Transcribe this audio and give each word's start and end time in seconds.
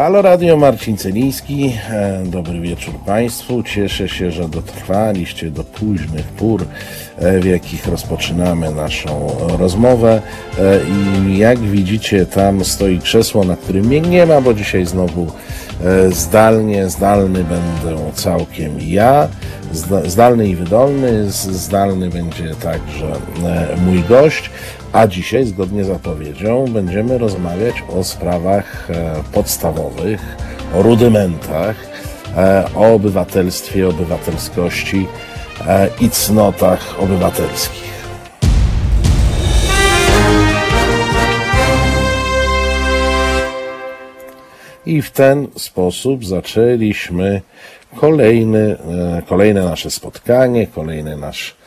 Halo 0.00 0.22
Radio 0.22 0.56
Marcin 0.56 0.96
Celiński, 0.96 1.72
e, 1.90 2.22
dobry 2.24 2.60
wieczór 2.60 2.94
Państwu. 3.06 3.62
Cieszę 3.62 4.08
się, 4.08 4.30
że 4.30 4.48
dotrwaliście 4.48 5.50
do 5.50 5.64
późnych 5.64 6.26
pór, 6.26 6.64
e, 7.18 7.40
w 7.40 7.44
jakich 7.44 7.86
rozpoczynamy 7.86 8.70
naszą 8.70 9.36
rozmowę. 9.58 10.22
E, 10.58 10.80
I 11.28 11.38
jak 11.38 11.58
widzicie, 11.58 12.26
tam 12.26 12.64
stoi 12.64 12.98
krzesło, 12.98 13.44
na 13.44 13.56
którym 13.56 13.86
mnie 13.86 14.00
nie 14.00 14.26
ma, 14.26 14.40
bo 14.40 14.54
dzisiaj 14.54 14.86
znowu 14.86 15.26
zdalnie, 16.10 16.88
zdalny 16.88 17.44
będę 17.44 18.12
całkiem 18.14 18.80
ja, 18.80 19.28
zdalny 20.04 20.48
i 20.48 20.56
wydolny, 20.56 21.30
zdalny 21.30 22.10
będzie 22.10 22.54
także 22.54 23.12
mój 23.86 24.02
gość. 24.02 24.50
A 24.92 25.06
dzisiaj, 25.06 25.44
zgodnie 25.44 25.84
z 25.84 25.86
zapowiedzią, 25.86 26.64
będziemy 26.64 27.18
rozmawiać 27.18 27.74
o 27.96 28.04
sprawach 28.04 28.90
e, 28.90 29.14
podstawowych, 29.32 30.36
o 30.74 30.82
rudymentach, 30.82 31.76
e, 32.36 32.64
o 32.74 32.94
obywatelstwie, 32.94 33.88
obywatelskości 33.88 35.06
e, 35.66 35.88
i 36.00 36.10
cnotach 36.10 37.00
obywatelskich. 37.00 37.90
I 44.86 45.02
w 45.02 45.10
ten 45.10 45.46
sposób 45.56 46.24
zaczęliśmy 46.26 47.42
kolejny, 47.96 48.76
kolejne 49.26 49.64
nasze 49.64 49.90
spotkanie, 49.90 50.66
kolejny 50.66 51.16
nasz 51.16 51.59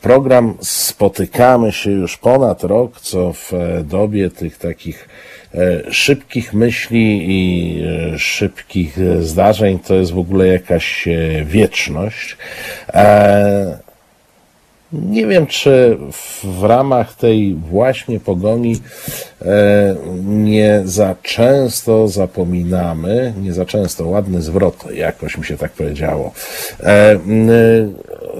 program 0.00 0.54
spotykamy 0.60 1.72
się 1.72 1.90
już 1.90 2.16
ponad 2.16 2.64
rok, 2.64 3.00
co 3.00 3.32
w 3.32 3.52
e, 3.54 3.84
dobie 3.84 4.30
tych 4.30 4.58
takich 4.58 5.08
e, 5.54 5.92
szybkich 5.92 6.54
myśli 6.54 7.24
i 7.28 7.82
szybkich 8.18 8.98
zdarzeń 9.20 9.78
to 9.78 9.94
jest 9.94 10.12
w 10.12 10.18
ogóle 10.18 10.46
jakaś 10.46 11.08
wieczność. 11.44 12.36
Nie 14.92 15.26
wiem, 15.26 15.46
czy 15.46 15.98
w 16.44 16.62
ramach 16.62 17.14
tej 17.14 17.54
właśnie 17.54 18.20
pogoni 18.20 18.80
nie 20.24 20.82
za 20.84 21.14
często 21.22 22.08
zapominamy, 22.08 23.34
nie 23.42 23.52
za 23.52 23.64
często, 23.64 24.08
ładny 24.08 24.42
zwrot, 24.42 24.84
jakoś 24.94 25.38
mi 25.38 25.44
się 25.44 25.56
tak 25.56 25.72
powiedziało, 25.72 26.32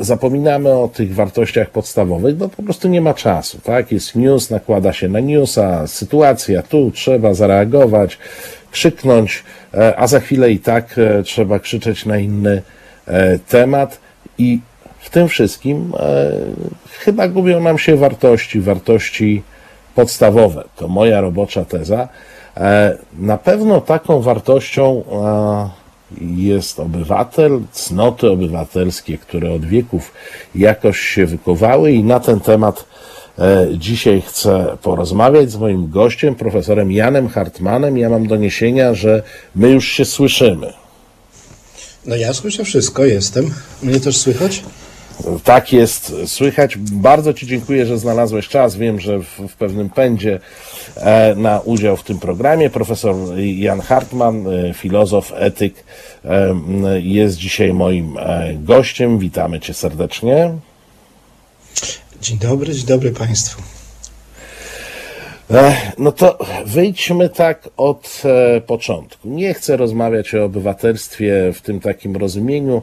zapominamy 0.00 0.72
o 0.72 0.88
tych 0.88 1.14
wartościach 1.14 1.70
podstawowych, 1.70 2.36
bo 2.36 2.48
po 2.48 2.62
prostu 2.62 2.88
nie 2.88 3.00
ma 3.00 3.14
czasu, 3.14 3.58
tak? 3.64 3.92
Jest 3.92 4.14
news, 4.14 4.50
nakłada 4.50 4.92
się 4.92 5.08
na 5.08 5.20
newsa, 5.20 5.86
sytuacja, 5.86 6.62
tu 6.62 6.90
trzeba 6.90 7.34
zareagować, 7.34 8.18
krzyknąć, 8.70 9.44
e, 9.74 9.96
a 9.96 10.06
za 10.06 10.20
chwilę 10.20 10.50
i 10.50 10.58
tak 10.58 10.98
e, 10.98 11.22
trzeba 11.22 11.58
krzyczeć 11.58 12.06
na 12.06 12.18
inny 12.18 12.62
e, 13.06 13.38
temat 13.38 14.00
i 14.38 14.60
w 15.06 15.10
tym 15.10 15.28
wszystkim 15.28 15.92
chyba 16.90 17.28
gubią 17.28 17.60
nam 17.60 17.78
się 17.78 17.96
wartości, 17.96 18.60
wartości 18.60 19.42
podstawowe. 19.94 20.64
To 20.76 20.88
moja 20.88 21.20
robocza 21.20 21.64
teza. 21.64 22.08
Na 23.18 23.38
pewno 23.38 23.80
taką 23.80 24.20
wartością 24.20 25.04
jest 26.20 26.80
obywatel, 26.80 27.60
cnoty 27.72 28.30
obywatelskie, 28.30 29.18
które 29.18 29.52
od 29.52 29.64
wieków 29.64 30.12
jakoś 30.54 31.00
się 31.00 31.26
wykowały 31.26 31.92
i 31.92 32.04
na 32.04 32.20
ten 32.20 32.40
temat 32.40 32.84
e, 33.38 33.66
dzisiaj 33.72 34.22
chcę 34.26 34.76
porozmawiać 34.82 35.50
z 35.50 35.56
moim 35.56 35.90
gościem, 35.90 36.34
profesorem 36.34 36.92
Janem 36.92 37.28
Hartmanem. 37.28 37.98
Ja 37.98 38.10
mam 38.10 38.26
doniesienia, 38.26 38.94
że 38.94 39.22
my 39.54 39.70
już 39.70 39.88
się 39.88 40.04
słyszymy. 40.04 40.72
No 42.06 42.16
ja 42.16 42.32
słyszę 42.32 42.64
wszystko, 42.64 43.04
jestem. 43.04 43.54
Mnie 43.82 44.00
też 44.00 44.16
słychać? 44.16 44.62
Tak 45.44 45.72
jest, 45.72 46.12
słychać. 46.26 46.76
Bardzo 46.78 47.34
Ci 47.34 47.46
dziękuję, 47.46 47.86
że 47.86 47.98
znalazłeś 47.98 48.48
czas. 48.48 48.76
Wiem, 48.76 49.00
że 49.00 49.18
w, 49.18 49.40
w, 49.48 49.56
pewnym 49.56 49.90
pędzie 49.90 50.40
e, 50.96 51.34
na 51.34 51.60
udział 51.60 51.96
w 51.96 52.02
tym 52.02 52.18
programie. 52.18 52.70
Profesor 52.70 53.16
Jan 53.38 53.80
Hartman, 53.80 54.46
e, 54.46 54.74
filozof, 54.74 55.32
etyk, 55.36 55.84
e, 56.24 56.54
jest 57.00 57.36
dzisiaj 57.36 57.72
moim 57.72 58.18
e, 58.18 58.54
gościem. 58.54 59.18
Witamy 59.18 59.60
Cię 59.60 59.74
serdecznie. 59.74 60.52
Dzień 62.20 62.38
dobry, 62.38 62.74
dzień 62.74 62.86
dobry 62.86 63.10
Państwu. 63.10 63.62
E, 65.50 65.76
no 65.98 66.12
to 66.12 66.38
wyjdźmy 66.66 67.28
tak 67.28 67.68
od 67.76 68.22
e, 68.24 68.60
początku. 68.60 69.28
Nie 69.28 69.54
chcę 69.54 69.76
rozmawiać 69.76 70.34
o 70.34 70.44
obywatelstwie 70.44 71.52
w 71.52 71.60
tym 71.60 71.80
takim 71.80 72.16
rozumieniu, 72.16 72.82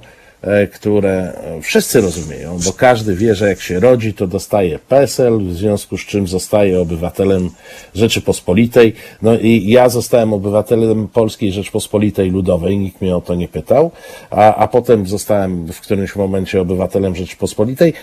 które 0.74 1.34
wszyscy 1.62 2.02
rozumieją, 2.02 2.60
bo 2.66 2.74
każdy 2.74 3.16
wie, 3.16 3.36
że 3.36 3.50
jak 3.50 3.62
się 3.62 3.80
rodzi, 3.80 4.14
to 4.14 4.28
dostaje 4.28 4.80
PESEL, 4.80 5.40
w 5.40 5.54
związku 5.54 5.98
z 5.98 6.02
czym 6.02 6.28
zostaje 6.28 6.82
obywatelem 6.82 7.50
Rzeczypospolitej. 7.96 8.94
No 9.22 9.38
i 9.38 9.66
ja 9.68 9.90
zostałem 9.90 10.34
obywatelem 10.34 11.08
Polskiej 11.08 11.52
Rzeczypospolitej 11.52 12.32
Ludowej, 12.32 12.78
nikt 12.78 13.02
mnie 13.02 13.16
o 13.16 13.22
to 13.22 13.36
nie 13.36 13.48
pytał, 13.48 13.92
a, 14.30 14.56
a 14.56 14.68
potem 14.68 15.08
zostałem 15.08 15.68
w 15.68 15.82
którymś 15.82 16.16
momencie 16.16 16.62
obywatelem 16.62 17.16
Rzeczypospolitej, 17.16 17.94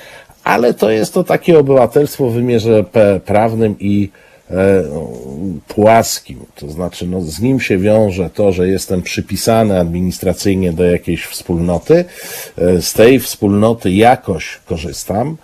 ale 0.44 0.74
to 0.74 0.90
jest 0.90 1.14
to 1.14 1.24
takie 1.24 1.58
obywatelstwo 1.58 2.30
w 2.30 2.32
wymiarze 2.32 2.84
prawnym 3.24 3.76
i 3.80 4.08
E, 4.08 4.29
płaskim, 5.68 6.38
to 6.54 6.70
znaczy 6.70 7.06
no, 7.06 7.20
z 7.20 7.40
nim 7.40 7.60
się 7.60 7.78
wiąże 7.78 8.30
to, 8.34 8.52
że 8.52 8.68
jestem 8.68 9.02
przypisany 9.02 9.80
administracyjnie 9.80 10.72
do 10.72 10.84
jakiejś 10.84 11.24
wspólnoty, 11.24 12.04
e, 12.58 12.82
z 12.82 12.92
tej 12.92 13.20
wspólnoty 13.20 13.92
jakoś 13.92 14.60
korzystam, 14.66 15.36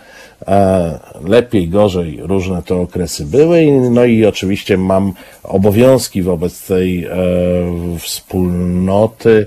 e, 0.49 0.99
lepiej, 1.25 1.69
gorzej, 1.69 2.19
różne 2.21 2.63
te 2.63 2.75
okresy 2.75 3.25
były, 3.25 3.67
no 3.91 4.05
i 4.05 4.27
oczywiście 4.27 4.79
mam 4.79 5.13
obowiązki 5.43 6.23
wobec 6.23 6.67
tej 6.67 7.09
wspólnoty, 7.99 9.47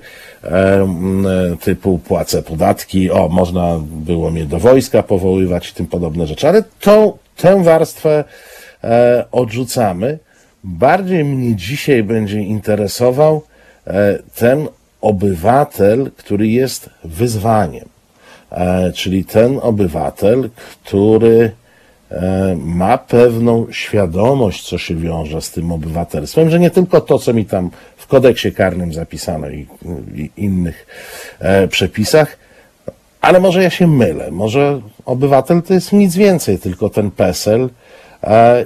typu 1.61 1.99
płacę 1.99 2.43
podatki, 2.43 3.11
o, 3.11 3.29
można 3.29 3.79
było 3.83 4.31
mnie 4.31 4.45
do 4.45 4.59
wojska 4.59 5.03
powoływać 5.03 5.69
i 5.69 5.73
tym 5.73 5.87
podobne 5.87 6.27
rzeczy, 6.27 6.47
ale 6.47 6.63
tą, 6.79 7.17
tę 7.37 7.63
warstwę 7.63 8.23
e, 8.83 9.25
odrzucamy. 9.31 10.19
Bardziej 10.63 11.25
mnie 11.25 11.55
dzisiaj 11.55 12.03
będzie 12.03 12.41
interesował 12.41 13.41
e, 13.87 14.19
ten 14.35 14.67
obywatel, 15.01 16.11
który 16.17 16.47
jest 16.47 16.89
wyzwaniem. 17.03 17.89
E, 18.51 18.91
czyli 18.91 19.25
ten 19.25 19.59
obywatel, 19.61 20.49
który 20.59 21.51
ma 22.57 22.97
pewną 22.97 23.67
świadomość, 23.71 24.69
co 24.69 24.77
się 24.77 24.95
wiąże 24.95 25.41
z 25.41 25.51
tym 25.51 25.71
obywatelstwem, 25.71 26.49
że 26.49 26.59
nie 26.59 26.69
tylko 26.69 27.01
to, 27.01 27.19
co 27.19 27.33
mi 27.33 27.45
tam 27.45 27.71
w 27.97 28.07
kodeksie 28.07 28.51
karnym 28.51 28.93
zapisano 28.93 29.49
i, 29.49 29.67
i 30.15 30.31
innych 30.37 30.85
e, 31.39 31.67
przepisach, 31.67 32.37
ale 33.21 33.39
może 33.39 33.63
ja 33.63 33.69
się 33.69 33.87
mylę. 33.87 34.31
Może 34.31 34.81
obywatel 35.05 35.61
to 35.61 35.73
jest 35.73 35.93
nic 35.93 36.15
więcej, 36.15 36.59
tylko 36.59 36.89
ten 36.89 37.11
PESEL, 37.11 37.69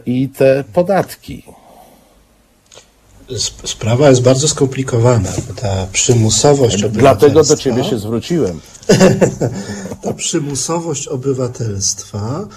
i 0.06 0.30
te 0.30 0.64
podatki. 0.74 1.44
Sprawa 3.66 4.10
jest 4.10 4.22
bardzo 4.22 4.48
skomplikowana. 4.48 5.30
Ta 5.62 5.88
przymusowość 5.92 6.84
Dlatego 6.90 7.44
do 7.44 7.58
ciebie 7.58 7.84
się 7.84 8.00
zwróciłem. 8.00 8.60
ta 10.04 10.14
przymusowość 10.14 11.08
obywatelstwa 11.08 12.48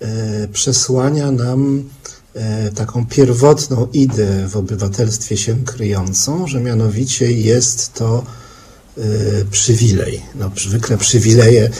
e, 0.00 0.48
przesłania 0.48 1.30
nam 1.30 1.90
e, 2.34 2.70
taką 2.70 3.06
pierwotną 3.06 3.86
ideę 3.92 4.48
w 4.48 4.56
obywatelstwie 4.56 5.36
się 5.36 5.56
kryjącą, 5.64 6.46
że 6.46 6.60
mianowicie 6.60 7.32
jest 7.32 7.92
to 7.92 8.24
e, 8.98 9.00
przywilej. 9.50 10.22
No, 10.34 10.50
zwykle 10.56 10.98
przywileje 10.98 11.70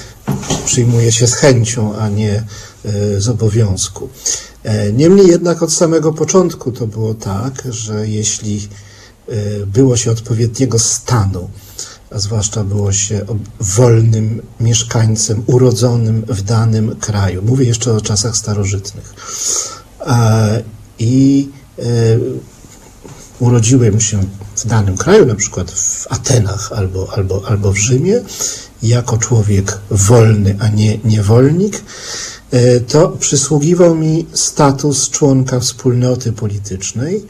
przyjmuje 0.66 1.12
się 1.12 1.26
z 1.26 1.34
chęcią, 1.34 1.96
a 1.96 2.08
nie 2.08 2.44
e, 2.84 3.20
z 3.20 3.28
obowiązku. 3.28 4.08
E, 4.64 4.92
niemniej 4.92 5.26
jednak 5.26 5.62
od 5.62 5.72
samego 5.72 6.12
początku 6.12 6.72
to 6.72 6.86
było 6.86 7.14
tak, 7.14 7.62
że 7.70 8.08
jeśli 8.08 8.68
e, 9.28 9.66
było 9.66 9.96
się 9.96 10.10
odpowiedniego 10.10 10.78
stanu, 10.78 11.50
a 12.10 12.18
zwłaszcza 12.18 12.64
było 12.64 12.92
się 12.92 13.26
wolnym 13.60 14.42
mieszkańcem, 14.60 15.42
urodzonym 15.46 16.24
w 16.28 16.42
danym 16.42 16.96
kraju. 16.96 17.42
Mówię 17.42 17.64
jeszcze 17.64 17.92
o 17.92 18.00
czasach 18.00 18.36
starożytnych. 18.36 19.14
I 20.98 21.48
urodziłem 23.40 24.00
się 24.00 24.20
w 24.64 24.66
danym 24.66 24.96
kraju, 24.96 25.26
na 25.26 25.34
przykład 25.34 25.70
w 25.70 26.06
Atenach 26.10 26.72
albo, 26.72 27.12
albo, 27.16 27.42
albo 27.48 27.72
w 27.72 27.76
Rzymie, 27.76 28.20
jako 28.82 29.18
człowiek 29.18 29.78
wolny, 29.90 30.56
a 30.60 30.68
nie 30.68 30.98
niewolnik, 31.04 31.82
E, 32.54 32.80
to 32.80 33.08
przysługiwał 33.08 33.94
mi 33.94 34.26
status 34.32 35.10
członka 35.10 35.60
wspólnoty 35.60 36.32
politycznej. 36.32 37.24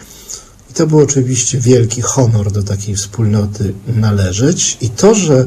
I 0.70 0.74
to 0.74 0.86
był 0.86 0.98
oczywiście 0.98 1.58
wielki 1.58 2.02
honor 2.02 2.52
do 2.52 2.62
takiej 2.62 2.96
wspólnoty 2.96 3.74
należeć. 3.86 4.78
I 4.80 4.90
to, 4.90 5.14
że 5.14 5.46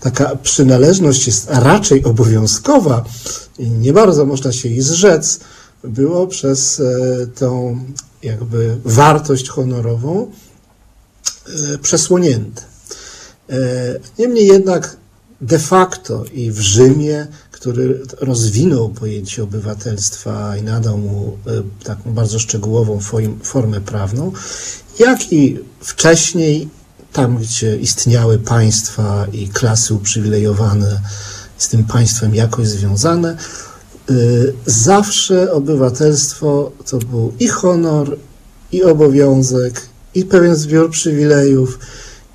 taka 0.00 0.36
przynależność 0.36 1.26
jest 1.26 1.46
raczej 1.50 2.04
obowiązkowa 2.04 3.04
nie 3.58 3.92
bardzo 3.92 4.26
można 4.26 4.52
się 4.52 4.68
jej 4.68 4.82
zrzec, 4.82 5.40
było 5.84 6.26
przez 6.26 6.80
e, 6.80 7.26
tą 7.26 7.78
jakby 8.22 8.76
wartość 8.84 9.48
honorową 9.48 10.30
przesłonięte. 11.82 12.62
E, 13.50 13.56
niemniej 14.18 14.46
jednak 14.46 14.96
de 15.40 15.58
facto 15.58 16.24
i 16.32 16.50
w 16.50 16.60
Rzymie, 16.60 17.26
który 17.50 18.02
rozwinął 18.20 18.88
pojęcie 18.88 19.42
obywatelstwa 19.42 20.56
i 20.56 20.62
nadał 20.62 20.98
mu 20.98 21.38
taką 21.84 22.14
bardzo 22.14 22.38
szczegółową 22.38 23.00
formę 23.42 23.80
prawną, 23.80 24.32
jak 24.98 25.32
i 25.32 25.58
wcześniej, 25.80 26.68
tam 27.12 27.38
gdzie 27.38 27.76
istniały 27.76 28.38
państwa 28.38 29.26
i 29.32 29.48
klasy 29.48 29.94
uprzywilejowane 29.94 31.00
z 31.58 31.68
tym 31.68 31.84
państwem 31.84 32.34
jakoś 32.34 32.68
związane, 32.68 33.36
zawsze 34.66 35.52
obywatelstwo 35.52 36.72
to 36.90 36.98
był 36.98 37.32
i 37.40 37.48
honor, 37.48 38.16
i 38.72 38.82
obowiązek, 38.82 39.82
i 40.16 40.24
pewien 40.24 40.56
zbiór 40.56 40.90
przywilejów, 40.90 41.78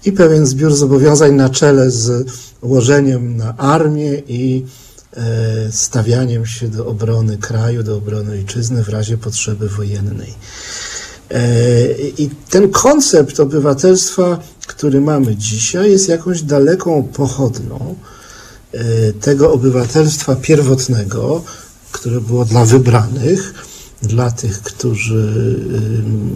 i 0.05 0.11
pewien 0.11 0.45
zbiór 0.45 0.75
zobowiązań 0.75 1.33
na 1.33 1.49
czele 1.49 1.91
z 1.91 2.31
łożeniem 2.61 3.37
na 3.37 3.57
armię 3.57 4.21
i 4.27 4.65
e, 5.13 5.71
stawianiem 5.71 6.45
się 6.45 6.67
do 6.67 6.85
obrony 6.85 7.37
kraju, 7.37 7.83
do 7.83 7.97
obrony 7.97 8.31
ojczyzny 8.31 8.83
w 8.83 8.89
razie 8.89 9.17
potrzeby 9.17 9.69
wojennej. 9.69 10.33
E, 11.31 11.41
I 12.17 12.29
ten 12.49 12.69
koncept 12.69 13.39
obywatelstwa, 13.39 14.39
który 14.67 15.01
mamy 15.01 15.35
dzisiaj, 15.35 15.91
jest 15.91 16.09
jakąś 16.09 16.41
daleką 16.41 17.03
pochodną 17.03 17.95
e, 18.71 19.13
tego 19.13 19.53
obywatelstwa 19.53 20.35
pierwotnego, 20.35 21.43
które 21.91 22.21
było 22.21 22.45
dla 22.45 22.65
wybranych, 22.65 23.53
dla 24.01 24.31
tych, 24.31 24.61
którzy 24.61 25.55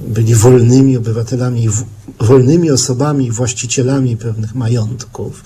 e, 0.09 0.13
byli 0.13 0.35
wolnymi 0.35 0.97
obywatelami, 0.97 1.67
wolnymi 2.19 2.71
osobami, 2.71 3.31
właścicielami 3.31 4.17
pewnych 4.17 4.55
majątków 4.55 5.43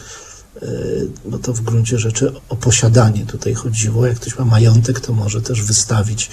bo 1.25 1.39
to 1.39 1.53
w 1.53 1.61
gruncie 1.61 1.99
rzeczy 1.99 2.31
o 2.49 2.55
posiadanie 2.55 3.25
tutaj 3.25 3.53
chodziło. 3.53 4.05
Jak 4.05 4.19
ktoś 4.19 4.37
ma 4.37 4.45
majątek, 4.45 4.99
to 4.99 5.13
może 5.13 5.41
też 5.41 5.63
wystawić 5.63 6.29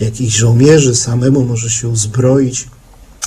jakichś 0.00 0.36
żołnierzy, 0.36 0.94
samemu 0.94 1.44
może 1.44 1.70
się 1.70 1.88
uzbroić, 1.88 2.68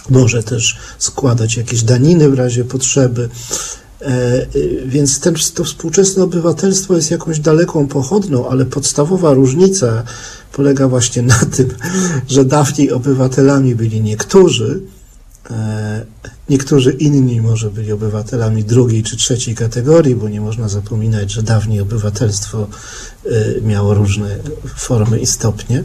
może 0.09 0.43
też 0.43 0.77
składać 0.97 1.57
jakieś 1.57 1.83
daniny 1.83 2.29
w 2.29 2.33
razie 2.33 2.65
potrzeby. 2.65 3.29
E, 4.01 4.05
e, 4.05 4.47
więc 4.85 5.19
ten, 5.19 5.35
to 5.53 5.63
współczesne 5.63 6.23
obywatelstwo 6.23 6.95
jest 6.95 7.11
jakąś 7.11 7.39
daleką 7.39 7.87
pochodną, 7.87 8.49
ale 8.49 8.65
podstawowa 8.65 9.33
różnica 9.33 10.03
polega 10.51 10.87
właśnie 10.87 11.21
na 11.21 11.39
tym, 11.55 11.69
że 12.27 12.45
dawniej 12.45 12.91
obywatelami 12.91 13.75
byli 13.75 14.01
niektórzy, 14.01 14.81
e, 15.49 16.05
Niektórzy 16.49 16.91
inni 16.91 17.41
może 17.41 17.71
byli 17.71 17.91
obywatelami 17.91 18.63
drugiej 18.63 19.03
czy 19.03 19.17
trzeciej 19.17 19.55
kategorii, 19.55 20.15
bo 20.15 20.29
nie 20.29 20.41
można 20.41 20.69
zapominać, 20.69 21.31
że 21.31 21.43
dawniej 21.43 21.81
obywatelstwo 21.81 22.67
miało 23.61 23.93
różne 23.93 24.37
formy 24.75 25.19
i 25.19 25.25
stopnie. 25.25 25.83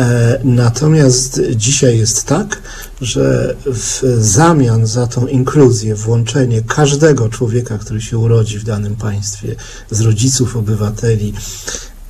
E, 0.00 0.40
natomiast 0.44 1.40
dzisiaj 1.56 1.98
jest 1.98 2.24
tak, 2.24 2.62
że 3.00 3.56
w 3.66 4.02
zamian 4.18 4.86
za 4.86 5.06
tą 5.06 5.26
inkluzję, 5.26 5.94
włączenie 5.94 6.62
każdego 6.62 7.28
człowieka, 7.28 7.78
który 7.78 8.00
się 8.00 8.18
urodzi 8.18 8.58
w 8.58 8.64
danym 8.64 8.96
państwie, 8.96 9.56
z 9.90 10.00
rodziców 10.00 10.56
obywateli, 10.56 11.32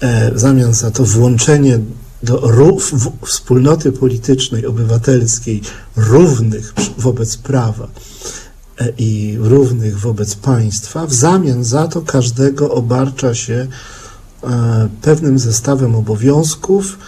e, 0.00 0.34
w 0.34 0.40
zamian 0.40 0.74
za 0.74 0.90
to 0.90 1.04
włączenie 1.04 1.78
do 2.22 2.52
wspólnoty 3.26 3.92
politycznej, 3.92 4.66
obywatelskiej, 4.66 5.62
równych 5.96 6.74
wobec 6.98 7.36
prawa 7.36 7.88
e, 8.78 8.92
i 8.98 9.36
równych 9.40 9.98
wobec 9.98 10.34
państwa, 10.34 11.06
w 11.06 11.14
zamian 11.14 11.64
za 11.64 11.88
to 11.88 12.02
każdego 12.02 12.70
obarcza 12.70 13.34
się 13.34 13.66
pewnym 15.02 15.38
zestawem 15.38 15.94
obowiązków 15.94 16.98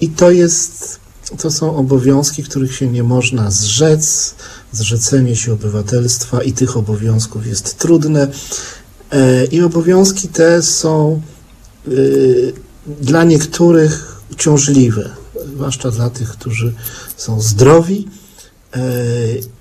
i 0.00 0.08
to 0.08 0.30
jest, 0.30 1.00
to 1.38 1.50
są 1.50 1.76
obowiązki, 1.76 2.42
których 2.42 2.74
się 2.76 2.88
nie 2.88 3.02
można 3.02 3.50
zrzec. 3.50 4.34
Zrzecenie 4.72 5.36
się 5.36 5.52
obywatelstwa 5.52 6.42
i 6.42 6.52
tych 6.52 6.76
obowiązków 6.76 7.46
jest 7.46 7.78
trudne 7.78 8.28
i 9.50 9.62
obowiązki 9.62 10.28
te 10.28 10.62
są 10.62 11.22
dla 13.00 13.24
niektórych 13.24 14.22
uciążliwe, 14.32 15.10
zwłaszcza 15.54 15.90
dla 15.90 16.10
tych, 16.10 16.28
którzy 16.28 16.74
są 17.16 17.40
zdrowi 17.40 18.08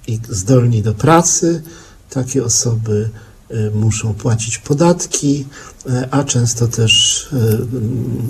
i 0.08 0.20
zdolni 0.30 0.82
do 0.82 0.94
pracy. 0.94 1.64
Takie 2.10 2.44
osoby 2.44 3.10
muszą 3.74 4.14
płacić 4.14 4.58
podatki, 4.58 5.46
e, 5.90 6.08
a 6.12 6.24
często 6.24 6.68
też 6.68 7.30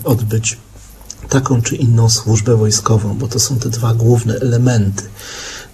odbyć 0.03 0.57
taką 1.29 1.61
czy 1.61 1.75
inną 1.75 2.09
służbę 2.09 2.55
wojskową, 2.55 3.17
bo 3.17 3.27
to 3.27 3.39
są 3.39 3.59
te 3.59 3.69
dwa 3.69 3.93
główne 3.93 4.35
elementy. 4.35 5.03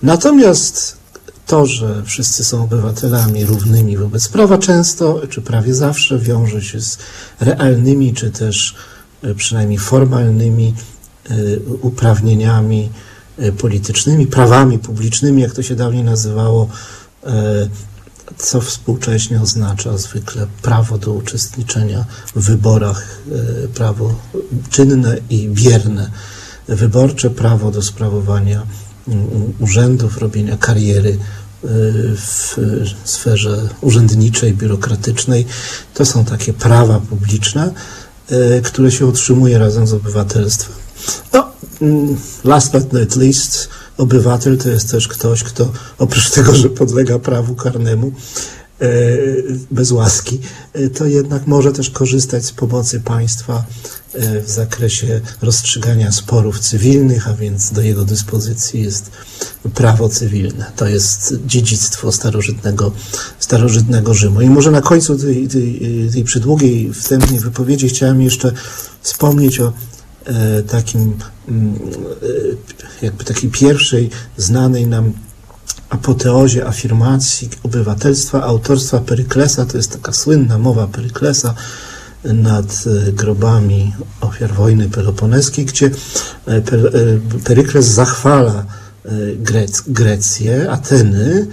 Natomiast 0.04 0.98
to, 1.46 1.66
że 1.66 2.04
wszyscy 2.06 2.44
są 2.44 2.64
obywatelami 2.64 3.46
równymi 3.46 3.98
wobec 3.98 4.28
prawa, 4.28 4.58
często 4.58 5.22
czy 5.30 5.42
prawie 5.42 5.74
zawsze 5.74 6.20
wiąże 6.20 6.62
się 6.62 6.82
z 6.82 6.98
realnymi 7.40 8.14
czy 8.14 8.32
też 8.32 8.76
przynajmniej 9.36 9.80
formalnymi 9.80 10.74
uprawnieniami 11.82 12.90
politycznymi, 13.58 14.28
prawami 14.28 14.80
publicznymi, 14.80 15.42
jak 15.42 15.54
to 15.54 15.64
się 15.64 15.76
dawniej 15.76 16.04
nazywało, 16.04 16.68
co 18.38 18.62
współcześnie 18.62 19.42
oznacza 19.42 19.98
zwykle 19.98 20.48
prawo 20.62 20.98
do 20.98 21.14
uczestniczenia 21.14 22.06
w 22.36 22.46
wyborach, 22.46 23.22
prawo 23.74 24.16
czynne 24.70 25.18
i 25.30 25.50
bierne, 25.50 26.12
wyborcze 26.68 27.30
prawo 27.30 27.72
do 27.72 27.82
sprawowania 27.82 28.64
urzędów, 29.60 30.18
robienia 30.18 30.58
kariery 30.58 31.18
w 32.16 32.56
sferze 33.04 33.70
urzędniczej, 33.82 34.54
biurokratycznej. 34.54 35.46
To 35.94 36.06
są 36.06 36.26
takie 36.26 36.54
prawa 36.54 37.00
publiczne, 37.00 37.74
E, 38.32 38.62
które 38.62 38.92
się 38.92 39.06
utrzymuje 39.06 39.58
razem 39.58 39.88
z 39.88 39.94
obywatelstwem. 39.94 40.76
No, 41.34 41.52
mm, 41.82 42.18
last 42.44 42.72
but 42.72 42.94
not 42.94 43.16
least, 43.16 43.70
obywatel 44.02 44.58
to 44.58 44.70
jest 44.70 44.92
też 44.92 45.08
ktoś, 45.08 45.44
kto 45.44 45.72
oprócz 45.98 46.30
tego, 46.30 46.56
że 46.56 46.70
podlega 46.70 47.20
prawu 47.20 47.56
karnemu, 47.56 48.12
e, 48.82 48.88
bez 49.72 49.92
łaski, 49.92 50.40
e, 50.74 50.90
to 50.90 51.06
jednak 51.06 51.48
może 51.48 51.72
też 51.72 51.90
korzystać 51.90 52.46
z 52.46 52.52
pomocy 52.52 53.00
państwa 53.00 53.64
w 54.46 54.50
zakresie 54.50 55.22
rozstrzygania 55.42 56.12
sporów 56.12 56.60
cywilnych, 56.60 57.28
a 57.28 57.34
więc 57.34 57.72
do 57.72 57.82
jego 57.82 58.06
dyspozycji 58.06 58.84
jest 58.84 59.12
prawo 59.74 60.10
cywilne. 60.10 60.72
To 60.76 60.88
jest 60.88 61.36
dziedzictwo 61.46 62.12
starożytnego, 62.12 62.92
starożytnego 63.40 64.14
Rzymu. 64.14 64.42
I 64.42 64.50
może 64.50 64.72
na 64.72 64.82
końcu 64.82 65.18
tej, 65.18 65.48
tej, 65.48 65.82
tej 66.14 66.24
przydługiej 66.24 66.94
wstępnej 66.94 67.40
wypowiedzi 67.40 67.90
chciałem 67.90 68.22
jeszcze 68.22 68.52
wspomnieć 69.02 69.60
o 69.60 69.74
e, 70.26 70.64
takim, 70.64 71.18
mm, 71.48 71.76
e, 71.76 72.71
jakby 73.02 73.24
takiej 73.24 73.50
pierwszej 73.50 74.10
znanej 74.38 74.88
nam 74.88 75.14
apoteozie 75.90 76.68
afirmacji 76.68 77.50
obywatelstwa, 77.64 78.44
autorstwa 78.44 79.00
Peryklesa. 79.00 79.66
To 79.66 79.78
jest 79.78 79.92
taka 79.92 80.12
słynna 80.12 80.58
mowa 80.58 80.88
Peryklesa, 80.88 81.54
nad 82.24 82.84
e, 83.08 83.12
grobami 83.12 83.94
ofiar 84.22 84.54
wojny 84.54 84.90
peloponeskiej, 84.90 85.66
gdzie 85.66 85.86
e, 85.86 86.52
e, 86.52 86.62
Perykles 87.44 87.86
zachwala 87.86 88.66
Grec, 89.36 89.84
Grecję, 89.88 90.72
Ateny 90.72 91.48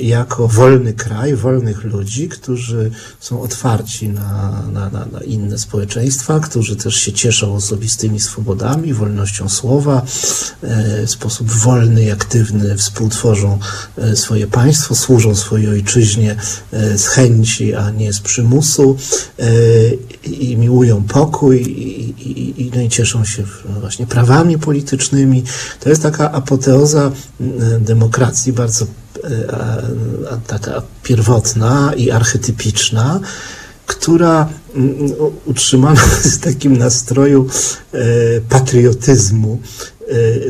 jako 0.00 0.48
wolny 0.48 0.92
kraj, 0.92 1.36
wolnych 1.36 1.84
ludzi, 1.84 2.28
którzy 2.28 2.90
są 3.20 3.42
otwarci 3.42 4.08
na, 4.08 4.62
na, 4.72 4.90
na, 4.90 5.06
na 5.06 5.20
inne 5.20 5.58
społeczeństwa, 5.58 6.40
którzy 6.40 6.76
też 6.76 6.94
się 6.94 7.12
cieszą 7.12 7.54
osobistymi 7.54 8.20
swobodami, 8.20 8.94
wolnością 8.94 9.48
słowa, 9.48 10.02
w 11.06 11.10
sposób 11.10 11.50
wolny 11.50 12.04
i 12.04 12.10
aktywny 12.10 12.76
współtworzą 12.76 13.58
swoje 14.14 14.46
państwo, 14.46 14.94
służą 14.94 15.34
swojej 15.34 15.68
ojczyźnie 15.68 16.36
z 16.96 17.06
chęci, 17.06 17.74
a 17.74 17.90
nie 17.90 18.12
z 18.12 18.20
przymusu 18.20 18.96
i 20.24 20.56
miłują 20.56 21.02
pokój 21.02 21.62
i, 21.62 22.10
i, 22.10 22.62
i, 22.62 22.70
no 22.74 22.80
i 22.80 22.88
cieszą 22.88 23.24
się 23.24 23.44
właśnie 23.80 24.06
prawami 24.06 24.58
politycznymi. 24.58 25.44
To 25.80 25.88
jest 25.88 26.02
taka 26.02 26.32
apoteoza 26.32 27.12
demokracji 27.80 28.52
bardzo 28.52 28.86
taka 30.46 30.82
pierwotna 31.02 31.92
i 31.96 32.10
archetypiczna, 32.10 33.20
która 33.86 34.48
utrzymana 35.44 36.00
jest 36.00 36.34
w 36.40 36.44
takim 36.44 36.76
nastroju 36.76 37.48
patriotyzmu, 38.48 39.58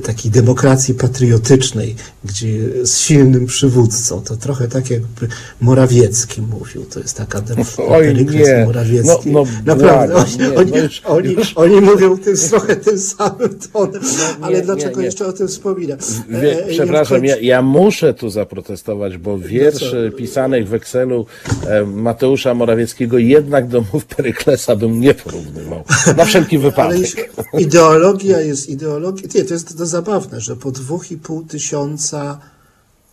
takiej 0.02 0.30
demokracji 0.30 0.94
patriotycznej, 0.94 1.96
gdzie 2.24 2.48
z 2.82 2.98
silnym 2.98 3.46
przywódcą. 3.46 4.22
To 4.22 4.36
trochę 4.36 4.68
tak 4.68 4.90
jakby 4.90 5.28
Morawiecki 5.60 6.42
mówił. 6.42 6.84
To 6.84 7.00
jest 7.00 7.16
taka 7.16 7.42
Oj, 7.88 8.26
Morawiecki. 8.66 9.30
No, 9.30 9.44
no, 9.44 9.50
Naprawdę, 9.64 10.14
błagam, 10.14 10.26
oni, 10.26 10.38
nie, 10.38 10.54
oni, 10.58 10.70
no 10.70 10.76
już, 10.78 11.02
oni, 11.04 11.32
już. 11.32 11.52
oni 11.56 11.80
mówią 11.80 12.18
tym, 12.18 12.36
trochę 12.50 12.76
tym 12.76 12.98
samym 12.98 13.58
tonem, 13.72 14.02
No, 14.18 14.46
ale 14.46 14.58
nie, 14.58 14.62
dlaczego 14.64 15.00
nie, 15.00 15.06
jeszcze 15.06 15.26
o 15.26 15.32
tym 15.32 15.48
wspominam? 15.48 15.98
Wie, 16.28 16.64
E, 16.64 16.68
przepraszam, 16.68 17.24
ja, 17.24 17.36
ja 17.36 17.62
muszę 17.62 18.14
tu 18.14 18.30
zaprotestować, 18.30 19.18
bo 19.18 19.38
wierszy 19.38 20.10
co? 20.12 20.16
pisanych 20.18 20.68
w 20.68 20.74
Excelu 20.74 21.26
e, 21.66 21.84
Mateusza 21.84 22.54
Morawieckiego 22.54 23.18
jednak 23.18 23.68
do 23.68 23.84
mów 23.92 24.04
Peryklesa 24.06 24.76
bym 24.76 25.00
nie 25.00 25.14
porównywał. 25.14 25.84
Na 26.16 26.24
wszelki 26.24 26.58
wypadek. 26.58 27.30
ideologia 27.58 28.40
jest 28.40 28.68
ideologią. 28.68 29.28
To 29.44 29.54
jest 29.54 29.78
to 29.78 29.86
zabawne, 29.86 30.40
że 30.40 30.56
po 30.56 30.70
dwóch 30.70 31.10
i 31.10 31.16
pół 31.16 31.44
tysiąca 31.44 32.38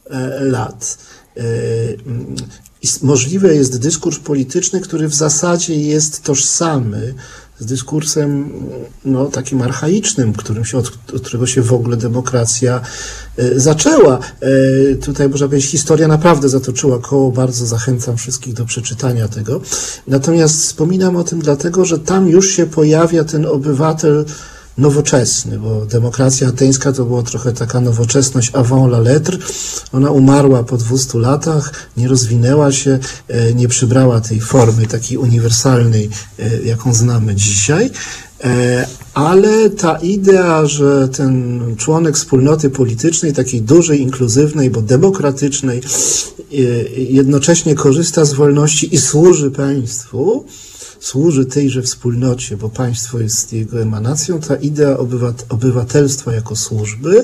e, 0.09 0.39
lat 0.39 0.97
e, 1.37 1.41
możliwy 3.01 3.55
jest 3.55 3.79
dyskurs 3.79 4.19
polityczny, 4.19 4.81
który 4.81 5.07
w 5.07 5.13
zasadzie 5.13 5.75
jest 5.75 6.23
tożsamy 6.23 7.13
z 7.59 7.65
dyskursem 7.65 8.53
no, 9.05 9.25
takim 9.25 9.61
archaicznym, 9.61 10.33
którym 10.33 10.65
się, 10.65 10.77
od, 10.77 10.91
od 11.15 11.21
którego 11.21 11.47
się 11.47 11.61
w 11.61 11.73
ogóle 11.73 11.97
demokracja 11.97 12.81
e, 13.37 13.59
zaczęła. 13.59 14.19
Tutaj 15.01 15.29
można 15.29 15.47
powiedzieć, 15.47 15.71
historia 15.71 16.07
naprawdę 16.07 16.49
zatoczyła 16.49 16.99
koło, 16.99 17.31
bardzo 17.31 17.65
zachęcam 17.65 18.17
wszystkich 18.17 18.53
do 18.53 18.65
przeczytania 18.65 19.27
tego. 19.27 19.61
Natomiast 20.07 20.61
wspominam 20.61 21.15
o 21.15 21.23
tym 21.23 21.39
dlatego, 21.39 21.85
że 21.85 21.99
tam 21.99 22.29
już 22.29 22.49
się 22.49 22.65
pojawia 22.65 23.23
ten 23.23 23.45
obywatel 23.45 24.25
nowoczesny, 24.77 25.59
bo 25.59 25.85
demokracja 25.85 26.47
ateńska 26.47 26.91
to 26.91 27.05
była 27.05 27.23
trochę 27.23 27.51
taka 27.53 27.81
nowoczesność 27.81 28.51
avant 28.53 28.91
la 28.91 28.99
lettre. 28.99 29.37
Ona 29.91 30.11
umarła 30.11 30.63
po 30.63 30.77
200 30.77 31.19
latach, 31.19 31.89
nie 31.97 32.07
rozwinęła 32.07 32.71
się, 32.71 32.99
e, 33.27 33.53
nie 33.53 33.67
przybrała 33.67 34.21
tej 34.21 34.41
formy 34.41 34.87
takiej 34.87 35.17
uniwersalnej, 35.17 36.09
e, 36.39 36.61
jaką 36.61 36.93
znamy 36.93 37.35
dzisiaj. 37.35 37.89
E, 38.43 38.87
Ale 39.13 39.69
ta 39.69 39.97
idea, 39.97 40.65
że 40.65 41.09
ten 41.09 41.61
członek 41.77 42.15
wspólnoty 42.15 42.69
politycznej, 42.69 43.33
takiej 43.33 43.61
dużej, 43.61 44.01
inkluzywnej, 44.01 44.69
bo 44.69 44.81
demokratycznej, 44.81 45.81
jednocześnie 46.97 47.75
korzysta 47.75 48.25
z 48.25 48.33
wolności 48.33 48.95
i 48.95 48.97
służy 48.97 49.51
państwu, 49.51 50.45
służy 51.01 51.45
tejże 51.45 51.81
wspólnocie, 51.81 52.57
bo 52.57 52.69
państwo 52.69 53.19
jest 53.19 53.53
jego 53.53 53.81
emanacją, 53.81 54.39
ta 54.39 54.55
idea 54.55 54.95
obywat- 54.97 55.43
obywatelstwa 55.49 56.33
jako 56.33 56.55
służby, 56.55 57.23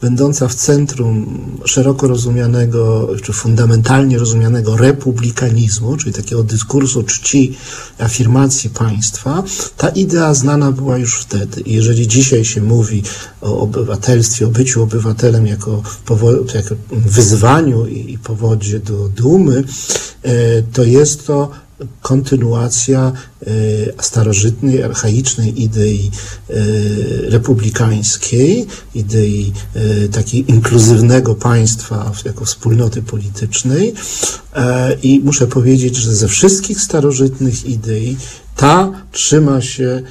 będąca 0.00 0.48
w 0.48 0.54
centrum 0.54 1.40
szeroko 1.64 2.08
rozumianego, 2.08 3.08
czy 3.22 3.32
fundamentalnie 3.32 4.18
rozumianego 4.18 4.76
republikanizmu, 4.76 5.96
czyli 5.96 6.12
takiego 6.12 6.42
dyskursu 6.42 7.02
czci, 7.02 7.56
afirmacji 7.98 8.70
państwa, 8.70 9.42
ta 9.76 9.88
idea 9.88 10.34
znana 10.34 10.72
była 10.72 10.98
już 10.98 11.20
wtedy. 11.20 11.60
I 11.60 11.72
jeżeli 11.72 12.08
dzisiaj 12.08 12.44
się 12.44 12.62
mówi 12.62 13.02
o 13.40 13.60
obywatelstwie, 13.60 14.46
o 14.46 14.50
byciu 14.50 14.82
obywatelem 14.82 15.46
jako, 15.46 15.82
jako 16.54 16.74
wyzwaniu 16.90 17.86
i, 17.86 18.12
i 18.12 18.18
powodzie 18.18 18.80
do 18.80 19.08
dumy, 19.08 19.64
e, 20.22 20.62
to 20.62 20.84
jest 20.84 21.26
to 21.26 21.50
kontynuacja 22.02 23.12
e, 23.46 24.02
starożytnej, 24.02 24.82
archaicznej 24.82 25.62
idei 25.62 26.10
e, 26.10 26.54
republikańskiej, 27.30 28.66
idei 28.94 29.52
e, 29.74 30.08
takiej 30.08 30.50
inkluzywnego 30.50 31.34
państwa 31.34 32.12
jako 32.24 32.44
wspólnoty 32.44 33.02
politycznej. 33.02 33.94
I 35.02 35.20
muszę 35.24 35.46
powiedzieć, 35.46 35.96
że 35.96 36.14
ze 36.14 36.28
wszystkich 36.28 36.80
starożytnych 36.80 37.66
idei 37.66 38.16
ta 38.56 38.92
trzyma 39.12 39.60
się 39.60 40.02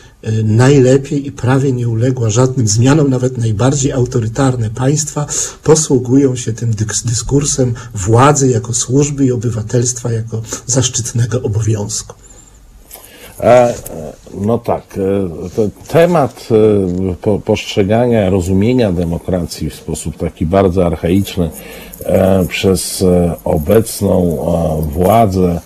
najlepiej 0.44 1.28
i 1.28 1.32
prawie 1.32 1.72
nie 1.72 1.88
uległa 1.90 2.30
żadnym 2.30 2.68
zmianom, 2.68 3.10
nawet 3.10 3.38
najbardziej 3.38 3.92
autorytarne 3.92 4.70
państwa 4.70 5.26
posługują 5.64 6.36
się 6.36 6.54
tym 6.54 6.72
dyskursem 7.06 7.74
władzy 7.94 8.50
jako 8.50 8.74
służby 8.74 9.26
i 9.26 9.32
obywatelstwa 9.32 10.12
jako 10.12 10.42
zaszczytnego 10.66 11.42
obowiązku. 11.42 12.14
E, 13.40 13.74
No 14.42 14.58
tak, 14.58 14.84
e, 14.98 15.70
temat 15.88 16.48
e, 17.12 17.16
po- 17.22 17.40
postrzegania, 17.40 18.30
rozumienia 18.30 18.92
demokracji 18.92 19.70
w 19.70 19.76
sposób 19.76 20.18
taki 20.18 20.46
bardzo 20.46 20.86
archaiczny 20.86 21.50
przez 22.48 23.04
obecną 23.44 24.38
władzę, 24.94 25.62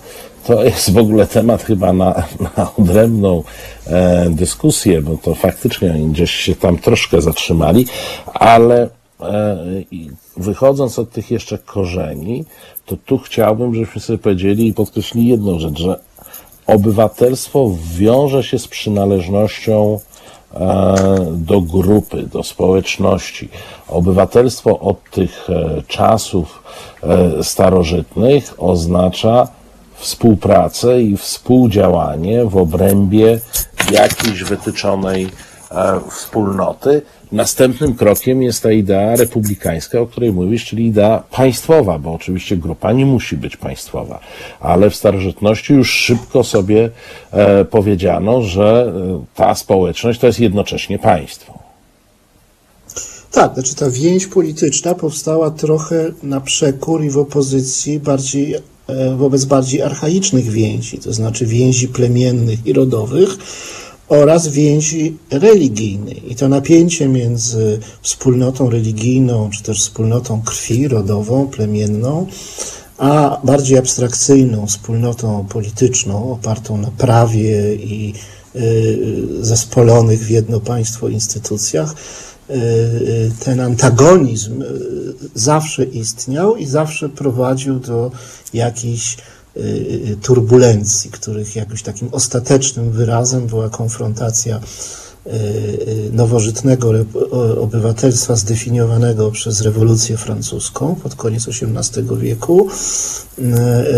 to 0.46 0.64
jest 0.64 0.92
w 0.92 0.98
ogóle 0.98 1.26
temat 1.26 1.62
chyba 1.62 1.92
na, 1.92 2.22
na 2.56 2.74
odrębną 2.78 3.42
e, 3.86 4.26
dyskusję, 4.30 5.02
bo 5.02 5.16
to 5.16 5.34
faktycznie 5.34 5.90
oni 5.90 6.06
gdzieś 6.06 6.30
się 6.30 6.54
tam 6.54 6.78
troszkę 6.78 7.22
zatrzymali, 7.22 7.86
ale 8.34 8.88
e, 9.20 9.56
wychodząc 10.36 10.98
od 10.98 11.10
tych 11.10 11.30
jeszcze 11.30 11.58
korzeni, 11.58 12.44
to 12.86 12.96
tu 12.96 13.18
chciałbym, 13.18 13.74
żebyśmy 13.74 14.00
sobie 14.00 14.18
powiedzieli 14.18 14.68
i 14.68 14.74
podkreślili 14.74 15.28
jedną 15.28 15.58
rzecz, 15.58 15.78
że 15.78 16.00
obywatelstwo 16.66 17.70
wiąże 17.96 18.42
się 18.42 18.58
z 18.58 18.68
przynależnością 18.68 20.00
e, 20.54 20.96
do 21.32 21.60
grupy, 21.60 22.22
do 22.22 22.42
społeczności. 22.42 23.48
Obywatelstwo 23.88 24.78
od 24.80 25.10
tych 25.10 25.50
e, 25.50 25.82
czasów 25.88 26.62
e, 27.02 27.42
starożytnych 27.42 28.54
oznacza 28.58 29.48
współpracę 29.94 31.02
i 31.02 31.16
współdziałanie 31.16 32.44
w 32.44 32.56
obrębie 32.56 33.40
jakiejś 33.90 34.42
wytyczonej 34.42 35.28
e, 35.70 36.00
wspólnoty. 36.10 37.02
Następnym 37.32 37.94
krokiem 37.94 38.42
jest 38.42 38.62
ta 38.62 38.72
idea 38.72 39.16
republikańska, 39.16 40.00
o 40.00 40.06
której 40.06 40.32
mówisz, 40.32 40.64
czyli 40.64 40.86
idea 40.86 41.22
państwowa, 41.30 41.98
bo 41.98 42.12
oczywiście 42.12 42.56
grupa 42.56 42.92
nie 42.92 43.06
musi 43.06 43.36
być 43.36 43.56
państwowa, 43.56 44.20
ale 44.60 44.90
w 44.90 44.96
starożytności 44.96 45.72
już 45.72 45.90
szybko 45.90 46.44
sobie 46.44 46.90
e, 47.30 47.64
powiedziano, 47.64 48.42
że 48.42 48.92
e, 48.96 49.24
ta 49.34 49.54
społeczność 49.54 50.20
to 50.20 50.26
jest 50.26 50.40
jednocześnie 50.40 50.98
państwo. 50.98 51.64
Tak, 53.30 53.54
znaczy 53.54 53.74
ta 53.74 53.90
więź 53.90 54.26
polityczna 54.26 54.94
powstała 54.94 55.50
trochę 55.50 56.10
na 56.22 56.40
przekór 56.40 57.04
i 57.04 57.10
w 57.10 57.18
opozycji 57.18 58.00
bardziej, 58.00 58.54
wobec 59.16 59.44
bardziej 59.44 59.82
archaicznych 59.82 60.50
więzi, 60.50 60.98
to 60.98 61.12
znaczy 61.12 61.46
więzi 61.46 61.88
plemiennych 61.88 62.66
i 62.66 62.72
rodowych 62.72 63.38
oraz 64.08 64.48
więzi 64.48 65.16
religijnej. 65.30 66.32
I 66.32 66.36
to 66.36 66.48
napięcie 66.48 67.08
między 67.08 67.78
wspólnotą 68.02 68.70
religijną, 68.70 69.50
czy 69.50 69.62
też 69.62 69.80
wspólnotą 69.80 70.42
krwi 70.42 70.88
rodową, 70.88 71.46
plemienną, 71.46 72.26
a 72.98 73.40
bardziej 73.44 73.78
abstrakcyjną 73.78 74.66
wspólnotą 74.66 75.46
polityczną, 75.48 76.32
opartą 76.32 76.78
na 76.78 76.90
prawie 76.90 77.74
i 77.74 78.14
y, 78.56 79.26
zespolonych 79.40 80.20
w 80.20 80.30
jedno 80.30 80.60
państwo 80.60 81.08
instytucjach, 81.08 81.94
ten 83.44 83.60
antagonizm 83.60 84.62
y, 84.62 84.66
zawsze 85.34 85.84
istniał 85.84 86.56
i 86.56 86.66
zawsze 86.66 87.08
prowadził 87.08 87.78
do 87.78 88.10
jakichś 88.54 89.16
y, 89.56 89.60
y, 89.60 90.16
turbulencji, 90.22 91.10
których 91.10 91.56
jakimś 91.56 91.82
takim 91.82 92.08
ostatecznym 92.12 92.90
wyrazem 92.90 93.46
była 93.46 93.68
konfrontacja 93.68 94.60
nowożytnego 96.12 96.92
obywatelstwa 97.60 98.36
zdefiniowanego 98.36 99.30
przez 99.30 99.60
rewolucję 99.60 100.16
francuską 100.16 100.94
pod 100.94 101.14
koniec 101.14 101.48
XVIII 101.48 102.18
wieku, 102.18 102.68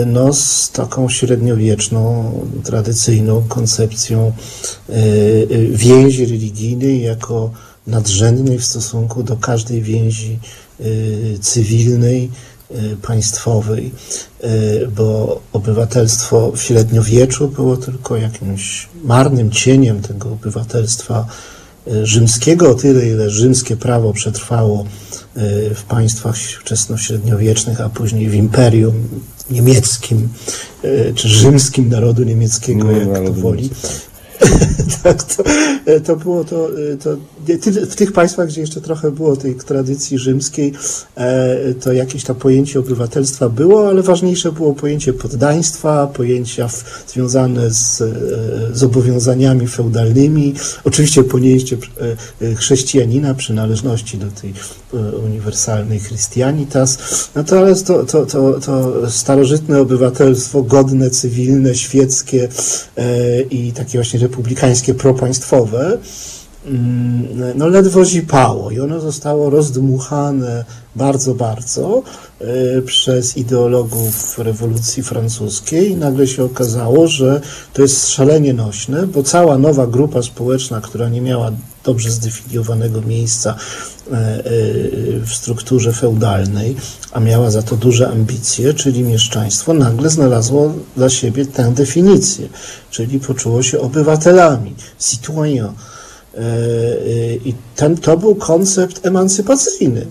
no, 0.06 0.33
z 0.33 0.71
taką 0.71 1.09
średniowieczną, 1.09 2.33
tradycyjną 2.64 3.45
koncepcją 3.49 4.33
więzi 5.71 6.26
religijnej 6.26 7.02
jako 7.02 7.50
nadrzędnej 7.87 8.59
w 8.59 8.64
stosunku 8.64 9.23
do 9.23 9.37
każdej 9.37 9.83
więzi 9.83 10.38
cywilnej, 11.40 12.30
państwowej, 13.02 13.92
y, 14.44 14.88
bo 14.96 15.40
obywatelstwo 15.52 16.52
w 16.52 16.62
średniowieczu 16.62 17.49
było 17.49 17.76
tylko 17.76 18.16
jakimś 18.16 18.88
marnym 19.04 19.50
cieniem 19.50 20.02
tego 20.02 20.32
obywatelstwa 20.32 21.26
y, 21.88 22.06
rzymskiego, 22.06 22.70
o 22.70 22.75
tyle 22.75 23.08
ile 23.08 23.30
rzymskie 23.30 23.76
prawo 23.76 24.12
przetrwało 24.12 24.85
w 25.75 25.82
państwach 25.88 26.37
wczesnośredniowiecznych, 26.37 27.80
a 27.80 27.88
później 27.88 28.28
w 28.28 28.35
imperium 28.35 29.08
niemieckim, 29.50 30.28
czy 31.14 31.28
rzymskim 31.28 31.88
narodu 31.88 32.23
niemieckiego, 32.23 32.85
no, 32.85 32.92
jak 32.92 33.26
to 33.26 33.32
woli. 33.32 33.70
tak, 35.02 35.23
to, 35.23 35.43
to 36.05 36.16
było 36.16 36.45
to, 36.45 36.69
to 37.02 37.16
w 37.87 37.95
tych 37.97 38.12
państwach, 38.12 38.49
gdzie 38.49 38.61
jeszcze 38.61 38.81
trochę 38.81 39.11
było 39.11 39.37
tej 39.37 39.55
tradycji 39.55 40.19
rzymskiej, 40.19 40.73
e, 41.16 41.75
to 41.75 41.93
jakieś 41.93 42.25
tam 42.25 42.37
pojęcie 42.37 42.81
obywatelstwa 42.81 43.49
było, 43.49 43.88
ale 43.88 44.02
ważniejsze 44.02 44.52
było 44.52 44.75
pojęcie 44.75 45.12
poddaństwa, 45.12 46.07
pojęcia 46.07 46.69
związane 47.09 47.71
z 47.71 48.02
zobowiązaniami 48.73 49.66
feudalnymi, 49.66 50.55
oczywiście 50.85 51.25
pojęcie 51.25 51.76
e, 52.43 52.55
chrześcijanina, 52.55 53.35
przynależności 53.35 54.19
do 54.19 54.26
tej 54.26 54.52
e, 54.95 55.16
uniwersalnej 55.16 56.00
Christianitas, 56.00 56.99
natomiast 57.35 57.87
to, 57.87 58.05
to, 58.05 58.26
to, 58.26 58.61
to 58.61 58.93
starożytne 59.11 59.81
obywatelstwo, 59.81 60.62
godne, 60.62 61.11
cywilne, 61.11 61.75
świeckie 61.75 62.49
i 63.50 63.73
takie 63.73 63.99
właśnie 63.99 64.21
republikańskie, 64.26 64.95
propaństwowe, 64.95 65.99
mm, 66.66 67.52
no 67.54 67.68
ledwo 67.68 68.04
zipało 68.04 68.71
i 68.71 68.80
ono 68.80 69.00
zostało 69.00 69.50
rozdmuchane 69.50 70.64
bardzo, 70.97 71.35
bardzo 71.35 72.02
e, 72.40 72.83
przez 72.83 73.37
ideologów 73.37 74.38
rewolucji 74.38 75.02
francuskiej. 75.02 75.90
I 75.90 75.97
nagle 75.97 76.26
się 76.26 76.45
okazało, 76.45 77.09
że 77.09 77.40
to 77.73 77.83
jest 77.83 78.09
szalenie 78.09 78.54
nośne, 78.54 79.06
bo 79.06 79.23
cała 79.23 79.59
nowa 79.59 79.87
grupa 79.87 80.23
społeczna, 80.23 80.80
która 80.80 81.09
nie 81.09 81.21
miała 81.21 81.50
dobrze 81.87 82.11
zdefiniowanego 82.11 83.02
miejsca 83.02 83.50
e, 83.50 84.12
e, 84.12 84.43
w 85.21 85.31
strukturze 85.35 85.93
feudalnej, 85.93 86.76
a 87.12 87.21
miała 87.21 87.50
za 87.50 87.62
to 87.62 87.76
duże 87.76 88.09
ambicje, 88.09 88.75
czyli 88.75 89.02
mieszczaństwo, 89.02 89.75
nagle 89.75 90.11
znalazło 90.11 90.75
dla 90.97 91.09
siebie 91.09 91.47
tę 91.47 91.73
definicję, 91.75 92.49
czyli 92.90 93.21
poczuło 93.21 93.62
się 93.62 93.81
obywatelami, 93.81 94.75
citoyen. 94.99 95.73
I 97.45 97.55
ten, 97.76 97.97
to 97.97 98.16
był 98.16 98.35
koncept 98.35 99.07
emancypacyjny. 99.07 100.07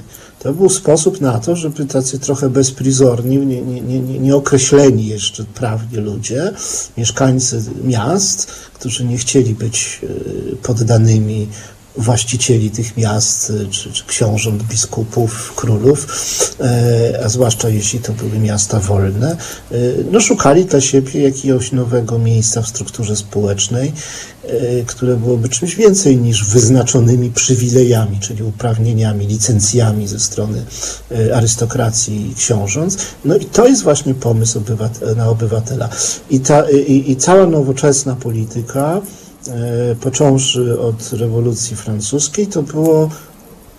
To 0.46 0.54
był 0.54 0.70
sposób 0.70 1.22
na 1.22 1.40
to, 1.40 1.56
żeby 1.56 1.86
tacy 1.86 2.20
trochę 2.20 2.50
bezprizorni, 2.50 3.38
nie, 3.38 3.62
nie, 3.62 3.82
nie, 3.82 4.20
nieokreśleni 4.20 5.08
jeszcze 5.08 5.44
prawnie 5.44 6.00
ludzie, 6.02 6.52
mieszkańcy 6.98 7.64
miast, 7.84 8.52
którzy 8.74 9.06
nie 9.06 9.18
chcieli 9.18 9.56
być 9.56 10.02
e, 10.04 10.56
poddanymi 10.56 11.48
właścicieli 11.98 12.72
tych 12.72 12.98
miast, 12.98 13.50
e, 13.50 13.70
czy, 13.70 13.92
czy 13.92 14.06
książąt, 14.06 14.64
biskupów, 14.64 15.54
królów, 15.56 16.08
e, 16.60 17.22
a 17.26 17.30
zwłaszcza 17.30 17.70
jeśli 17.70 18.00
to 18.00 18.14
były 18.14 18.40
miasta 18.40 18.80
wolne, 18.80 19.38
no 20.12 20.22
szukali 20.22 20.66
dla 20.66 20.82
siebie 20.82 21.22
jakiegoś 21.22 21.72
nowego 21.72 22.20
miejsca 22.20 22.62
w 22.62 22.68
strukturze 22.68 23.16
społecznej 23.16 23.94
E, 24.48 24.84
które 24.84 25.16
byłoby 25.16 25.50
czymś 25.50 25.76
więcej 25.76 26.18
niż 26.18 26.46
wyznaczonymi 26.46 27.30
przywilejami, 27.30 28.20
czyli 28.20 28.44
uprawnieniami, 28.44 29.28
licencjami 29.28 30.08
ze 30.08 30.20
strony 30.20 30.66
e, 31.12 31.36
arystokracji 31.36 32.32
i 32.32 32.36
książąt. 32.36 32.98
No 33.26 33.36
i 33.36 33.46
to 33.46 33.68
jest 33.68 33.84
właśnie 33.84 34.14
pomysł 34.14 34.62
na 35.16 35.30
obywatela. 35.30 35.90
I, 36.30 36.40
ta, 36.40 36.70
i, 36.70 37.12
i 37.12 37.16
cała 37.16 37.46
nowoczesna 37.46 38.16
polityka, 38.16 38.98
e, 38.98 39.25
począwszy 40.02 40.80
od 40.80 41.14
rewolucji 41.14 41.76
francuskiej, 41.76 42.48
to 42.48 42.64
było 42.64 43.10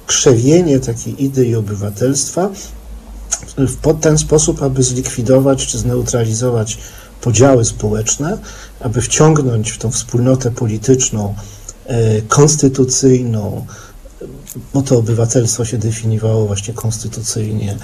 krzewienie 0.06 0.80
takiej 0.80 1.24
idei 1.24 1.54
obywatelstwa 1.54 2.50
w 3.58 4.00
ten 4.00 4.18
sposób, 4.18 4.62
aby 4.62 4.82
zlikwidować 4.82 5.66
czy 5.66 5.78
zneutralizować 5.78 6.78
podziały 7.20 7.64
społeczne, 7.64 8.38
aby 8.80 9.00
wciągnąć 9.00 9.70
w 9.70 9.78
tą 9.78 9.90
wspólnotę 9.90 10.50
polityczną, 10.50 11.34
e, 11.86 12.22
konstytucyjną, 12.22 13.66
bo 14.74 14.82
to 14.82 14.98
obywatelstwo 14.98 15.64
się 15.64 15.78
definiowało 15.78 16.46
właśnie 16.46 16.74
konstytucyjnie, 16.74 17.72
e, 17.72 17.78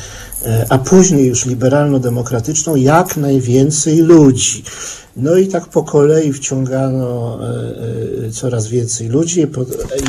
a 0.68 0.78
później 0.78 1.26
już 1.26 1.46
liberalno-demokratyczną, 1.46 2.76
jak 2.76 3.16
najwięcej 3.16 3.98
ludzi. 3.98 4.64
No 5.16 5.36
i 5.36 5.48
tak 5.48 5.68
po 5.68 5.82
kolei 5.82 6.32
wciągano 6.32 7.38
e, 7.40 8.26
e, 8.26 8.30
coraz 8.30 8.66
więcej 8.66 9.08
ludzi 9.08 9.46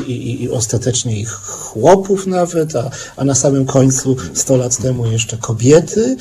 i, 0.08 0.12
i, 0.12 0.44
i 0.44 0.50
ostatecznie 0.50 1.20
ich 1.20 1.30
chłopów 1.32 2.28
nawet, 2.28 2.76
a, 2.76 2.90
a 3.16 3.24
na 3.24 3.36
samym 3.36 3.66
końcu 3.66 4.16
100 4.34 4.58
lat 4.58 4.78
temu 4.78 5.06
jeszcze 5.06 5.38
kobiety. 5.38 6.16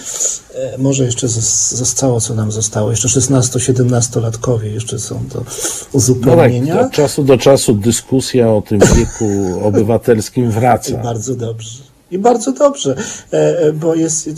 E, 0.54 0.78
może 0.78 1.04
jeszcze 1.04 1.28
zostało, 1.68 2.20
co 2.20 2.34
nam 2.34 2.52
zostało, 2.52 2.90
jeszcze 2.90 3.08
16-17-latkowie 3.08 4.64
jeszcze 4.64 4.98
są 4.98 5.26
do 5.32 5.44
uzupełnienia. 5.92 6.74
No 6.74 6.80
tak, 6.80 6.88
od 6.88 6.92
czasu 6.92 7.24
do 7.24 7.38
czasu 7.38 7.74
dyskusja 7.74 8.50
o 8.50 8.62
tym 8.62 8.80
wieku 8.80 9.60
obywatelskim 9.64 10.50
wraca. 10.50 11.00
I 11.00 11.02
bardzo 11.12 11.34
dobrze. 11.34 11.91
I 12.12 12.18
bardzo 12.18 12.52
dobrze, 12.52 12.96
e, 13.32 13.58
e, 13.58 13.72
bo, 13.72 13.94
jest, 13.94 14.30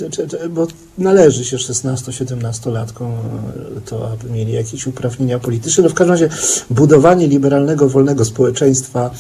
bo 0.51 0.67
należy 0.99 1.45
się 1.45 1.57
16-17-latkom 1.57 3.05
e, 3.07 3.81
to, 3.81 4.11
aby 4.13 4.31
mieli 4.31 4.53
jakieś 4.53 4.87
uprawnienia 4.87 5.39
polityczne. 5.39 5.83
No 5.83 5.89
w 5.89 5.95
każdym 5.95 6.13
razie 6.13 6.29
budowanie 6.71 7.29
liberalnego, 7.29 7.89
wolnego 7.89 8.25
społeczeństwa 8.25 9.11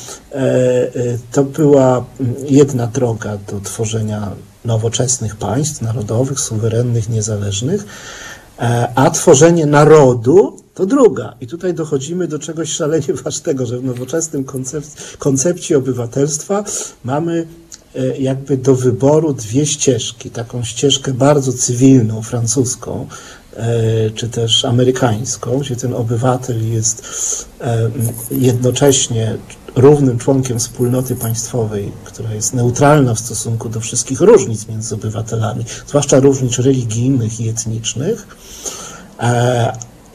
to 1.32 1.44
była 1.44 2.04
jedna 2.48 2.86
droga 2.86 3.38
do 3.50 3.60
tworzenia 3.60 4.30
nowoczesnych 4.64 5.36
państw 5.36 5.82
narodowych, 5.82 6.40
suwerennych, 6.40 7.08
niezależnych, 7.08 7.84
a 8.94 9.10
tworzenie 9.10 9.66
narodu 9.66 10.63
to 10.74 10.86
druga. 10.86 11.34
I 11.40 11.46
tutaj 11.46 11.74
dochodzimy 11.74 12.28
do 12.28 12.38
czegoś 12.38 12.68
szalenie 12.68 13.14
ważnego, 13.24 13.66
że 13.66 13.78
w 13.78 13.84
nowoczesnym 13.84 14.44
koncepcji 15.18 15.74
obywatelstwa 15.74 16.64
mamy 17.04 17.46
E, 17.94 18.16
jakby 18.18 18.56
do 18.56 18.74
wyboru 18.74 19.32
dwie 19.32 19.66
ścieżki. 19.66 20.30
Taką 20.30 20.64
ścieżkę 20.64 21.12
bardzo 21.12 21.52
cywilną, 21.52 22.22
francuską, 22.22 23.06
e, 23.56 24.10
czy 24.10 24.28
też 24.28 24.64
amerykańską, 24.64 25.58
gdzie 25.58 25.76
ten 25.76 25.94
obywatel 25.94 26.72
jest 26.72 27.04
e, 27.60 27.90
jednocześnie 28.30 29.36
równym 29.76 30.18
członkiem 30.18 30.58
wspólnoty 30.58 31.16
państwowej, 31.16 31.92
która 32.04 32.34
jest 32.34 32.54
neutralna 32.54 33.14
w 33.14 33.20
stosunku 33.20 33.68
do 33.68 33.80
wszystkich 33.80 34.20
różnic 34.20 34.68
między 34.68 34.94
obywatelami, 34.94 35.64
zwłaszcza 35.86 36.20
różnic 36.20 36.58
religijnych 36.58 37.40
i 37.40 37.48
etnicznych, 37.48 38.26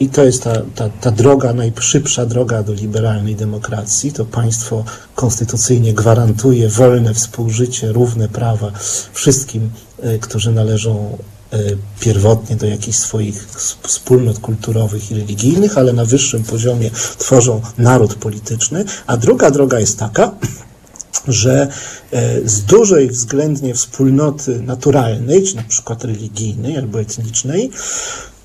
i 0.00 0.08
to 0.08 0.24
jest 0.24 0.42
ta, 0.42 0.52
ta, 0.74 0.88
ta 0.88 1.10
droga, 1.10 1.52
najszybsza 1.52 2.26
droga 2.26 2.62
do 2.62 2.72
liberalnej 2.72 3.36
demokracji. 3.36 4.12
To 4.12 4.24
państwo 4.24 4.84
konstytucyjnie 5.14 5.94
gwarantuje 5.94 6.68
wolne 6.68 7.14
współżycie, 7.14 7.92
równe 7.92 8.28
prawa 8.28 8.72
wszystkim, 9.12 9.70
e, 10.02 10.18
którzy 10.18 10.52
należą 10.52 11.18
e, 11.52 11.58
pierwotnie 12.00 12.56
do 12.56 12.66
jakichś 12.66 12.98
swoich 12.98 13.48
wspólnot 13.82 14.38
kulturowych 14.38 15.10
i 15.10 15.14
religijnych, 15.14 15.78
ale 15.78 15.92
na 15.92 16.04
wyższym 16.04 16.44
poziomie 16.44 16.90
tworzą 17.18 17.60
naród 17.78 18.14
polityczny. 18.14 18.84
A 19.06 19.16
druga 19.16 19.50
droga 19.50 19.80
jest 19.80 19.98
taka, 19.98 20.34
że 21.28 21.68
e, 22.12 22.48
z 22.48 22.62
dużej 22.62 23.08
względnie 23.08 23.74
wspólnoty 23.74 24.60
naturalnej, 24.60 25.44
czy 25.44 25.56
na 25.56 25.62
przykład 25.62 26.04
religijnej 26.04 26.76
albo 26.76 27.00
etnicznej, 27.00 27.70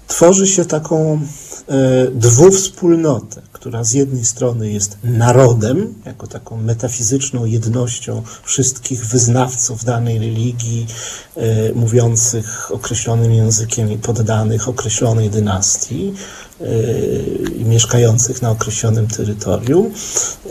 tworzy 0.08 0.48
się 0.48 0.66
taką 0.66 1.22
dwuwspólnotę, 2.12 3.42
która 3.52 3.84
z 3.84 3.94
jednej 3.94 4.26
strony 4.26 4.72
jest 4.72 4.98
narodem, 5.04 5.94
jako 6.06 6.28
taką 6.28 6.58
metafizyczną 6.58 7.46
jednością 7.46 8.24
wszystkich 8.44 9.06
wyznawców 9.06 9.84
danej 9.84 10.20
religii, 10.20 10.88
e, 11.36 11.74
mówiących 11.74 12.72
określonym 12.72 13.32
językiem 13.32 13.92
i 13.92 13.98
poddanych 13.98 14.70
określonej 14.70 15.30
dynastii, 15.30 16.14
mieszkających 17.66 18.42
na 18.42 18.52
określonym 18.52 19.08
terytorium. 19.08 19.92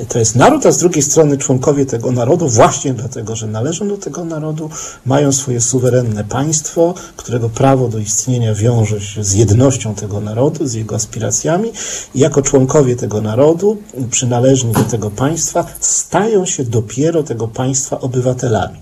To 0.08 0.18
jest 0.18 0.36
naród, 0.36 0.66
a 0.66 0.72
z 0.72 0.78
drugiej 0.78 1.02
strony 1.02 1.38
członkowie 1.38 1.86
tego 1.86 2.12
narodu, 2.12 2.48
właśnie 2.48 2.94
dlatego, 2.94 3.36
że 3.36 3.46
należą 3.46 3.88
do 3.88 3.96
tego 3.96 4.24
narodu, 4.24 4.70
mają 5.06 5.32
swoje 5.32 5.60
suwerenne 5.60 6.24
państwo, 6.24 6.94
którego 7.16 7.48
prawo 7.48 7.88
do 7.88 7.98
istnienia 7.98 8.54
wiąże 8.54 9.00
się 9.00 9.24
z 9.24 9.32
jednością 9.32 9.94
tego 9.94 10.20
narodu, 10.20 10.66
z 10.66 10.74
jego 10.74 10.94
aspiracjami 10.96 11.72
i 12.14 12.18
jako 12.18 12.42
członkowie 12.42 12.96
tego 12.96 13.20
narodu, 13.20 13.76
przynależni 14.10 14.72
do 14.72 14.84
tego 14.84 15.10
państwa, 15.10 15.66
stają 15.80 16.46
się 16.46 16.64
dopiero 16.64 17.22
tego 17.22 17.48
państwa 17.48 18.00
obywatelami. 18.00 18.78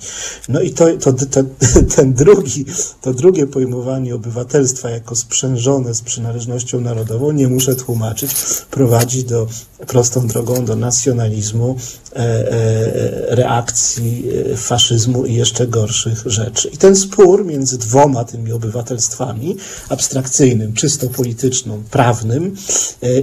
No 0.48 0.60
i 0.60 0.70
to, 0.70 0.86
to, 1.00 1.12
to 1.12 1.40
ten 1.96 2.12
drugi, 2.12 2.64
to 3.00 3.14
drugie 3.14 3.46
pojmowanie 3.46 4.14
obywatelstwa 4.14 4.90
jako 4.90 5.16
sprzężone 5.16 5.94
z 5.94 6.02
przynależnością 6.02 6.80
narodową, 6.80 7.11
nie 7.32 7.48
muszę 7.48 7.74
tłumaczyć, 7.76 8.34
prowadzi 8.70 9.24
do 9.24 9.48
prostą 9.86 10.26
drogą 10.26 10.64
do 10.64 10.76
nacjonalizmu, 10.76 11.76
e, 12.12 12.16
e, 12.16 13.36
reakcji 13.36 14.24
e, 14.52 14.56
faszyzmu 14.56 15.26
i 15.26 15.34
jeszcze 15.34 15.66
gorszych 15.66 16.22
rzeczy. 16.26 16.68
I 16.68 16.76
ten 16.76 16.96
spór 16.96 17.44
między 17.44 17.78
dwoma 17.78 18.24
tymi 18.24 18.52
obywatelstwami, 18.52 19.56
abstrakcyjnym, 19.88 20.72
czysto 20.72 21.08
politycznym, 21.08 21.84
prawnym 21.90 22.56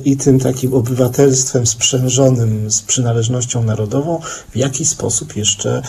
i 0.05 0.17
tym 0.17 0.39
takim 0.39 0.73
obywatelstwem 0.73 1.67
sprzężonym 1.67 2.71
z 2.71 2.81
przynależnością 2.81 3.63
narodową, 3.63 4.21
w 4.51 4.57
jaki 4.57 4.85
sposób 4.85 5.35
jeszcze 5.35 5.81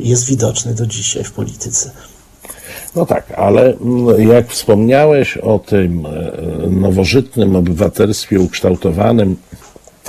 jest 0.00 0.24
widoczny 0.24 0.74
do 0.74 0.86
dzisiaj 0.86 1.24
w 1.24 1.32
polityce. 1.32 1.90
No 2.96 3.06
tak, 3.06 3.32
ale 3.36 3.62
mm, 3.62 4.28
jak 4.28 4.48
wspomniałeś 4.48 5.36
o 5.36 5.58
tym 5.58 6.06
nowożytnym 6.70 7.56
obywatelstwie 7.56 8.40
ukształtowanym 8.40 9.36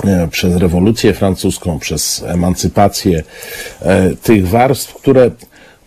E, 0.04 0.28
przez 0.28 0.56
rewolucję 0.56 1.14
francuską, 1.14 1.78
przez 1.78 2.22
emancypację 2.22 3.22
e, 3.80 4.16
tych 4.16 4.48
warstw, 4.48 4.94
które 4.94 5.30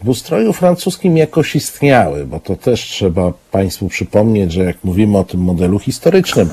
w 0.03 0.09
ustroju 0.09 0.53
francuskim 0.53 1.17
jakoś 1.17 1.55
istniały, 1.55 2.25
bo 2.25 2.39
to 2.39 2.55
też 2.55 2.81
trzeba 2.81 3.33
Państwu 3.55 3.87
przypomnieć, 3.87 4.51
że 4.51 4.63
jak 4.63 4.83
mówimy 4.83 5.17
o 5.17 5.23
tym 5.23 5.39
modelu 5.39 5.79
historycznym, 5.79 6.49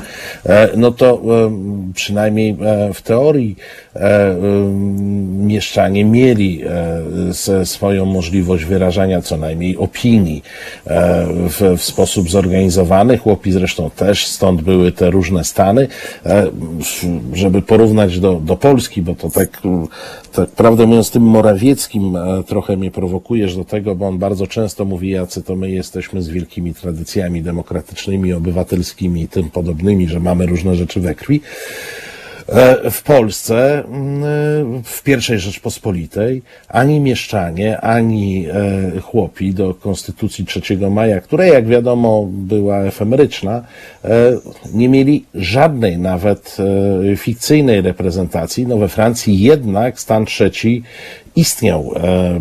e, 0.47 0.69
no 0.77 0.91
to 0.91 1.15
e, 1.15 1.53
przynajmniej 1.95 2.57
e, 2.61 2.95
w 2.95 3.03
teorii 3.03 3.57
mieszczanie 5.47 6.05
mieli 6.05 6.63
swoją 7.65 8.07
możliwość 8.07 8.65
wyrażania 8.65 9.23
co 9.23 9.37
najmniej 9.37 9.77
opinii 9.77 10.43
w, 11.49 11.75
w 11.79 11.83
sposób 11.83 12.31
zorganizowany. 12.31 13.19
Chłopi 13.19 13.53
zresztą 13.53 13.91
też, 13.91 14.27
stąd 14.27 14.63
były 14.63 14.93
te 14.93 15.11
różne 15.11 15.45
stany. 15.45 15.89
Żeby 17.33 17.63
porównać 17.63 18.21
do, 18.21 18.41
do 18.41 18.57
Polski, 18.57 19.03
bo 19.03 19.15
to 19.15 19.31
tak, 19.31 19.63
tak 20.33 20.51
prawdę 20.51 20.87
mówiąc, 20.87 21.11
tym 21.11 21.23
Morawieckim 21.23 22.19
trochę 22.47 22.77
mnie 22.77 22.91
prowokujesz 22.91 23.57
do 23.57 23.65
tego, 23.65 23.95
bo 23.95 24.09
on 24.09 24.19
bardzo 24.19 24.47
często 24.47 24.85
mówi, 24.85 25.11
jacy 25.11 25.43
to 25.43 25.57
my 25.57 25.71
jesteśmy 25.71 26.23
z 26.23 26.29
wielkimi 26.29 26.75
tradycjami 26.75 26.92
tradycjami 26.93 27.43
demokratycznymi, 27.43 28.33
obywatelskimi 28.33 29.23
i 29.23 29.29
tym 29.29 29.51
podobnymi, 29.51 30.09
że 30.09 30.21
mamy 30.21 30.47
różne 30.47 30.77
rzeczy 30.77 31.01
we 31.01 31.15
krwi. 31.15 31.41
E, 32.49 32.91
w 32.91 33.03
Polsce, 33.03 33.85
mm, 33.85 34.83
w 34.83 35.03
pierwszej 35.03 35.39
Rzeczpospolitej, 35.39 36.43
ani 36.69 37.01
mieszczanie, 37.01 37.81
ani 37.81 38.47
e, 38.47 39.01
chłopi 39.01 39.55
do 39.55 39.75
Konstytucji 39.75 40.45
3 40.45 40.91
maja, 40.91 41.21
która 41.21 41.45
jak 41.45 41.67
wiadomo 41.67 42.27
była 42.31 42.83
efemeryczna, 42.83 43.65
e, 44.05 44.33
nie 44.75 44.89
mieli 44.89 45.25
żadnej 45.35 45.99
nawet 45.99 46.57
fikcyjnej 47.17 47.81
reprezentacji. 47.81 48.67
No 48.67 48.79
we 48.79 48.89
Francji 48.89 49.41
jednak 49.41 50.01
stan 50.01 50.25
trzeci 50.25 50.83
istniał 51.37 51.95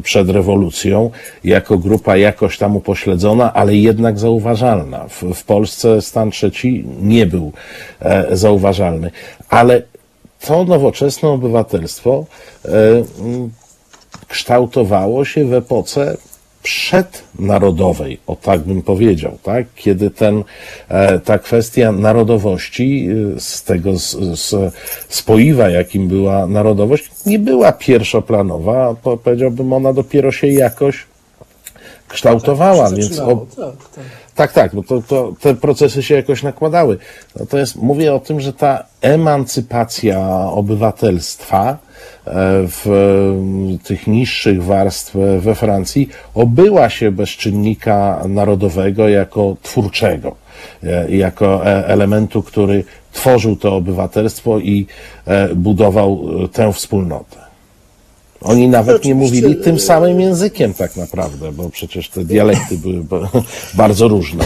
przed 0.04 0.30
rewolucją 0.30 1.12
jako 1.43 1.77
grupa 1.77 2.17
jakoś 2.17 2.58
tam 2.58 2.75
upośledzona, 2.75 3.54
ale 3.54 3.75
jednak 3.75 4.19
zauważalna. 4.19 5.08
W, 5.08 5.23
w 5.34 5.43
Polsce 5.43 6.01
stan 6.01 6.32
trzeci 6.32 6.86
nie 7.01 7.25
był 7.25 7.51
zauważalny. 8.32 9.12
Ale 9.49 9.82
to 10.39 10.65
nowoczesne 10.65 11.30
obywatelstwo 11.30 12.25
e, 12.65 12.69
kształtowało 14.27 15.25
się 15.25 15.45
w 15.45 15.54
epoce 15.54 16.17
przednarodowej, 16.63 18.19
o 18.28 18.36
tak 18.36 18.62
bym 18.62 18.82
powiedział, 18.82 19.38
tak? 19.43 19.65
kiedy 19.76 20.10
ten, 20.10 20.43
e, 20.89 21.19
ta 21.19 21.39
kwestia 21.39 21.91
narodowości, 21.91 23.08
e, 23.36 23.39
z 23.39 23.63
tego 23.63 23.97
z, 23.97 24.74
spoiwa, 25.10 25.69
jakim 25.69 26.08
była 26.08 26.47
narodowość, 26.47 27.12
nie 27.26 27.39
była 27.39 27.71
pierwszoplanowa, 27.71 28.95
powiedziałbym, 29.24 29.74
ona 29.74 29.93
dopiero 29.93 30.32
się 30.32 30.47
jakoś 30.47 31.06
kształtowała, 32.08 32.89
więc... 32.89 33.19
O, 33.19 33.45
tak, 33.56 33.89
tak. 33.95 34.04
Tak, 34.36 34.54
tak, 34.54 34.76
bo 34.76 34.84
to, 34.84 35.02
to, 35.02 35.34
te 35.39 35.56
procesy 35.56 36.04
się 36.04 36.15
jakoś 36.15 36.44
nakładały. 36.44 36.98
Natomiast 37.39 37.76
mówię 37.76 38.13
o 38.13 38.20
tym, 38.20 38.39
że 38.39 38.54
ta 38.54 38.84
emancypacja 39.02 40.30
obywatelstwa 40.52 41.70
e, 41.70 41.78
w 42.67 42.86
tych 43.84 44.08
niższych 44.08 44.63
warstw 44.63 45.15
we 45.39 45.56
Francji 45.56 46.10
obyła 46.34 46.89
się 46.89 47.12
bez 47.12 47.30
czynnika 47.30 48.24
narodowego 48.28 49.10
jako 49.10 49.56
twórczego, 49.62 50.36
e, 50.84 51.12
jako 51.12 51.65
e, 51.65 51.88
elementu, 51.88 52.44
który 52.44 52.84
tworzył 53.12 53.56
to 53.56 53.76
obywatelstwo 53.76 54.60
i 54.60 54.88
budował 55.56 56.28
tę 56.54 56.74
wspólnotę. 56.74 57.40
Oni 58.41 58.67
nawet 58.67 59.06
nie 59.06 59.15
mówili 59.15 59.56
tym 59.56 59.80
samym 59.80 60.19
językiem 60.19 60.73
tak 60.73 60.97
naprawdę, 60.97 61.51
bo 61.51 61.69
przecież 61.69 62.10
te 62.10 62.25
dialekty 62.25 62.77
były 62.77 63.06
bardzo 63.73 64.08
różne. 64.08 64.45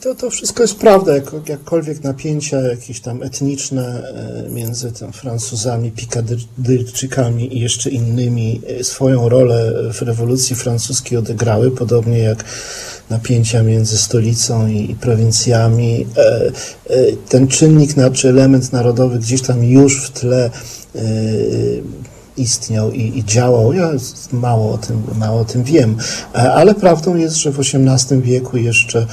To, 0.00 0.14
to 0.14 0.30
wszystko 0.30 0.62
jest 0.62 0.76
prawda, 0.76 1.14
jak, 1.14 1.48
jakkolwiek 1.48 2.04
napięcia 2.04 2.60
jakieś 2.60 3.00
tam 3.00 3.22
etniczne 3.22 4.02
e, 4.46 4.50
między 4.50 4.92
tam 4.92 5.12
Francuzami, 5.12 5.90
Pikadyrczykami 5.90 7.56
i 7.56 7.60
jeszcze 7.60 7.90
innymi 7.90 8.60
e, 8.80 8.84
swoją 8.84 9.28
rolę 9.28 9.72
w 9.92 10.02
rewolucji 10.02 10.56
francuskiej 10.56 11.18
odegrały, 11.18 11.70
podobnie 11.70 12.18
jak 12.18 12.44
napięcia 13.10 13.62
między 13.62 13.98
stolicą 13.98 14.68
i, 14.68 14.90
i 14.90 14.94
prowincjami. 14.94 16.06
E, 16.16 16.96
ten 17.28 17.48
czynnik, 17.48 17.90
czy 18.12 18.28
element 18.28 18.72
narodowy 18.72 19.18
gdzieś 19.18 19.42
tam 19.42 19.64
już 19.64 20.06
w 20.06 20.10
tle 20.10 20.50
istniał 22.38 22.92
i, 22.92 23.18
i, 23.18 23.24
działał. 23.24 23.72
Ja 23.72 23.90
mało 24.32 24.72
o, 24.72 24.78
tym, 24.78 25.02
mało 25.18 25.40
o 25.40 25.44
tym 25.44 25.64
wiem, 25.64 25.96
e, 26.34 26.52
ale 26.52 26.74
prawdą 26.74 27.16
jest, 27.16 27.36
że 27.36 27.52
w 27.52 27.58
XVIII 27.60 28.22
wieku 28.22 28.56
jeszcze 28.56 29.06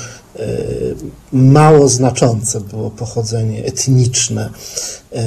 mało 1.34 1.88
znaczące 1.88 2.62
było 2.62 2.92
pochodzenie 2.92 3.66
etniczne 3.66 4.50
e, 5.14 5.26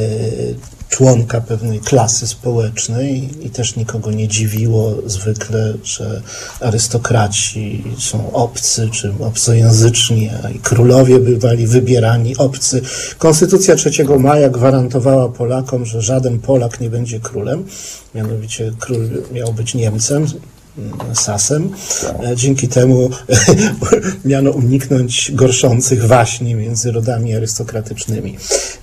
członka 0.88 1.40
pewnej 1.40 1.80
klasy 1.80 2.26
społecznej 2.26 3.28
i 3.46 3.50
też 3.50 3.76
nikogo 3.76 4.10
nie 4.10 4.28
dziwiło 4.28 4.94
zwykle, 5.06 5.74
że 5.84 6.22
arystokraci 6.60 7.84
są 7.98 8.32
obcy 8.32 8.88
czy 8.92 9.12
obcojęzyczni, 9.20 10.30
a 10.44 10.50
i 10.50 10.58
królowie 10.58 11.20
bywali 11.20 11.66
wybierani 11.66 12.36
obcy. 12.36 12.82
Konstytucja 13.18 13.76
3 13.76 13.90
maja 14.18 14.50
gwarantowała 14.50 15.28
Polakom, 15.28 15.86
że 15.86 16.02
żaden 16.02 16.38
Polak 16.38 16.80
nie 16.80 16.90
będzie 16.90 17.20
królem, 17.20 17.64
mianowicie 18.14 18.72
król 18.78 19.08
miał 19.32 19.52
być 19.52 19.74
Niemcem, 19.74 20.26
Sasem. 21.14 21.70
Tak. 22.02 22.34
Dzięki 22.34 22.68
temu 22.68 23.10
miano 24.24 24.50
uniknąć 24.50 25.32
gorszących 25.34 26.06
waśni 26.06 26.54
między 26.54 26.92
rodami 26.92 27.34
arystokratycznymi. 27.34 28.36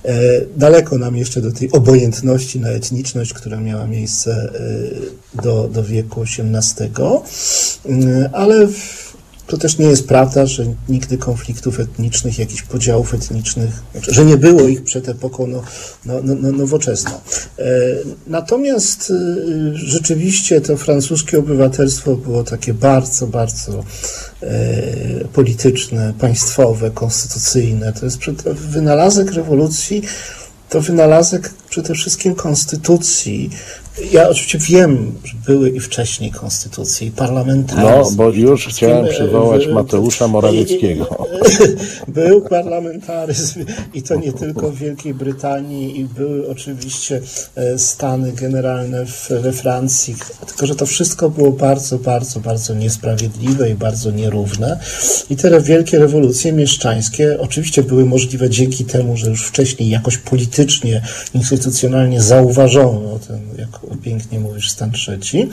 E, 0.04 0.14
daleko 0.56 0.98
nam 0.98 1.16
jeszcze 1.16 1.40
do 1.40 1.52
tej 1.52 1.72
obojętności 1.72 2.60
na 2.60 2.68
etniczność, 2.68 3.32
która 3.32 3.60
miała 3.60 3.86
miejsce 3.86 4.52
e, 5.36 5.42
do, 5.42 5.68
do 5.68 5.84
wieku 5.84 6.22
XVIII, 6.22 6.90
ale 8.32 8.66
w 8.66 9.05
to 9.46 9.56
też 9.56 9.78
nie 9.78 9.86
jest 9.86 10.08
prawda, 10.08 10.46
że 10.46 10.64
nigdy 10.88 11.18
konfliktów 11.18 11.80
etnicznych, 11.80 12.38
jakichś 12.38 12.62
podziałów 12.62 13.14
etnicznych, 13.14 13.70
że 14.08 14.24
nie 14.24 14.36
było 14.36 14.62
ich 14.62 14.84
przed 14.84 15.08
epoką 15.08 15.46
no, 15.46 15.62
no, 16.04 16.14
no, 16.22 16.34
no 16.34 16.52
nowoczesną. 16.52 17.10
E, 17.58 17.64
natomiast 18.26 19.10
e, 19.10 19.14
rzeczywiście 19.74 20.60
to 20.60 20.76
francuskie 20.76 21.38
obywatelstwo 21.38 22.16
było 22.16 22.44
takie 22.44 22.74
bardzo, 22.74 23.26
bardzo 23.26 23.84
e, 24.42 24.54
polityczne, 25.32 26.12
państwowe, 26.18 26.90
konstytucyjne. 26.90 27.92
To 27.92 28.04
jest 28.04 28.18
wynalazek 28.54 29.32
rewolucji, 29.32 30.02
to 30.68 30.80
wynalazek 30.80 31.50
tym 31.82 31.94
wszystkim 31.94 32.34
konstytucji, 32.34 33.50
ja 34.12 34.28
oczywiście 34.28 34.58
wiem, 34.58 35.12
że 35.24 35.34
były 35.46 35.70
i 35.70 35.80
wcześniej 35.80 36.30
konstytucje 36.30 37.06
i 37.06 37.10
parlamentaryzm. 37.10 38.10
No, 38.10 38.10
bo 38.16 38.30
już 38.30 38.66
chciałem 38.66 39.06
przywołać 39.08 39.66
Mateusza 39.66 40.28
Morawieckiego. 40.28 41.26
Był 42.08 42.40
parlamentaryzm 42.40 43.64
i 43.94 44.02
to 44.02 44.16
nie 44.16 44.32
tylko 44.32 44.70
w 44.70 44.76
Wielkiej 44.76 45.14
Brytanii 45.14 46.00
i 46.00 46.04
były 46.04 46.48
oczywiście 46.48 47.20
e, 47.54 47.78
Stany 47.78 48.32
generalne 48.32 49.06
w, 49.06 49.28
we 49.28 49.52
Francji, 49.52 50.16
tylko 50.46 50.66
że 50.66 50.74
to 50.74 50.86
wszystko 50.86 51.30
było 51.30 51.50
bardzo, 51.50 51.98
bardzo, 51.98 52.40
bardzo 52.40 52.74
niesprawiedliwe 52.74 53.70
i 53.70 53.74
bardzo 53.74 54.10
nierówne. 54.10 54.80
I 55.30 55.36
te 55.36 55.60
wielkie 55.60 55.98
rewolucje 55.98 56.52
mieszczańskie 56.52 57.40
oczywiście 57.40 57.82
były 57.82 58.04
możliwe 58.04 58.50
dzięki 58.50 58.84
temu, 58.84 59.16
że 59.16 59.30
już 59.30 59.46
wcześniej 59.46 59.90
jakoś 59.90 60.18
politycznie, 60.18 61.02
instytucjonalnie 61.34 62.22
zauważono 62.22 63.18
ten, 63.28 63.40
jak 63.58 63.85
pięknie 64.02 64.40
mówisz, 64.40 64.70
stan 64.70 64.90
trzeci, 64.90 65.48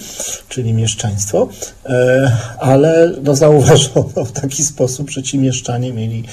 czyli 0.49 0.73
mieszczaństwo, 0.73 1.47
e, 1.85 2.37
ale 2.59 3.11
no, 3.23 3.35
zauważono 3.35 4.25
w 4.25 4.31
taki 4.31 4.63
sposób, 4.63 5.09
że 5.09 5.23
ci 5.23 5.37
mieszczanie 5.37 5.93
mieli 5.93 6.23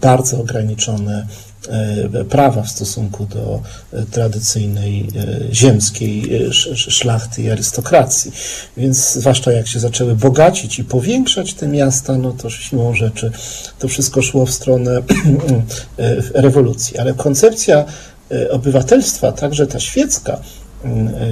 bardzo 0.00 0.40
ograniczone 0.40 1.26
e, 1.68 2.24
prawa 2.24 2.62
w 2.62 2.70
stosunku 2.70 3.26
do 3.26 3.62
e, 3.92 4.02
tradycyjnej 4.02 5.08
ziemskiej 5.52 6.50
szlachty 6.74 7.42
i 7.42 7.50
arystokracji. 7.50 8.32
Więc 8.76 9.12
zwłaszcza 9.12 9.52
jak 9.52 9.68
się 9.68 9.80
zaczęły 9.80 10.16
bogacić 10.16 10.78
i 10.78 10.84
powiększać 10.84 11.54
te 11.54 11.68
miasta, 11.68 12.18
no 12.18 12.32
to 12.32 12.50
siłą 12.50 12.94
rzeczy 12.94 13.30
to 13.78 13.88
wszystko 13.88 14.22
szło 14.22 14.46
w 14.46 14.50
stronę 14.50 15.02
rewolucji. 16.34 16.98
Ale 16.98 17.14
koncepcja 17.14 17.84
obywatelstwa, 18.50 19.32
także 19.32 19.66
ta 19.66 19.80
świecka, 19.80 20.40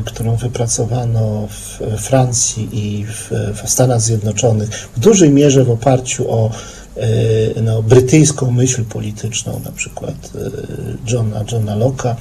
którą 0.04 0.36
wypracowano 0.36 1.48
w 1.50 1.80
Francji 1.98 2.68
i 2.72 3.04
w, 3.04 3.30
w 3.62 3.70
Stanach 3.70 4.00
Zjednoczonych, 4.00 4.70
w 4.96 5.00
dużej 5.00 5.30
mierze 5.30 5.64
w 5.64 5.70
oparciu 5.70 6.30
o 6.30 6.50
y, 6.96 7.62
no, 7.62 7.82
brytyjską 7.82 8.50
myśl 8.50 8.84
polityczną, 8.84 9.60
na 9.64 9.72
przykład 9.72 10.14
y, 10.34 11.12
Johna, 11.12 11.44
Johna 11.52 11.76
Locke'a, 11.76 12.14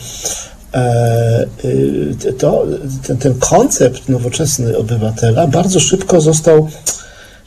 e, 0.74 1.46
to, 2.40 2.66
ten, 3.08 3.18
ten 3.18 3.34
koncept 3.40 4.10
nowoczesny 4.10 4.78
obywatela 4.78 5.48
bardzo 5.48 5.80
szybko 5.80 6.22
został 6.22 6.70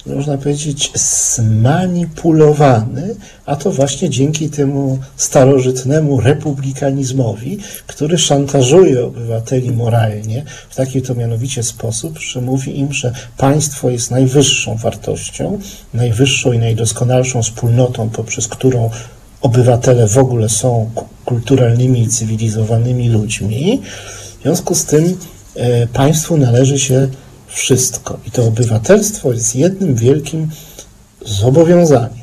można 0.07 0.39
powiedzieć, 0.39 0.93
zmanipulowany, 0.95 3.15
a 3.47 3.57
to 3.57 3.71
właśnie 3.71 4.11
dzięki 4.11 4.51
temu 4.51 4.99
starożytnemu 5.17 6.21
republikanizmowi, 6.21 7.59
który 7.87 8.19
szantażuje 8.19 9.05
obywateli 9.05 9.71
moralnie 9.71 10.45
w 10.71 10.77
taki 10.77 11.03
to 11.03 11.15
mianowicie 11.15 11.63
sposób, 11.63 12.19
że 12.19 12.41
mówi 12.41 12.79
im, 12.79 12.93
że 12.93 13.13
państwo 13.37 13.91
jest 13.91 14.11
najwyższą 14.11 14.77
wartością, 14.77 15.59
najwyższą 15.95 16.53
i 16.53 16.59
najdoskonalszą 16.59 17.43
wspólnotą, 17.43 18.11
poprzez 18.11 18.49
którą 18.49 18.91
obywatele 19.41 20.09
w 20.09 20.19
ogóle 20.19 20.49
są 20.49 20.91
kulturalnymi 21.25 22.03
i 22.03 22.09
cywilizowanymi 22.09 23.09
ludźmi. 23.09 23.83
W 24.39 24.43
związku 24.43 24.75
z 24.75 24.85
tym 24.85 25.19
e, 25.55 25.87
państwu 25.87 26.37
należy 26.37 26.79
się 26.79 27.09
wszystko. 27.53 28.19
I 28.27 28.31
to 28.31 28.45
obywatelstwo 28.45 29.33
jest 29.33 29.57
jednym 29.57 29.95
wielkim 29.95 30.51
zobowiązaniem. 31.25 32.23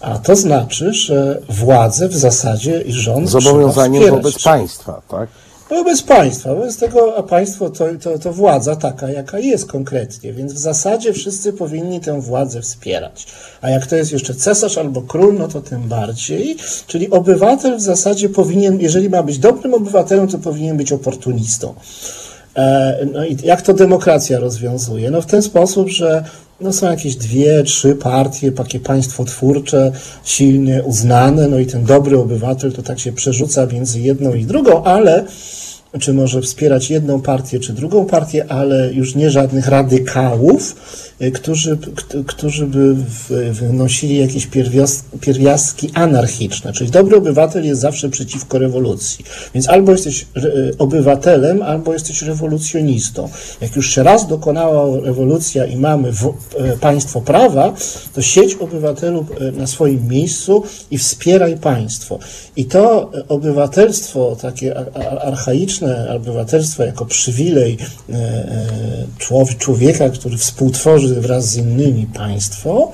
A 0.00 0.18
to 0.18 0.36
znaczy, 0.36 0.92
że 0.92 1.40
władze 1.48 2.08
w 2.08 2.16
zasadzie 2.16 2.80
i 2.80 2.92
rząd. 2.92 3.28
Zobowiązaniem 3.28 4.10
wobec 4.10 4.42
państwa, 4.42 5.02
tak? 5.08 5.28
Wobec 5.70 6.02
państwa. 6.02 6.54
Wobec 6.54 6.76
tego, 6.76 7.16
a 7.16 7.22
państwo 7.22 7.70
to, 7.70 7.84
to, 8.02 8.18
to 8.18 8.32
władza 8.32 8.76
taka, 8.76 9.10
jaka 9.10 9.38
jest 9.38 9.66
konkretnie. 9.66 10.32
Więc 10.32 10.52
w 10.52 10.58
zasadzie 10.58 11.12
wszyscy 11.12 11.52
powinni 11.52 12.00
tę 12.00 12.20
władzę 12.20 12.62
wspierać. 12.62 13.26
A 13.60 13.70
jak 13.70 13.86
to 13.86 13.96
jest 13.96 14.12
jeszcze 14.12 14.34
cesarz 14.34 14.78
albo 14.78 15.02
król, 15.02 15.34
no 15.38 15.48
to 15.48 15.60
tym 15.60 15.82
bardziej. 15.82 16.56
Czyli 16.86 17.10
obywatel 17.10 17.76
w 17.76 17.80
zasadzie 17.80 18.28
powinien, 18.28 18.80
jeżeli 18.80 19.10
ma 19.10 19.22
być 19.22 19.38
dobrym 19.38 19.74
obywatelem, 19.74 20.28
to 20.28 20.38
powinien 20.38 20.76
być 20.76 20.92
oportunistą. 20.92 21.74
E, 22.56 23.06
no 23.12 23.24
i 23.24 23.36
jak 23.44 23.62
to 23.62 23.74
demokracja 23.74 24.40
rozwiązuje? 24.40 25.10
No 25.10 25.22
w 25.22 25.26
ten 25.26 25.42
sposób, 25.42 25.88
że 25.88 26.24
no 26.60 26.72
są 26.72 26.90
jakieś 26.90 27.16
dwie, 27.16 27.62
trzy 27.62 27.94
partie, 27.94 28.52
takie 28.52 28.80
państwotwórcze, 28.80 29.92
silnie 30.24 30.82
uznane, 30.82 31.48
no 31.48 31.58
i 31.58 31.66
ten 31.66 31.84
dobry 31.84 32.18
obywatel 32.18 32.72
to 32.72 32.82
tak 32.82 32.98
się 32.98 33.12
przerzuca 33.12 33.66
między 33.66 34.00
jedną 34.00 34.34
i 34.34 34.44
drugą, 34.44 34.84
ale 34.84 35.24
czy 36.00 36.14
może 36.14 36.42
wspierać 36.42 36.90
jedną 36.90 37.20
partię, 37.20 37.60
czy 37.60 37.72
drugą 37.72 38.06
partię, 38.06 38.52
ale 38.52 38.92
już 38.92 39.14
nie 39.14 39.30
żadnych 39.30 39.68
radykałów, 39.68 40.76
e, 41.20 41.30
którzy, 41.30 41.78
którzy 42.26 42.66
by 42.66 42.96
wnosili 43.52 44.18
jakieś 44.18 44.48
pierwiastki 45.20 45.90
anarchiczne. 45.94 46.72
Czyli 46.72 46.90
dobry 46.90 47.16
obywatel 47.16 47.66
jest 47.66 47.80
zawsze 47.80 48.08
przeciwko 48.08 48.58
rewolucji. 48.58 49.24
Więc 49.54 49.68
albo 49.68 49.92
jesteś 49.92 50.26
e, 50.36 50.40
obywatelem, 50.78 51.62
albo 51.62 51.92
jesteś 51.92 52.22
rewolucjonistą. 52.22 53.28
Jak 53.60 53.76
już 53.76 53.94
się 53.94 54.02
raz 54.02 54.26
dokonała 54.28 55.00
rewolucja 55.00 55.66
i 55.66 55.76
mamy 55.76 56.08
e, 56.08 56.76
państwo 56.76 57.20
prawa, 57.20 57.74
to 58.14 58.22
siedź 58.22 58.54
obywatelu 58.54 59.26
na 59.52 59.66
swoim 59.66 60.08
miejscu 60.08 60.62
i 60.90 60.98
wspieraj 60.98 61.56
państwo. 61.56 62.18
I 62.56 62.64
to 62.64 63.10
obywatelstwo 63.28 64.36
takie 64.40 64.74
archaiczne, 65.22 65.81
obywatelstwo 66.16 66.84
jako 66.84 67.06
przywilej 67.06 67.78
e, 68.10 68.14
e, 68.14 69.56
człowieka, 69.58 70.10
który 70.10 70.36
współtworzy 70.36 71.20
wraz 71.20 71.48
z 71.48 71.56
innymi 71.56 72.06
państwo, 72.06 72.92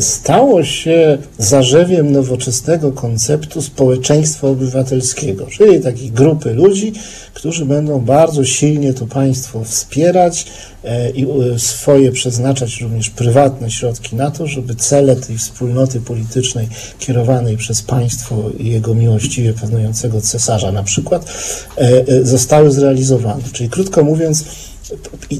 stało 0.00 0.64
się 0.64 1.18
zarzewiem 1.38 2.12
nowoczesnego 2.12 2.92
konceptu 2.92 3.62
społeczeństwa 3.62 4.48
obywatelskiego, 4.48 5.46
czyli 5.46 5.80
takiej 5.80 6.10
grupy 6.10 6.54
ludzi, 6.54 6.92
którzy 7.34 7.66
będą 7.66 8.00
bardzo 8.00 8.44
silnie 8.44 8.94
to 8.94 9.06
państwo 9.06 9.64
wspierać 9.64 10.46
e, 10.84 11.10
i 11.10 11.24
e, 11.24 11.58
swoje 11.58 12.12
przeznaczać 12.12 12.80
również 12.80 13.10
prywatne 13.10 13.70
środki 13.70 14.16
na 14.16 14.30
to, 14.30 14.46
żeby 14.46 14.74
cele 14.74 15.16
tej 15.16 15.38
wspólnoty 15.38 16.00
politycznej 16.00 16.68
kierowanej 16.98 17.56
przez 17.56 17.82
państwo 17.82 18.50
i 18.58 18.70
jego 18.70 18.94
miłościwie 18.94 19.52
panującego 19.52 20.20
cesarza 20.20 20.72
na 20.72 20.82
przykład 20.82 21.32
e, 21.76 22.24
zostały 22.24 22.70
zrealizowane. 22.70 23.42
Czyli 23.52 23.68
krótko 23.68 24.04
mówiąc, 24.04 24.44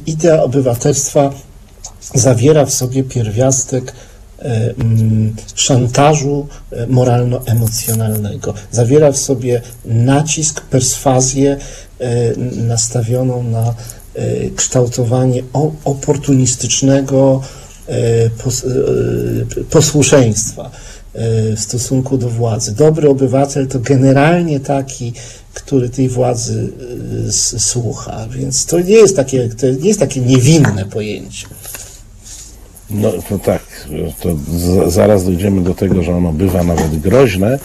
idea 0.06 0.42
obywatelstwa 0.42 1.32
zawiera 2.14 2.66
w 2.66 2.72
sobie 2.72 3.02
pierwiastek 3.02 3.92
mm, 4.38 5.34
szantażu 5.54 6.46
moralno-emocjonalnego. 6.88 8.54
Zawiera 8.72 9.12
w 9.12 9.16
sobie 9.16 9.62
nacisk, 9.84 10.60
perswazję 10.60 11.56
E, 12.00 12.36
nastawioną 12.56 13.42
na 13.42 13.74
e, 14.14 14.50
kształtowanie 14.56 15.42
oportunistycznego 15.84 17.42
e, 17.88 17.94
posłuszeństwa 19.70 20.70
w 21.56 21.60
stosunku 21.60 22.18
do 22.18 22.28
władzy. 22.28 22.72
Dobry 22.72 23.08
obywatel 23.08 23.66
to 23.66 23.78
generalnie 23.78 24.60
taki, 24.60 25.12
który 25.54 25.88
tej 25.88 26.08
władzy 26.08 26.72
słucha, 27.58 28.26
więc 28.30 28.66
to 28.66 28.80
nie 28.80 28.94
jest 28.94 29.16
takie, 29.16 29.48
to 29.48 29.66
nie 29.66 29.88
jest 29.88 30.00
takie 30.00 30.20
niewinne 30.20 30.84
pojęcie. 30.84 31.46
No, 32.90 33.12
no 33.30 33.38
tak, 33.38 33.88
to 34.20 34.36
zaraz 34.90 35.24
dojdziemy 35.24 35.62
do 35.62 35.74
tego, 35.74 36.02
że 36.02 36.14
ono 36.16 36.32
bywa 36.32 36.64
nawet 36.64 36.98
groźne, 37.00 37.58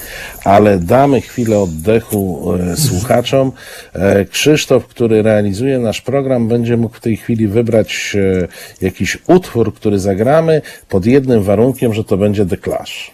ale 0.44 0.80
damy 0.80 1.22
chwilę 1.22 1.60
oddechu 1.60 2.54
e, 2.54 2.78
słuchaczom. 2.78 3.52
E, 3.94 4.26
Krzysztof, 4.26 4.88
który 4.88 5.22
realizuje 5.22 5.80
nasz 5.80 6.02
program, 6.02 6.48
będzie 6.48 6.78
mógł 6.78 6.96
w 6.96 7.00
tej 7.00 7.18
chwili 7.18 7.48
wybrać 7.48 8.16
e, 8.16 8.48
jakiś 8.86 9.18
utwór, 9.28 9.74
który 9.74 10.00
zagramy, 10.00 10.62
pod 10.90 11.06
jednym 11.06 11.44
warunkiem, 11.44 11.94
że 11.94 12.04
to 12.04 12.18
będzie 12.18 12.46
The 12.46 12.58
Clash. 12.58 13.12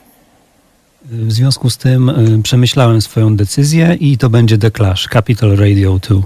W 1.05 1.31
związku 1.31 1.69
z 1.69 1.77
tym 1.77 2.09
e, 2.09 2.13
przemyślałem 2.43 3.01
swoją 3.01 3.35
decyzję 3.35 3.97
i 3.99 4.17
to 4.17 4.29
będzie 4.29 4.57
The 4.57 4.71
Clash, 4.71 5.07
Capital 5.07 5.55
Radio 5.55 5.99
2. 5.99 6.21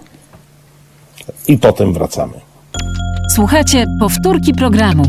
I 1.48 1.58
potem 1.58 1.94
wracamy. 1.94 2.34
Słuchajcie 3.36 3.86
powtórki 4.00 4.54
programu. 4.54 5.04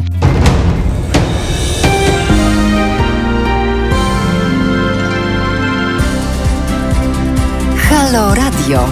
Halo 7.90 8.35
Radio. 8.35 8.88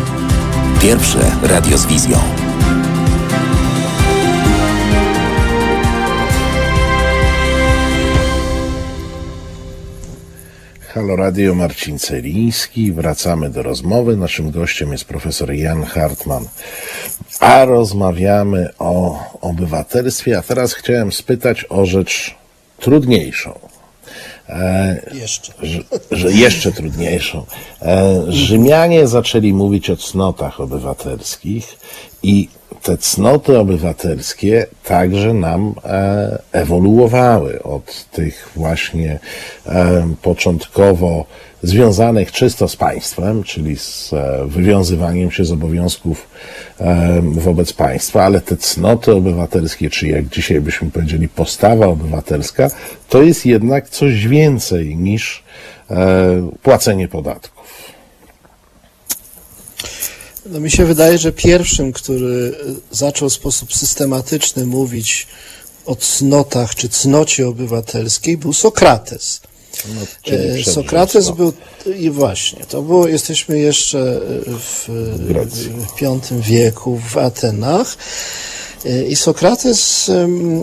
Pierwsze 0.83 1.19
radio 1.43 1.79
z 1.79 1.87
wizją. 1.87 2.19
Halo 10.95 11.17
Radio, 11.17 11.55
Marcin 11.55 11.99
Celiński. 11.99 12.93
Wracamy 12.93 13.51
do 13.51 13.63
rozmowy. 13.63 14.17
Naszym 14.17 14.51
gościem 14.51 14.93
jest 14.93 15.05
profesor 15.05 15.53
Jan 15.53 15.85
Hartman. 15.85 16.49
A 17.41 17.65
rozmawiamy 17.65 18.69
o 18.79 19.25
obywatelstwie. 19.41 20.39
A 20.39 20.43
teraz 20.43 20.75
chciałem 20.75 21.13
spytać 21.13 21.67
o 21.69 21.87
rzecz 21.87 22.35
trudniejszą. 22.81 23.78
E, 24.49 25.01
Jeszcze. 25.15 25.53
że, 25.63 25.79
że 26.11 26.33
jeszcze 26.33 26.73
trudniejszą. 26.73 27.47
E, 27.83 28.25
Rzymianie 28.29 29.07
zaczęli 29.07 29.53
mówić 29.53 29.91
o 29.91 29.97
cnotach 29.97 30.61
obywatelskich 30.61 31.79
i 32.23 32.49
te 32.89 32.97
cnoty 32.97 33.59
obywatelskie 33.59 34.67
także 34.85 35.35
nam 35.35 35.75
e, 35.85 36.39
ewoluowały 36.53 37.63
od 37.63 38.11
tych 38.11 38.51
właśnie 38.57 39.19
e, 39.67 40.09
początkowo 40.23 41.25
związanych 41.63 42.33
czysto 42.33 42.69
z 42.69 42.77
państwem, 42.77 43.43
czyli 43.43 43.77
z 43.77 44.13
e, 44.13 44.47
wywiązywaniem 44.47 45.31
się 45.31 45.45
z 45.45 45.53
obowiązków 45.53 46.29
wobec 47.23 47.73
państwa, 47.73 48.25
ale 48.25 48.41
te 48.41 48.57
cnoty 48.57 49.13
obywatelskie, 49.13 49.91
czy 49.91 50.09
jak 50.09 50.29
dzisiaj 50.29 50.61
byśmy 50.61 50.91
powiedzieli 50.91 51.29
postawa 51.29 51.87
obywatelska, 51.87 52.71
to 53.09 53.23
jest 53.23 53.47
jednak 53.47 53.89
coś 53.89 54.29
więcej 54.29 54.97
niż 54.97 55.43
płacenie 56.63 57.09
podatków. 57.09 57.58
No 60.51 60.61
mi 60.61 60.71
się 60.71 60.85
wydaje, 60.85 61.19
że 61.19 61.33
pierwszym, 61.33 61.93
który 61.93 62.55
e, 62.69 62.97
zaczął 62.97 63.29
w 63.29 63.33
sposób 63.33 63.75
systematyczny 63.75 64.67
mówić 64.67 65.27
o 65.87 65.97
cnotach 65.97 66.75
czy 66.75 66.89
cnocie 66.89 67.49
obywatelskiej 67.49 68.37
był 68.37 68.53
Sokrates. 68.53 69.41
No, 69.95 70.33
E. 70.33 70.65
Sokrates 70.65 71.31
był, 71.31 71.53
i 71.99 72.11
właśnie, 72.11 72.65
to 72.65 72.83
było, 72.83 73.09
jesteśmy 73.09 73.59
jeszcze 73.59 73.99
e, 73.99 74.21
w, 74.59 74.85
w 74.89 76.01
V 76.01 76.41
wieku 76.41 77.01
w 77.11 77.17
Atenach 77.17 77.97
i 79.09 79.17
Sokrates 79.17 80.11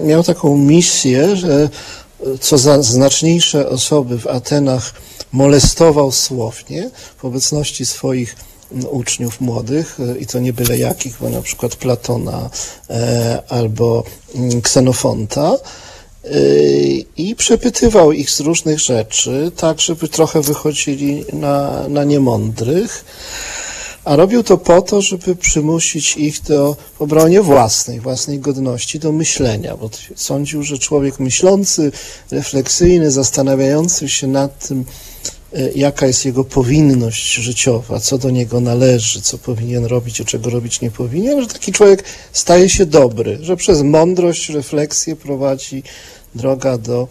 miał 0.03 0.23
taką 0.23 0.57
misję, 0.57 1.35
że 1.35 1.69
co 2.41 2.57
za 2.57 2.81
znaczniejsze 2.81 3.69
osoby 3.69 4.19
w 4.19 4.27
Atenach 4.27 4.93
molestował 5.31 6.11
słownie 6.11 6.89
w 7.17 7.25
obecności 7.25 7.85
swoich 7.85 8.35
uczniów 8.89 9.41
młodych 9.41 9.97
e, 9.99 10.17
i 10.17 10.25
to 10.25 10.39
nie 10.39 10.53
byle 10.53 10.77
jakich, 10.77 11.17
bo 11.21 11.29
na 11.29 11.41
przykład 11.41 11.75
Platona 11.75 12.49
e, 12.89 13.43
albo 13.49 14.03
mm, 14.35 14.61
Ksenofonta 14.61 15.57
Yy, 16.31 17.05
i 17.17 17.35
przepytywał 17.35 18.11
ich 18.11 18.31
z 18.31 18.39
różnych 18.39 18.79
rzeczy, 18.79 19.51
tak 19.55 19.81
żeby 19.81 20.07
trochę 20.07 20.41
wychodzili 20.41 21.25
na, 21.33 21.87
na 21.87 22.03
niemądrych, 22.03 23.05
a 24.03 24.15
robił 24.15 24.43
to 24.43 24.57
po 24.57 24.81
to, 24.81 25.01
żeby 25.01 25.35
przymusić 25.35 26.17
ich 26.17 26.41
do 26.41 26.77
obronie 26.99 27.41
własnej, 27.41 27.99
własnej 27.99 28.39
godności, 28.39 28.99
do 28.99 29.11
myślenia, 29.11 29.77
bo 29.77 29.89
sądził, 30.15 30.63
że 30.63 30.77
człowiek 30.77 31.19
myślący, 31.19 31.91
refleksyjny, 32.31 33.11
zastanawiający 33.11 34.09
się 34.09 34.27
nad 34.27 34.67
tym, 34.67 34.85
jaka 35.75 36.07
jest 36.07 36.25
jego 36.25 36.43
powinność 36.43 37.33
życiowa, 37.33 37.99
co 37.99 38.17
do 38.17 38.29
niego 38.29 38.59
należy, 38.59 39.21
co 39.21 39.37
powinien 39.37 39.85
robić, 39.85 40.21
a 40.21 40.25
czego 40.25 40.49
robić 40.49 40.81
nie 40.81 40.91
powinien, 40.91 41.41
że 41.41 41.47
taki 41.47 41.71
człowiek 41.71 42.03
staje 42.31 42.69
się 42.69 42.85
dobry, 42.85 43.37
że 43.41 43.57
przez 43.57 43.81
mądrość, 43.81 44.49
refleksję 44.49 45.15
prowadzi 45.15 45.83
droga 46.35 46.77
do 46.77 47.01
e, 47.03 47.07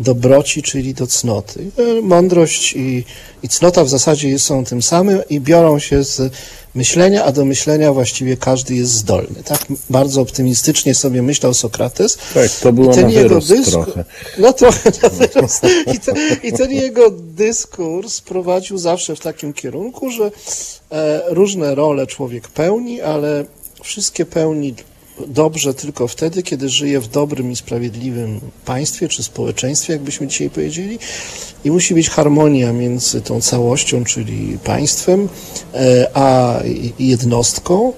dobroci, 0.00 0.62
czyli 0.62 0.94
do 0.94 1.06
cnoty. 1.06 1.70
E, 1.98 2.02
Mądrość 2.02 2.72
i, 2.72 3.04
i 3.42 3.48
cnota 3.48 3.84
w 3.84 3.88
zasadzie 3.88 4.38
są 4.38 4.64
tym 4.64 4.82
samym 4.82 5.20
i 5.30 5.40
biorą 5.40 5.78
się 5.78 6.04
z 6.04 6.32
myślenia, 6.74 7.24
a 7.24 7.32
do 7.32 7.44
myślenia 7.44 7.92
właściwie 7.92 8.36
każdy 8.36 8.74
jest 8.74 8.92
zdolny. 8.92 9.42
Tak 9.44 9.66
bardzo 9.90 10.20
optymistycznie 10.20 10.94
sobie 10.94 11.22
myślał 11.22 11.54
Sokrates. 11.54 12.18
Tak, 12.34 12.50
to 12.50 12.72
było 12.72 12.92
I 12.92 12.94
ten 12.94 13.04
na 13.04 13.10
jego 13.10 13.38
dysk- 13.38 13.70
trochę. 13.70 14.04
No 14.38 14.52
trochę 14.52 14.90
na 15.02 15.08
wyrost. 15.08 15.62
I 15.94 15.98
ten, 16.00 16.14
I 16.42 16.52
ten 16.52 16.70
jego 16.72 17.10
dyskurs 17.10 18.20
prowadził 18.20 18.78
zawsze 18.78 19.16
w 19.16 19.20
takim 19.20 19.52
kierunku, 19.52 20.10
że 20.10 20.30
e, 20.90 21.22
różne 21.28 21.74
role 21.74 22.06
człowiek 22.06 22.48
pełni, 22.48 23.00
ale 23.00 23.44
wszystkie 23.82 24.24
pełni 24.26 24.74
dobrze 25.28 25.74
tylko 25.74 26.08
wtedy, 26.08 26.42
kiedy 26.42 26.68
żyje 26.68 27.00
w 27.00 27.08
dobrym 27.08 27.52
i 27.52 27.56
sprawiedliwym 27.56 28.40
państwie 28.64 29.08
czy 29.08 29.22
społeczeństwie, 29.22 29.92
jakbyśmy 29.92 30.26
dzisiaj 30.26 30.50
powiedzieli. 30.50 30.98
I 31.64 31.70
musi 31.70 31.94
być 31.94 32.10
harmonia 32.10 32.72
między 32.72 33.20
tą 33.20 33.40
całością, 33.40 34.04
czyli 34.04 34.58
państwem, 34.64 35.28
e, 35.74 36.10
a 36.14 36.60
jednostką. 36.98 37.92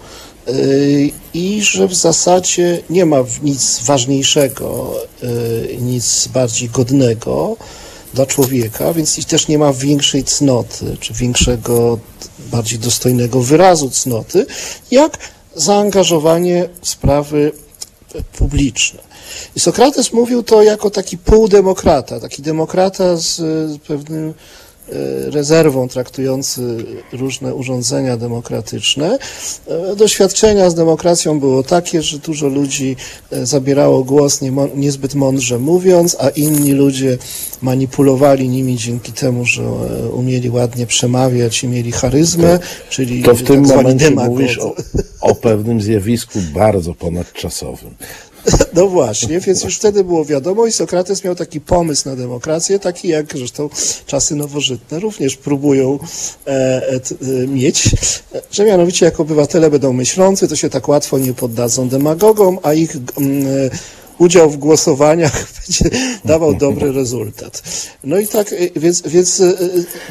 E, 0.49 0.53
I 1.35 1.63
że 1.63 1.89
w 1.89 1.95
zasadzie 1.95 2.83
nie 2.91 3.07
ma 3.07 3.17
nic 3.43 3.81
ważniejszego, 3.85 4.95
e, 5.23 5.27
nic 5.77 6.29
bardziej 6.29 6.69
godnego 6.69 7.57
dla 8.15 8.27
człowieka, 8.27 8.93
więc 8.93 9.27
też 9.27 9.49
nie 9.49 9.59
ma 9.59 9.73
większej 9.73 10.25
cnoty, 10.25 10.97
czy 11.01 11.15
większego, 11.15 11.99
bardziej 12.51 12.79
dostojnego 12.79 13.41
wyrazu 13.41 13.91
cnoty, 13.91 14.47
jak 14.91 15.19
zaangażowanie 15.55 16.69
w 16.81 16.89
sprawy 16.89 17.53
publiczne. 18.39 19.01
I 19.57 19.61
Sokrates 19.61 20.13
mówił 20.13 20.43
to 20.43 20.63
jako 20.63 20.91
taki 20.91 21.19
półdemokrata, 21.19 22.21
taki 22.21 22.43
demokrata 22.43 23.17
z 23.17 23.41
pewnym 23.83 24.35
rezerwą 25.27 25.89
traktujący 25.89 26.85
różne 27.13 27.55
urządzenia 27.55 28.17
demokratyczne. 28.17 29.19
E, 29.69 29.97
Doświadczenia 29.97 30.71
z 30.71 30.75
demokracją 30.75 31.41
było 31.41 31.63
takie, 31.63 32.03
że 32.03 32.19
dużo 32.19 32.49
ludzi 32.49 32.97
e, 33.31 33.47
zabierało 33.47 34.05
głos 34.05 34.41
niezbyt 34.75 35.15
mądrze 35.15 35.59
mówiąc, 35.59 36.17
a 36.21 36.29
inni 36.29 36.73
ludzie 36.73 37.19
manipulowali 37.63 38.49
nimi 38.49 38.77
dzięki 38.77 39.13
temu, 39.13 39.45
że 39.45 39.63
e, 39.63 40.09
umieli 40.09 40.51
ładnie 40.51 40.87
przemawiać 40.87 41.63
i 41.63 41.69
mieli 41.69 41.93
charyzmę, 41.93 42.59
czyli 42.91 43.23
To 43.23 43.35
w 43.35 43.43
tym 43.43 43.67
tak 43.67 43.77
momencie 43.77 44.11
mówisz 44.11 44.59
o, 44.59 44.75
o 45.21 45.35
pewnym 45.35 45.81
zjawisku 45.81 46.39
bardzo 46.55 46.95
ponadczasowym. 46.95 47.95
No 48.77 48.89
właśnie, 48.89 49.41
więc 49.41 49.65
już 49.65 49.77
wtedy 49.77 50.05
było 50.05 50.25
wiadomo 50.25 50.67
i 50.67 50.73
Sokrates 50.73 51.25
miał 51.25 51.35
taki 51.35 51.61
pomysł 51.61 52.09
na 52.09 52.17
demokrację, 52.17 52.79
taki 52.79 53.09
jak 53.09 53.39
zresztą 53.39 53.69
czasy 54.07 54.35
nowożytne 54.35 55.01
również 55.01 55.37
próbują 55.37 55.99
e, 56.47 56.51
e, 56.51 56.95
e, 56.95 57.47
mieć, 57.47 57.91
że 58.51 58.65
mianowicie 58.65 59.07
jak 59.07 59.21
obywatele 59.21 59.71
będą 59.71 59.93
myślący, 59.93 60.49
to 60.49 60.57
się 60.57 60.71
tak 60.71 60.89
łatwo 60.89 61.19
nie 61.19 61.35
poddadzą 61.35 61.89
demagogom, 61.89 62.59
a 62.63 62.73
ich 62.73 62.97
mm, 62.97 63.47
udział 64.19 64.51
w 64.51 64.57
głosowaniach 64.57 65.47
będzie 65.61 65.97
dawał 66.25 66.55
dobry 66.55 66.93
rezultat. 66.93 67.63
No 68.05 68.19
i 68.19 68.27
tak, 68.27 68.53
e, 68.53 68.81
więc, 68.81 69.03
więc 69.03 69.43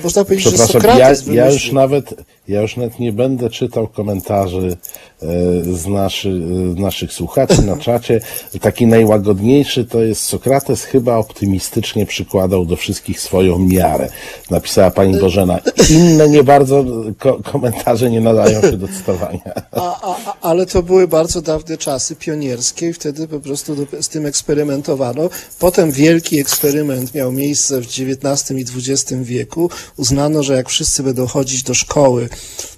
można 0.03 0.25
powiedzieć, 0.25 0.57
że 0.57 0.67
Sokrates 0.67 1.27
ja, 1.27 1.33
ja, 1.33 1.51
już 1.51 1.71
nawet, 1.71 2.13
ja 2.47 2.61
już 2.61 2.77
nawet 2.77 2.99
nie 2.99 3.13
będę 3.13 3.49
czytał 3.49 3.87
komentarzy 3.87 4.77
e, 5.21 5.27
z, 5.75 5.87
naszy, 5.87 6.41
z 6.75 6.79
naszych 6.79 7.13
słuchaczy 7.13 7.61
na 7.61 7.77
czacie. 7.77 8.21
Taki 8.61 8.87
najłagodniejszy 8.87 9.85
to 9.85 10.03
jest 10.03 10.23
Sokrates 10.23 10.83
chyba 10.83 11.17
optymistycznie 11.17 12.05
przykładał 12.05 12.65
do 12.65 12.75
wszystkich 12.75 13.21
swoją 13.21 13.59
miarę. 13.59 14.09
Napisała 14.49 14.91
pani 14.91 15.19
Bożena. 15.19 15.59
Inne 15.89 16.29
nie 16.29 16.43
bardzo 16.43 16.85
ko- 17.19 17.39
komentarze 17.43 18.11
nie 18.11 18.21
nadają 18.21 18.61
się 18.61 18.77
do 18.77 18.87
cytowania. 18.87 19.41
A, 19.71 20.11
a, 20.11 20.37
ale 20.41 20.65
to 20.65 20.83
były 20.83 21.07
bardzo 21.07 21.41
dawne 21.41 21.77
czasy 21.77 22.15
pionierskie 22.15 22.89
i 22.89 22.93
wtedy 22.93 23.27
po 23.27 23.39
prostu 23.39 23.75
do, 23.75 24.01
z 24.01 24.09
tym 24.09 24.25
eksperymentowano. 24.25 25.29
Potem 25.59 25.91
wielki 25.91 26.39
eksperyment 26.39 27.13
miał 27.13 27.31
miejsce 27.31 27.81
w 27.81 27.85
XIX 27.85 28.51
i 28.51 28.91
XX 28.91 29.13
wieku. 29.21 29.69
Uznano, 29.97 30.43
że 30.43 30.55
jak 30.55 30.69
wszyscy 30.69 31.03
będą 31.03 31.27
chodzić 31.27 31.63
do 31.63 31.73
szkoły, 31.73 32.29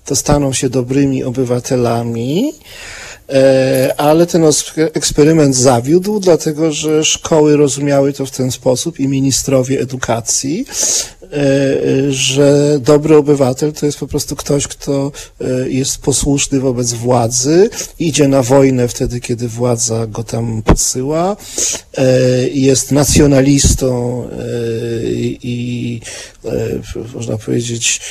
to 0.06 0.16
staną 0.16 0.54
się 0.54 0.70
dobrymi 0.70 1.24
obywatelami. 1.24 2.54
E, 3.30 3.94
ale 3.98 4.26
ten 4.26 4.44
eksperyment 4.94 5.56
zawiódł, 5.56 6.20
dlatego 6.20 6.72
że 6.72 7.06
szkoły 7.06 7.58
rozumiały 7.58 8.14
to 8.14 8.26
w 8.26 8.32
ten 8.32 8.52
sposób 8.52 9.00
i 9.00 9.08
ministrowie 9.08 9.80
edukacji, 9.80 10.66
że 12.10 12.80
dobry 12.80 13.18
obywatel 13.18 13.74
to 13.74 13.86
jest 13.86 13.98
po 13.98 14.08
prostu 14.08 14.36
ktoś, 14.36 14.68
kto 14.68 15.12
e, 15.42 15.70
jest 15.70 15.98
posłuszny 15.98 16.60
wobec 16.60 16.94
władzy, 16.94 17.70
idzie 18.00 18.28
na 18.28 18.44
wojnę 18.44 18.88
wtedy, 18.88 19.20
kiedy 19.20 19.48
władza 19.48 20.08
go 20.08 20.24
tam 20.24 20.62
posyła, 20.62 21.36
jest 22.54 22.92
nacjonalistą 22.92 24.24
i 25.44 26.02
można 27.16 27.38
powiedzieć 27.38 28.02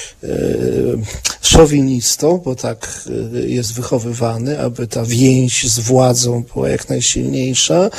szowinistą, 1.42 2.38
bo 2.44 2.54
tak 2.54 3.08
jest 3.46 3.72
wychowywany, 3.72 4.60
aby 4.60 4.86
ta 4.86 5.04
więź 5.04 5.70
z 5.70 5.78
władzą 5.78 6.44
była 6.54 6.68
jak 6.68 6.88
najsilniejsza. 6.88 7.90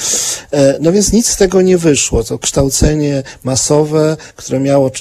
No 0.79 0.91
więc 0.91 1.13
nic 1.13 1.27
z 1.27 1.37
tego 1.37 1.61
nie 1.61 1.77
wyszło. 1.77 2.23
To 2.23 2.39
kształcenie 2.39 3.23
masowe, 3.43 4.17
które 4.35 4.59
miało 4.59 4.91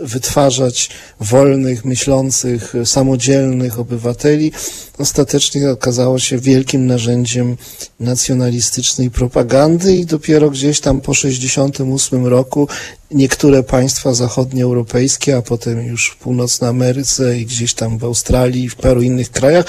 wytwarzać 0.00 0.90
wolnych, 1.20 1.84
myślących, 1.84 2.74
samodzielnych 2.84 3.78
obywateli, 3.78 4.52
ostatecznie 4.98 5.70
okazało 5.70 6.18
się 6.18 6.38
wielkim 6.38 6.86
narzędziem 6.86 7.56
nacjonalistycznej 8.00 9.10
propagandy 9.10 9.96
i 9.96 10.06
dopiero 10.06 10.50
gdzieś 10.50 10.80
tam 10.80 11.00
po 11.00 11.14
68 11.14 12.26
roku 12.26 12.68
niektóre 13.10 13.62
państwa 13.62 14.14
zachodnioeuropejskie, 14.14 15.36
a 15.36 15.42
potem 15.42 15.86
już 15.86 16.10
w 16.10 16.16
północnej 16.16 16.70
Ameryce 16.70 17.38
i 17.38 17.46
gdzieś 17.46 17.74
tam 17.74 17.98
w 17.98 18.04
Australii 18.04 18.64
i 18.64 18.68
w 18.68 18.76
paru 18.76 19.02
innych 19.02 19.30
krajach 19.30 19.66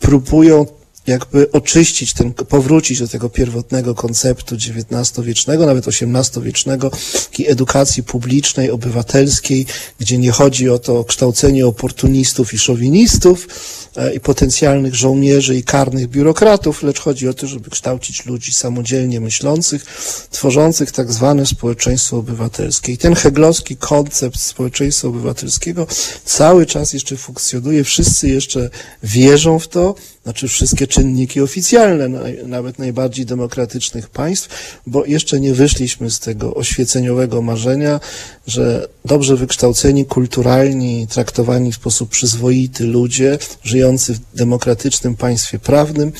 próbują 0.00 0.66
jakby 1.08 1.52
oczyścić 1.52 2.12
ten, 2.12 2.32
powrócić 2.32 2.98
do 2.98 3.08
tego 3.08 3.30
pierwotnego 3.30 3.94
konceptu 3.94 4.54
XIX-wiecznego, 4.54 5.66
nawet 5.66 5.88
XVIII-wiecznego, 5.88 6.90
takiej 7.24 7.50
edukacji 7.50 8.02
publicznej, 8.02 8.70
obywatelskiej, 8.70 9.66
gdzie 9.98 10.18
nie 10.18 10.30
chodzi 10.30 10.68
o 10.68 10.78
to 10.78 11.04
kształcenie 11.04 11.66
oportunistów 11.66 12.54
i 12.54 12.58
szowinistów 12.58 13.48
e, 13.96 14.14
i 14.14 14.20
potencjalnych 14.20 14.94
żołnierzy 14.94 15.56
i 15.56 15.62
karnych 15.62 16.08
biurokratów, 16.08 16.82
lecz 16.82 17.00
chodzi 17.00 17.28
o 17.28 17.34
to, 17.34 17.46
żeby 17.46 17.70
kształcić 17.70 18.26
ludzi 18.26 18.52
samodzielnie 18.52 19.20
myślących, 19.20 19.84
tworzących 20.30 20.92
tak 20.92 21.12
zwane 21.12 21.46
społeczeństwo 21.46 22.16
obywatelskie. 22.16 22.92
I 22.92 22.98
ten 22.98 23.14
heglowski 23.14 23.76
koncept 23.76 24.40
społeczeństwa 24.40 25.08
obywatelskiego 25.08 25.86
cały 26.24 26.66
czas 26.66 26.92
jeszcze 26.92 27.16
funkcjonuje, 27.16 27.84
wszyscy 27.84 28.28
jeszcze 28.28 28.70
wierzą 29.02 29.58
w 29.58 29.68
to, 29.68 29.94
znaczy 30.28 30.48
wszystkie 30.48 30.86
czynniki 30.86 31.40
oficjalne, 31.40 32.08
nawet 32.46 32.78
najbardziej 32.78 33.26
demokratycznych 33.26 34.10
państw, 34.10 34.78
bo 34.86 35.04
jeszcze 35.04 35.40
nie 35.40 35.54
wyszliśmy 35.54 36.10
z 36.10 36.18
tego 36.18 36.54
oświeceniowego 36.54 37.42
marzenia, 37.42 38.00
że 38.46 38.88
dobrze 39.04 39.36
wykształceni, 39.36 40.06
kulturalni, 40.06 41.06
traktowani 41.06 41.72
w 41.72 41.76
sposób 41.76 42.08
przyzwoity 42.08 42.84
ludzie, 42.84 43.38
żyjący 43.62 44.14
w 44.14 44.20
demokratycznym 44.34 45.16
państwie 45.16 45.58
prawnym, 45.58 46.12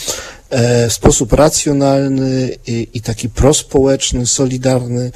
e, 0.50 0.88
w 0.88 0.92
sposób 0.92 1.32
racjonalny 1.32 2.56
i, 2.66 3.00
taki 3.00 3.28
prospołeczny, 3.28 4.26
solidarny 4.26 5.10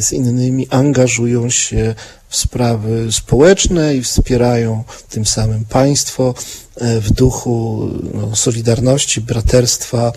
z 0.00 0.12
innymi 0.12 0.68
angażują 0.70 1.50
się 1.50 1.94
w 2.28 2.36
sprawy 2.36 3.12
społeczne 3.12 3.96
i 3.96 4.02
wspierają 4.02 4.84
tym 5.10 5.26
samym 5.26 5.64
państwo 5.64 6.34
e, 6.76 7.00
w 7.00 7.12
duchu 7.12 7.88
no, 8.14 8.36
solidarności, 8.36 9.20
braterstwa 9.20 10.12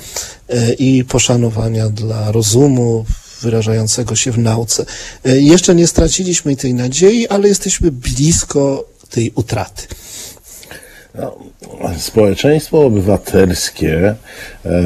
e, 0.49 0.73
i 0.73 1.03
poszanowania 1.03 1.89
dla 1.89 2.31
rozumu 2.31 3.05
wyrażającego 3.41 4.15
się 4.15 4.31
w 4.31 4.37
nauce. 4.37 4.85
E, 5.25 5.41
jeszcze 5.41 5.75
nie 5.75 5.87
straciliśmy 5.87 6.55
tej 6.55 6.73
nadziei, 6.73 7.27
ale 7.27 7.47
jesteśmy 7.47 7.91
blisko 7.91 8.85
tej 9.09 9.31
utraty. 9.35 9.87
No, 11.15 11.37
społeczeństwo 11.97 12.85
obywatelskie, 12.85 14.15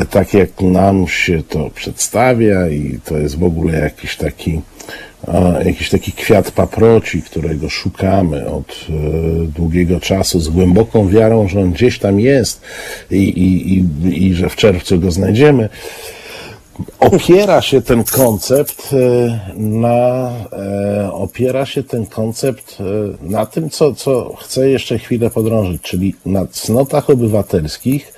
tak 0.09 0.33
jak 0.33 0.61
nam 0.61 1.07
się 1.07 1.43
to 1.49 1.69
przedstawia, 1.69 2.69
i 2.69 2.99
to 3.05 3.17
jest 3.17 3.39
w 3.39 3.43
ogóle 3.43 3.79
jakiś 3.79 4.15
taki 4.17 4.61
jakiś 5.65 5.89
taki 5.89 6.11
kwiat 6.11 6.51
paproci, 6.51 7.21
którego 7.21 7.69
szukamy 7.69 8.47
od 8.47 8.85
e, 8.89 8.93
długiego 9.47 9.99
czasu 9.99 10.39
z 10.39 10.49
głęboką 10.49 11.09
wiarą, 11.09 11.47
że 11.47 11.61
on 11.61 11.71
gdzieś 11.71 11.99
tam 11.99 12.19
jest 12.19 12.61
i, 13.11 13.15
i, 13.15 13.77
i, 13.77 14.25
i 14.27 14.33
że 14.33 14.49
w 14.49 14.55
czerwcu 14.55 14.99
go 14.99 15.11
znajdziemy. 15.11 15.69
Opiera 16.99 17.61
się 17.61 17.81
ten 17.81 18.03
koncept 18.03 18.93
e, 18.93 19.39
na, 19.55 20.29
e, 20.51 21.11
opiera 21.13 21.65
się 21.65 21.83
ten 21.83 22.05
koncept 22.05 22.77
na 23.21 23.45
tym, 23.45 23.69
co, 23.69 23.95
co 23.95 24.35
chcę 24.35 24.69
jeszcze 24.69 24.99
chwilę 24.99 25.29
podrążyć, 25.29 25.81
czyli 25.81 26.15
na 26.25 26.45
cnotach 26.47 27.09
obywatelskich, 27.09 28.13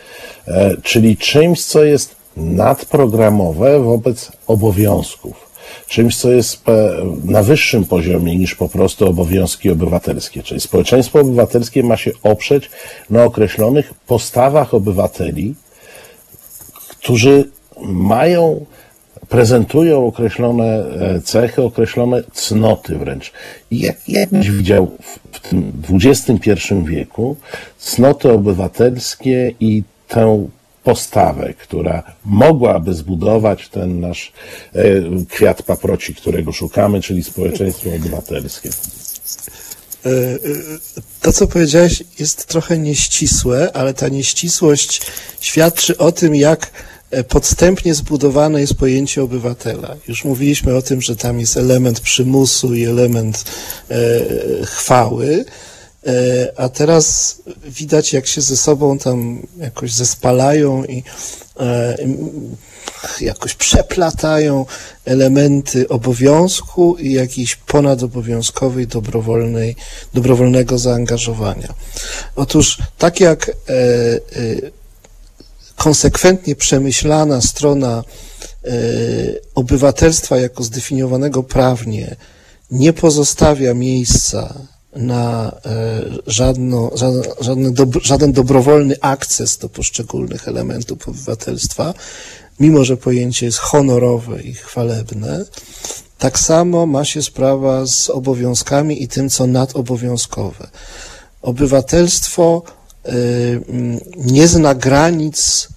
czyli 0.84 1.18
czymś, 1.18 1.66
co 1.66 1.84
jest 1.84 2.16
nadprogramowe 2.38 3.80
wobec 3.80 4.32
obowiązków 4.47 5.45
czymś, 5.88 6.18
co 6.18 6.32
jest 6.32 6.64
na 7.24 7.43
wyższym 7.43 7.86
poziomie 7.86 8.36
niż 8.36 8.56
po 8.56 8.70
prostu 8.70 9.10
obowiązki 9.10 9.70
obywatelskie. 9.70 10.43
Czyli 10.43 10.62
społeczeństwo 10.62 11.20
obywatelskie 11.20 11.84
ma 11.84 11.97
się 11.97 12.12
oprzeć 12.24 12.70
na 13.10 13.24
określonych 13.24 13.93
postawach 14.08 14.74
obywateli, 14.74 15.56
którzy 16.89 17.49
mają, 17.82 18.65
prezentują 19.30 20.07
określone 20.07 20.65
e, 20.65 21.21
cechy, 21.21 21.61
określone 21.61 22.23
cnoty 22.34 22.95
wręcz. 22.95 23.32
Jak, 23.71 24.09
jak 24.09 24.30
byś 24.30 24.51
widział 24.51 24.91
w 25.32 25.39
tym 25.39 25.71
XXI 25.89 26.51
wieku 26.84 27.36
cnoty 27.80 28.32
obywatelskie 28.32 29.53
i 29.59 29.84
tę 30.07 30.47
postawę, 30.84 31.53
która 31.53 32.03
mogłaby 32.26 32.93
zbudować 32.93 33.69
ten 33.69 33.99
nasz 33.99 34.32
e, 34.73 34.84
kwiat 35.30 35.63
paproci, 35.63 36.15
którego 36.15 36.51
szukamy, 36.51 37.01
czyli 37.01 37.23
społeczeństwo 37.23 37.89
obywatelskie. 37.95 38.69
E, 40.05 40.09
to, 41.21 41.34
co 41.34 41.47
powiedziałeś, 41.47 42.03
jest 42.19 42.45
trochę 42.45 42.78
nieścisłe, 42.78 43.71
ale 43.73 43.93
ta 43.93 44.07
nieścisłość 44.07 45.01
świadczy 45.39 45.97
o 45.97 46.11
tym, 46.11 46.36
jak 46.36 46.71
podstępnie 47.28 47.93
zbudowane 47.93 48.62
jest 48.62 48.74
pojęcie 48.74 49.24
obywatela. 49.24 49.95
Już 50.08 50.24
mówiliśmy 50.24 50.76
o 50.76 50.82
tym, 50.82 51.01
że 51.01 51.16
tam 51.16 51.39
jest 51.39 51.58
element 51.58 51.99
przymusu 51.99 52.76
i 52.76 52.86
element 52.86 53.43
e, 53.89 53.95
chwały. 54.66 55.45
E, 56.08 56.12
a 56.60 56.70
teraz 56.70 57.36
widać, 57.64 58.14
jak 58.14 58.28
się 58.28 58.41
ze 58.41 58.58
sobą 58.58 58.97
tam 58.97 59.47
jakoś 59.58 59.93
zespalają 59.93 60.84
i 60.84 61.03
e, 61.60 61.97
jakoś 63.22 63.56
przeplatają 63.56 64.66
elementy 65.06 65.89
obowiązku 65.89 66.95
i 66.99 67.14
jakiejś 67.14 67.56
ponadobowiązkowej, 67.56 68.88
dobrowolnej, 68.88 69.76
dobrowolnego 70.14 70.78
zaangażowania. 70.78 71.74
Otóż 72.36 72.78
tak 72.97 73.20
jak 73.20 73.49
e, 73.49 73.53
konsekwentnie 75.76 76.55
przemyślana 76.55 77.41
strona 77.41 78.03
obywatelstwa 79.55 80.38
jako 80.38 80.63
zdefiniowanego 80.63 81.43
prawnie 81.43 82.15
nie 82.71 82.93
pozostawia 82.93 83.73
miejsca 83.73 84.53
na 84.95 85.51
e, 85.65 86.01
żadno, 86.28 86.91
żaden, 86.95 87.23
żaden, 88.01 88.32
dobrowolny 88.32 88.95
akces 89.01 89.57
do 89.57 89.69
poszczególnych 89.69 90.47
elementów 90.47 91.07
obywatelstwa, 91.07 91.93
mimo 92.59 92.84
że 92.84 92.97
pojęcie 92.97 93.45
jest 93.45 93.57
honorowe 93.57 94.41
i 94.41 94.53
chwalebne, 94.53 95.45
tak 96.17 96.39
samo 96.39 96.86
ma 96.86 97.05
się 97.05 97.21
sprawa 97.21 97.86
z 97.86 98.09
obowiązkami 98.09 99.03
i 99.03 99.07
tym, 99.07 99.30
co 99.30 99.47
nadobowiązkowe. 99.47 100.67
Obywatelstwo 101.41 102.63
nie 104.18 104.47
zna 104.47 104.76
granic 104.76 105.68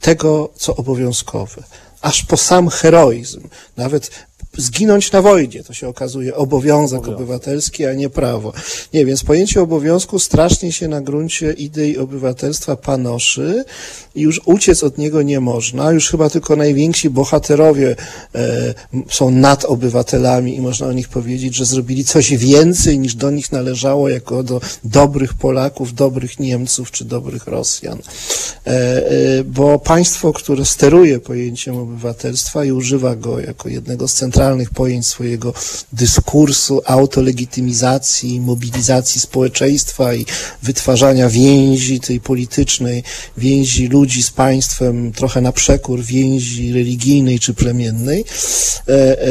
tego, 0.00 0.50
co 0.56 0.76
obowiązkowe 0.76 1.62
aż 2.00 2.24
po 2.24 2.36
sam 2.36 2.68
heroizm. 2.68 3.48
Nawet 3.76 4.10
zginąć 4.58 5.12
na 5.12 5.22
wojnie, 5.22 5.64
to 5.64 5.74
się 5.74 5.88
okazuje 5.88 6.34
obowiązek 6.34 6.98
Obowiązek. 6.98 7.20
obywatelski, 7.20 7.86
a 7.86 7.92
nie 7.92 8.10
prawo. 8.10 8.52
Nie, 8.94 9.06
więc 9.06 9.24
pojęcie 9.24 9.62
obowiązku 9.62 10.18
strasznie 10.18 10.72
się 10.72 10.88
na 10.88 11.00
gruncie 11.00 11.52
idei 11.52 11.98
obywatelstwa 11.98 12.76
panoszy 12.76 13.64
i 14.14 14.20
już 14.20 14.40
uciec 14.44 14.84
od 14.84 14.98
niego 14.98 15.22
nie 15.22 15.40
można. 15.40 15.92
Już 15.92 16.10
chyba 16.10 16.30
tylko 16.30 16.56
najwięksi 16.56 17.10
bohaterowie 17.10 17.96
e, 18.34 18.74
są 19.10 19.30
nad 19.30 19.64
obywatelami 19.64 20.56
i 20.56 20.60
można 20.60 20.86
o 20.86 20.92
nich 20.92 21.08
powiedzieć, 21.08 21.54
że 21.54 21.64
zrobili 21.64 22.04
coś 22.04 22.36
więcej 22.36 22.98
niż 22.98 23.14
do 23.14 23.30
nich 23.30 23.52
należało 23.52 24.08
jako 24.08 24.42
do 24.42 24.60
dobrych 24.84 25.34
Polaków, 25.34 25.94
dobrych 25.94 26.40
Niemców 26.40 26.90
czy 26.90 27.04
dobrych 27.04 27.46
Rosjan. 27.46 27.98
E, 27.98 28.70
e, 28.70 29.44
bo 29.44 29.78
państwo, 29.78 30.32
które 30.32 30.64
steruje 30.64 31.20
pojęciem 31.20 31.76
obywatelstwa 31.76 32.64
i 32.64 32.72
używa 32.72 33.16
go 33.16 33.40
jako 33.40 33.68
jednego 33.68 34.08
z 34.08 34.14
centralnych 34.14 34.47
pojęć 34.74 35.06
swojego 35.06 35.54
dyskursu, 35.92 36.82
autolegitymizacji, 36.84 38.40
mobilizacji 38.40 39.20
społeczeństwa 39.20 40.14
i 40.14 40.26
wytwarzania 40.62 41.28
więzi 41.28 42.00
tej 42.00 42.20
politycznej, 42.20 43.02
więzi 43.36 43.88
ludzi 43.88 44.22
z 44.22 44.30
państwem, 44.30 45.12
trochę 45.12 45.40
na 45.40 45.52
przekór 45.52 46.02
więzi 46.02 46.72
religijnej 46.72 47.38
czy 47.38 47.54
plemiennej. 47.54 48.24
E, 48.88 48.92
e, 48.92 49.26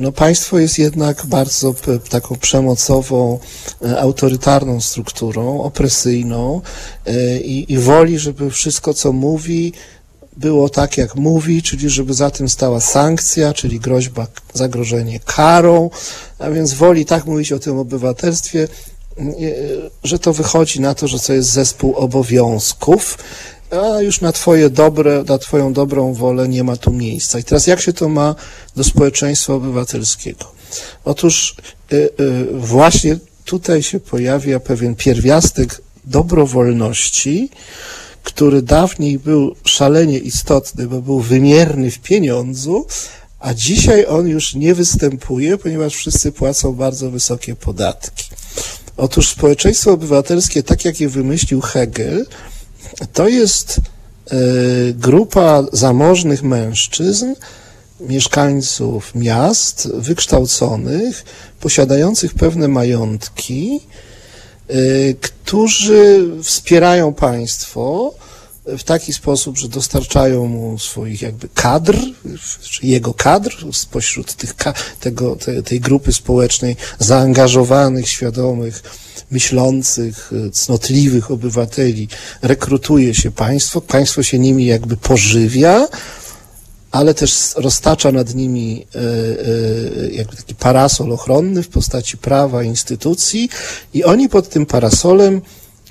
no 0.00 0.12
państwo 0.12 0.58
jest 0.58 0.78
jednak 0.78 1.26
bardzo 1.26 1.74
taką 2.08 2.36
przemocową, 2.36 3.38
e, 3.84 4.00
autorytarną 4.00 4.80
strukturą, 4.80 5.62
opresyjną 5.62 6.60
i, 7.44 7.66
i 7.68 7.78
woli, 7.78 8.18
żeby 8.18 8.50
wszystko, 8.50 8.94
co 8.94 9.12
mówi, 9.12 9.72
było 10.36 10.68
tak, 10.68 10.98
jak 10.98 11.14
mówi, 11.14 11.62
czyli 11.62 11.90
żeby 11.90 12.14
za 12.14 12.30
tym 12.30 12.48
stała 12.48 12.80
sankcja, 12.80 13.54
czyli 13.54 13.80
groźba, 13.80 14.26
zagrożenie 14.54 15.20
karą, 15.20 15.90
a 16.38 16.50
więc 16.50 16.74
woli 16.74 17.06
tak 17.06 17.26
mówić 17.26 17.52
o 17.52 17.58
tym 17.58 17.78
obywatelstwie, 17.78 18.68
e, 19.18 19.22
że 20.04 20.18
to 20.18 20.32
wychodzi 20.32 20.80
na 20.80 20.94
to, 20.94 21.08
że 21.08 21.18
to 21.18 21.32
jest 21.32 21.50
zespół 21.50 21.94
obowiązków, 21.94 23.18
a 23.70 24.00
już 24.00 24.20
na 24.20 24.32
twoje 24.32 24.70
dobre, 24.70 25.24
na 25.28 25.38
twoją 25.38 25.72
dobrą 25.72 26.14
wolę 26.14 26.48
nie 26.48 26.64
ma 26.64 26.76
tu 26.76 26.90
miejsca. 26.90 27.38
I 27.38 27.44
teraz 27.44 27.66
jak 27.66 27.80
się 27.80 27.92
to 27.92 28.08
ma 28.08 28.34
do 28.76 28.84
społeczeństwa 28.84 29.54
obywatelskiego? 29.54 30.52
Otóż 31.04 31.56
y, 31.92 32.10
y, 32.20 32.46
właśnie 32.52 33.18
tutaj 33.44 33.82
się 33.82 34.00
pojawia 34.00 34.60
pewien 34.60 34.94
pierwiastek 34.94 35.80
dobrowolności, 36.04 37.50
który 38.22 38.62
dawniej 38.62 39.18
był 39.18 39.54
szalenie 39.64 40.18
istotny, 40.18 40.86
bo 40.86 41.02
był 41.02 41.20
wymierny 41.20 41.90
w 41.90 41.98
pieniądzu, 41.98 42.86
a 43.40 43.54
dzisiaj 43.54 44.06
on 44.06 44.28
już 44.28 44.54
nie 44.54 44.74
występuje, 44.74 45.58
ponieważ 45.58 45.94
wszyscy 45.94 46.32
płacą 46.32 46.72
bardzo 46.72 47.10
wysokie 47.10 47.56
podatki. 47.56 48.24
Otóż 48.96 49.28
społeczeństwo 49.28 49.92
obywatelskie, 49.92 50.62
tak 50.62 50.84
jak 50.84 51.00
je 51.00 51.08
wymyślił 51.08 51.60
Hegel, 51.60 52.26
to 53.12 53.28
jest 53.28 53.80
e, 54.30 54.34
grupa 54.92 55.62
zamożnych 55.72 56.42
mężczyzn, 56.42 57.34
mieszkańców 58.00 59.14
miast, 59.14 59.88
wykształconych, 59.94 61.24
posiadających 61.60 62.34
pewne 62.34 62.68
majątki, 62.68 63.80
którzy 65.20 66.30
wspierają 66.42 67.14
państwo 67.14 68.14
w 68.66 68.82
taki 68.82 69.12
sposób, 69.12 69.58
że 69.58 69.68
dostarczają 69.68 70.46
mu 70.46 70.78
swoich 70.78 71.22
jakby 71.22 71.48
kadr, 71.54 71.96
czy 72.62 72.86
jego 72.86 73.14
kadr 73.14 73.56
spośród 73.72 74.34
tych, 74.34 74.54
tego, 75.00 75.36
te, 75.36 75.62
tej 75.62 75.80
grupy 75.80 76.12
społecznej 76.12 76.76
zaangażowanych, 76.98 78.08
świadomych, 78.08 78.82
myślących, 79.30 80.32
cnotliwych 80.52 81.30
obywateli. 81.30 82.08
Rekrutuje 82.42 83.14
się 83.14 83.30
państwo, 83.30 83.80
państwo 83.80 84.22
się 84.22 84.38
nimi 84.38 84.66
jakby 84.66 84.96
pożywia, 84.96 85.88
ale 86.92 87.14
też 87.14 87.54
roztacza 87.56 88.12
nad 88.12 88.34
nimi 88.34 88.86
e, 88.94 88.98
e, 88.98 90.10
jakby 90.10 90.36
taki 90.36 90.54
parasol 90.54 91.12
ochronny 91.12 91.62
w 91.62 91.68
postaci 91.68 92.18
prawa, 92.18 92.62
instytucji 92.62 93.48
i 93.94 94.04
oni 94.04 94.28
pod 94.28 94.48
tym 94.48 94.66
parasolem 94.66 95.40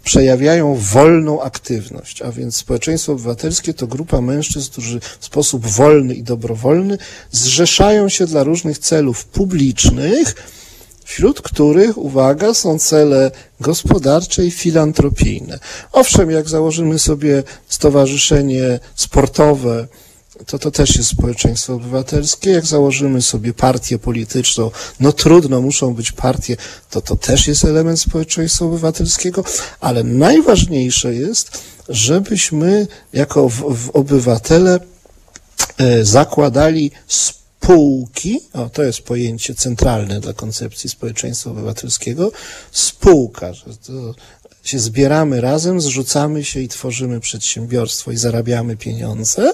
przejawiają 0.04 0.76
wolną 0.76 1.42
aktywność, 1.42 2.22
a 2.22 2.32
więc 2.32 2.56
społeczeństwo 2.56 3.12
obywatelskie 3.12 3.74
to 3.74 3.88
grupa 3.88 4.22
mężczyzn, 4.22 4.72
którzy 4.72 5.00
w 5.20 5.26
sposób 5.26 5.66
wolny 5.66 6.16
i 6.16 6.24
dobrowolny 6.24 6.98
zrzeszają 7.32 8.10
się 8.10 8.26
dla 8.26 8.44
różnych 8.44 8.78
celów 8.78 9.26
publicznych, 9.26 10.36
wśród 11.04 11.42
których, 11.42 11.98
uwaga, 11.98 12.54
są 12.54 12.80
cele 12.80 13.32
gospodarcze 13.60 14.46
i 14.46 14.52
filantropijne. 14.52 15.60
Owszem, 15.92 16.32
jak 16.32 16.50
założymy 16.50 17.00
sobie 17.00 17.44
stowarzyszenie 17.68 18.80
sportowe, 18.96 19.88
to 20.46 20.60
to 20.60 20.72
też 20.72 20.96
jest 20.96 21.10
społeczeństwo 21.10 21.74
obywatelskie. 21.74 22.52
Jak 22.52 22.66
założymy 22.66 23.22
sobie 23.22 23.54
partię 23.54 24.00
polityczną, 24.00 24.72
no 25.00 25.12
trudno, 25.12 25.62
muszą 25.62 25.94
być 25.94 26.12
partie, 26.12 26.58
to 26.90 27.02
to 27.02 27.16
też 27.16 27.48
jest 27.48 27.66
element 27.66 28.00
społeczeństwa 28.00 28.66
obywatelskiego, 28.66 29.44
ale 29.80 30.04
najważniejsze 30.04 31.14
jest, 31.14 31.52
żebyśmy 31.90 32.88
jako 33.14 33.50
w, 33.50 33.76
w 33.76 33.90
obywatele 33.90 34.80
e, 35.78 36.06
zakładali 36.06 36.92
spółki, 37.08 38.40
o 38.54 38.70
to 38.70 38.84
jest 38.84 39.02
pojęcie 39.02 39.56
centralne 39.56 40.20
dla 40.20 40.34
koncepcji 40.34 40.90
społeczeństwa 40.90 41.52
obywatelskiego, 41.52 42.32
spółka, 42.72 43.54
że 43.54 43.78
to 43.88 44.16
się 44.64 44.80
zbieramy 44.80 45.42
razem, 45.42 45.82
zrzucamy 45.82 46.44
się 46.44 46.60
i 46.60 46.68
tworzymy 46.68 47.20
przedsiębiorstwo 47.20 48.12
i 48.12 48.18
zarabiamy 48.18 48.78
pieniądze. 48.78 49.54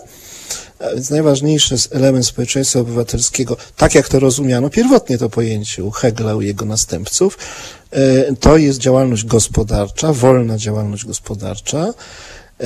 Więc 0.94 1.10
najważniejszy 1.10 1.76
element 1.92 2.26
społeczeństwa 2.26 2.80
obywatelskiego, 2.80 3.58
tak 3.78 3.96
jak 3.96 4.10
to 4.10 4.20
rozumiano 4.20 4.70
pierwotnie 4.70 5.18
to 5.18 5.30
pojęcie 5.30 5.84
u 5.84 5.92
Hegla, 5.92 6.36
u 6.36 6.42
jego 6.42 6.66
następców, 6.66 7.38
e, 7.92 8.36
to 8.36 8.58
jest 8.58 8.80
działalność 8.80 9.26
gospodarcza, 9.26 10.14
wolna 10.14 10.58
działalność 10.58 11.06
gospodarcza, 11.06 11.94
e, 12.60 12.64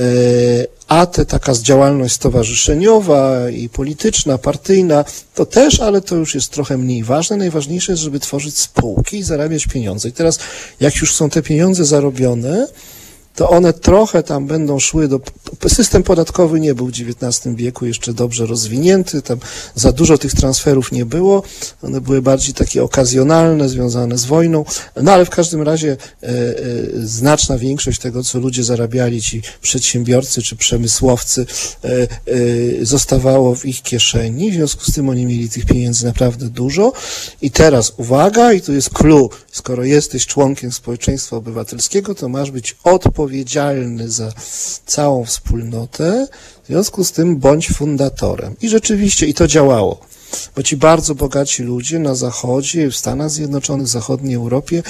a 0.88 1.06
te 1.06 1.26
taka 1.26 1.52
działalność 1.54 2.14
stowarzyszeniowa 2.14 3.50
i 3.50 3.68
polityczna, 3.68 4.38
partyjna, 4.38 5.04
to 5.34 5.46
też, 5.46 5.80
ale 5.80 6.00
to 6.00 6.16
już 6.16 6.34
jest 6.34 6.50
trochę 6.50 6.78
mniej 6.78 7.04
ważne. 7.04 7.36
Najważniejsze 7.36 7.92
jest, 7.92 8.02
żeby 8.02 8.20
tworzyć 8.20 8.58
spółki 8.58 9.18
i 9.18 9.22
zarabiać 9.22 9.66
pieniądze. 9.66 10.08
I 10.08 10.12
teraz, 10.12 10.38
jak 10.80 10.96
już 10.96 11.14
są 11.14 11.30
te 11.30 11.42
pieniądze 11.42 11.84
zarobione, 11.84 12.66
to 13.34 13.50
one 13.50 13.72
trochę 13.72 14.22
tam 14.22 14.46
będą 14.46 14.78
szły 14.80 15.08
do. 15.08 15.20
System 15.68 16.02
podatkowy 16.02 16.60
nie 16.60 16.74
był 16.74 16.86
w 16.86 16.90
XIX 16.90 17.56
wieku 17.56 17.86
jeszcze 17.86 18.12
dobrze 18.12 18.46
rozwinięty, 18.46 19.22
tam 19.22 19.38
za 19.74 19.92
dużo 19.92 20.18
tych 20.18 20.32
transferów 20.32 20.92
nie 20.92 21.06
było. 21.06 21.42
One 21.82 22.00
były 22.00 22.22
bardziej 22.22 22.54
takie 22.54 22.82
okazjonalne, 22.82 23.68
związane 23.68 24.18
z 24.18 24.24
wojną. 24.24 24.64
No 25.02 25.12
ale 25.12 25.24
w 25.24 25.30
każdym 25.30 25.62
razie 25.62 25.96
e, 26.22 26.26
e, 26.26 26.32
znaczna 26.94 27.58
większość 27.58 28.00
tego, 28.00 28.24
co 28.24 28.38
ludzie 28.38 28.64
zarabiali, 28.64 29.22
ci 29.22 29.42
przedsiębiorcy 29.60 30.42
czy 30.42 30.56
przemysłowcy, 30.56 31.46
e, 31.84 31.88
e, 31.88 32.06
zostawało 32.82 33.54
w 33.54 33.66
ich 33.66 33.82
kieszeni. 33.82 34.50
W 34.50 34.54
związku 34.54 34.84
z 34.84 34.94
tym 34.94 35.08
oni 35.08 35.26
mieli 35.26 35.50
tych 35.50 35.66
pieniędzy 35.66 36.04
naprawdę 36.04 36.46
dużo. 36.46 36.92
I 37.42 37.50
teraz 37.50 37.92
uwaga, 37.96 38.52
i 38.52 38.60
tu 38.60 38.72
jest 38.72 38.90
clue. 38.90 39.30
Skoro 39.52 39.84
jesteś 39.84 40.26
członkiem 40.26 40.72
społeczeństwa 40.72 41.36
obywatelskiego, 41.36 42.14
to 42.14 42.28
masz 42.28 42.50
być 42.50 42.76
odpowiedzialny 42.84 43.21
za 44.06 44.32
całą 44.86 45.24
wspólnotę, 45.24 46.26
w 46.64 46.66
związku 46.66 47.04
z 47.04 47.12
tym 47.12 47.36
bądź 47.36 47.68
fundatorem. 47.68 48.54
I 48.62 48.68
rzeczywiście, 48.68 49.26
i 49.26 49.34
to 49.34 49.46
działało. 49.46 50.00
Bo 50.56 50.62
ci 50.62 50.76
bardzo 50.76 51.14
bogaci 51.14 51.62
ludzie 51.62 51.98
na 51.98 52.14
Zachodzie, 52.14 52.90
w 52.90 52.96
Stanach 52.96 53.30
Zjednoczonych, 53.30 53.86
w 53.86 53.90
zachodniej 53.90 54.34
Europie, 54.34 54.82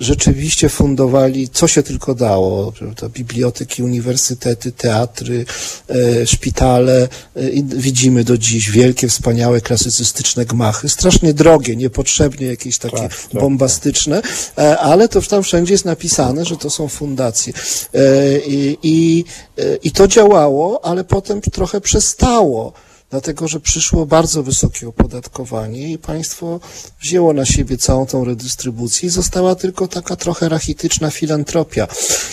rzeczywiście 0.00 0.68
fundowali, 0.68 1.48
co 1.48 1.68
się 1.68 1.82
tylko 1.82 2.14
dało. 2.14 2.72
To 2.96 3.08
biblioteki, 3.08 3.82
uniwersytety, 3.82 4.72
teatry, 4.72 5.44
e, 5.88 6.26
szpitale. 6.26 7.08
E, 7.36 7.50
I 7.50 7.64
widzimy 7.64 8.24
do 8.24 8.38
dziś 8.38 8.70
wielkie, 8.70 9.08
wspaniałe, 9.08 9.60
klasycystyczne 9.60 10.46
gmachy. 10.46 10.88
Strasznie 10.88 11.34
drogie, 11.34 11.76
niepotrzebnie 11.76 12.46
jakieś 12.46 12.78
takie 12.78 12.96
Tak, 12.96 13.22
tak, 13.32 13.40
bombastyczne, 13.42 14.22
e, 14.58 14.78
ale 14.78 15.08
to 15.08 15.22
tam 15.22 15.42
wszędzie 15.42 15.74
jest 15.74 15.84
napisane, 15.84 16.44
że 16.44 16.56
to 16.56 16.70
są 16.70 16.88
fundacje. 16.88 17.52
E, 17.94 18.38
I, 18.38 18.78
i, 18.82 19.24
e, 19.58 19.76
I 19.76 19.90
to 19.90 20.08
działało, 20.08 20.84
ale 20.84 21.04
potem 21.04 21.40
trochę 21.40 21.80
przestało 21.80 22.72
dlatego 23.14 23.48
że 23.48 23.60
przyszło 23.60 24.06
bardzo 24.06 24.42
wysokie 24.42 24.88
opodatkowanie 24.88 25.92
i 25.92 25.98
państwo 25.98 26.60
wzięło 27.00 27.32
na 27.32 27.44
siebie 27.46 27.78
całą 27.78 28.06
tą 28.06 28.24
redystrybucję 28.24 29.06
i 29.06 29.10
została 29.10 29.54
tylko 29.54 29.88
taka 29.88 30.16
trochę 30.16 30.48
rachityczna 30.48 31.10
filantropia. 31.10 31.86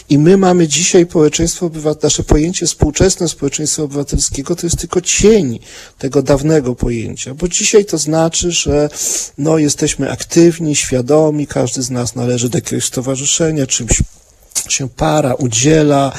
I 0.09 0.17
my 0.17 0.37
mamy 0.37 0.67
dzisiaj 0.67 1.05
społeczeństwo 1.05 1.65
obywatelskie, 1.65 2.01
nasze 2.05 2.23
pojęcie 2.23 2.65
współczesne 2.65 3.27
społeczeństwa 3.27 3.83
obywatelskiego 3.83 4.55
to 4.55 4.65
jest 4.65 4.77
tylko 4.77 5.01
cień 5.01 5.59
tego 5.97 6.21
dawnego 6.21 6.75
pojęcia, 6.75 7.33
bo 7.33 7.47
dzisiaj 7.47 7.85
to 7.85 7.97
znaczy, 7.97 8.51
że 8.51 8.89
no, 9.37 9.57
jesteśmy 9.57 10.11
aktywni, 10.11 10.75
świadomi, 10.75 11.47
każdy 11.47 11.81
z 11.81 11.89
nas 11.89 12.15
należy 12.15 12.49
do 12.49 12.57
jakiegoś 12.57 12.85
stowarzyszenia, 12.85 13.67
czymś 13.67 14.03
się 14.69 14.89
para, 14.89 15.33
udziela 15.33 16.11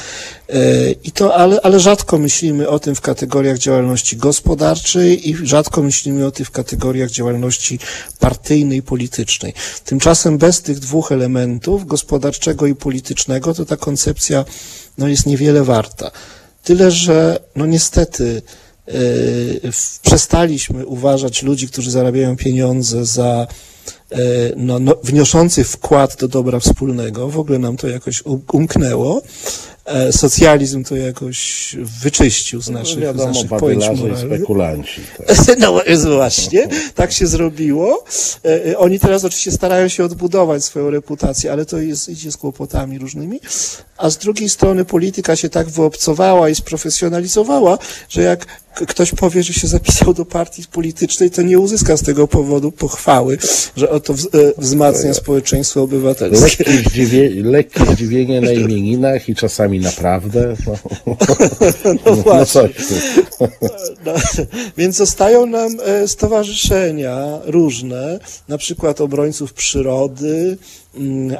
e, 0.49 0.91
i 0.91 1.11
to, 1.11 1.35
ale, 1.35 1.61
ale 1.61 1.79
rzadko 1.79 2.17
myślimy 2.17 2.69
o 2.69 2.79
tym 2.79 2.95
w 2.95 3.01
kategoriach 3.01 3.57
działalności 3.57 4.17
gospodarczej 4.17 5.29
i 5.29 5.47
rzadko 5.47 5.83
myślimy 5.83 6.25
o 6.25 6.31
tym 6.31 6.45
w 6.45 6.51
kategoriach 6.51 7.11
działalności 7.11 7.79
partyjnej, 8.19 8.81
politycznej. 8.81 9.53
Tymczasem 9.85 10.37
bez 10.37 10.61
tych 10.61 10.79
dwóch 10.79 11.11
elementów, 11.11 11.85
gospodarczego 11.85 12.67
i 12.67 12.75
politycznego, 12.75 13.53
to 13.53 13.65
ta 13.65 13.77
koncepcja 13.77 14.45
no, 14.97 15.07
jest 15.07 15.25
niewiele 15.25 15.63
warta. 15.63 16.11
Tyle, 16.63 16.91
że 16.91 17.39
no 17.55 17.65
niestety 17.65 18.41
w- 19.71 19.99
przestaliśmy 19.99 20.85
uważać 20.85 21.43
ludzi, 21.43 21.67
którzy 21.67 21.91
zarabiają 21.91 22.37
pieniądze 22.37 23.05
za 23.05 23.47
no, 24.55 24.79
no, 24.79 24.95
wniosący 25.03 25.63
wkład 25.63 26.17
do 26.19 26.27
dobra 26.27 26.59
wspólnego. 26.59 27.29
W 27.29 27.39
ogóle 27.39 27.59
nam 27.59 27.77
to 27.77 27.87
jakoś 27.87 28.25
um- 28.25 28.41
umknęło. 28.51 29.21
E, 29.85 30.11
Socjalizm 30.13 30.83
to 30.83 30.95
jakoś 30.95 31.75
wyczyścił 32.03 32.61
z 32.61 32.69
naszych, 32.69 32.95
No 32.95 33.01
z 33.01 33.03
wiadomo, 33.03 33.27
naszych 33.33 33.49
pojęć 33.49 33.85
moralnych. 33.87 34.17
spekulanci. 34.19 35.01
Tak. 35.17 35.37
No 35.59 35.81
właśnie, 36.15 36.67
tak 36.95 37.11
się 37.11 37.27
zrobiło. 37.27 38.05
E, 38.45 38.65
e, 38.71 38.77
Oni 38.77 38.99
teraz 38.99 39.25
oczywiście 39.25 39.51
starają 39.51 39.87
się 39.87 40.03
odbudować 40.05 40.63
swoją 40.63 40.89
reputację, 40.89 41.51
ale 41.51 41.65
to 41.65 41.77
jest, 41.77 42.09
idzie 42.09 42.31
z 42.31 42.37
kłopotami 42.37 42.97
różnymi. 42.99 43.39
A 43.97 44.09
z 44.09 44.17
drugiej 44.17 44.49
strony 44.49 44.85
polityka 44.85 45.35
się 45.35 45.49
tak 45.49 45.69
wyobcowała 45.69 46.49
i 46.49 46.55
sprofesjonalizowała, 46.55 47.77
że 48.09 48.21
jak 48.21 48.45
ktoś 48.87 49.11
powie, 49.11 49.43
że 49.43 49.53
się 49.53 49.67
zapisał 49.67 50.13
do 50.13 50.25
partii 50.25 50.63
politycznej, 50.71 51.31
to 51.31 51.41
nie 51.41 51.59
uzyska 51.59 51.97
z 51.97 52.03
tego 52.03 52.27
powodu 52.27 52.71
pochwały, 52.71 53.37
że 53.77 53.89
oto 53.89 54.13
wz- 54.13 54.29
wzmacnia 54.57 55.13
społeczeństwo 55.13 55.81
obywatelskie. 55.81 56.63
Lekkie, 56.63 56.89
zdziwie, 56.89 57.29
lekkie 57.43 57.85
zdziwienie 57.85 58.41
na 58.41 58.51
imieninach 58.51 59.29
i 59.29 59.35
czasami 59.35 59.72
naprawdę. 59.79 60.55
No, 61.85 61.93
no, 62.05 62.15
właśnie. 62.15 62.45
coś 62.45 62.71
tu. 62.75 62.93
No, 64.05 64.13
więc 64.77 64.95
zostają 64.95 65.45
nam 65.45 65.77
e, 65.85 66.07
stowarzyszenia 66.07 67.39
różne, 67.45 68.19
na 68.47 68.57
przykład 68.57 69.01
obrońców 69.01 69.53
przyrody, 69.53 70.57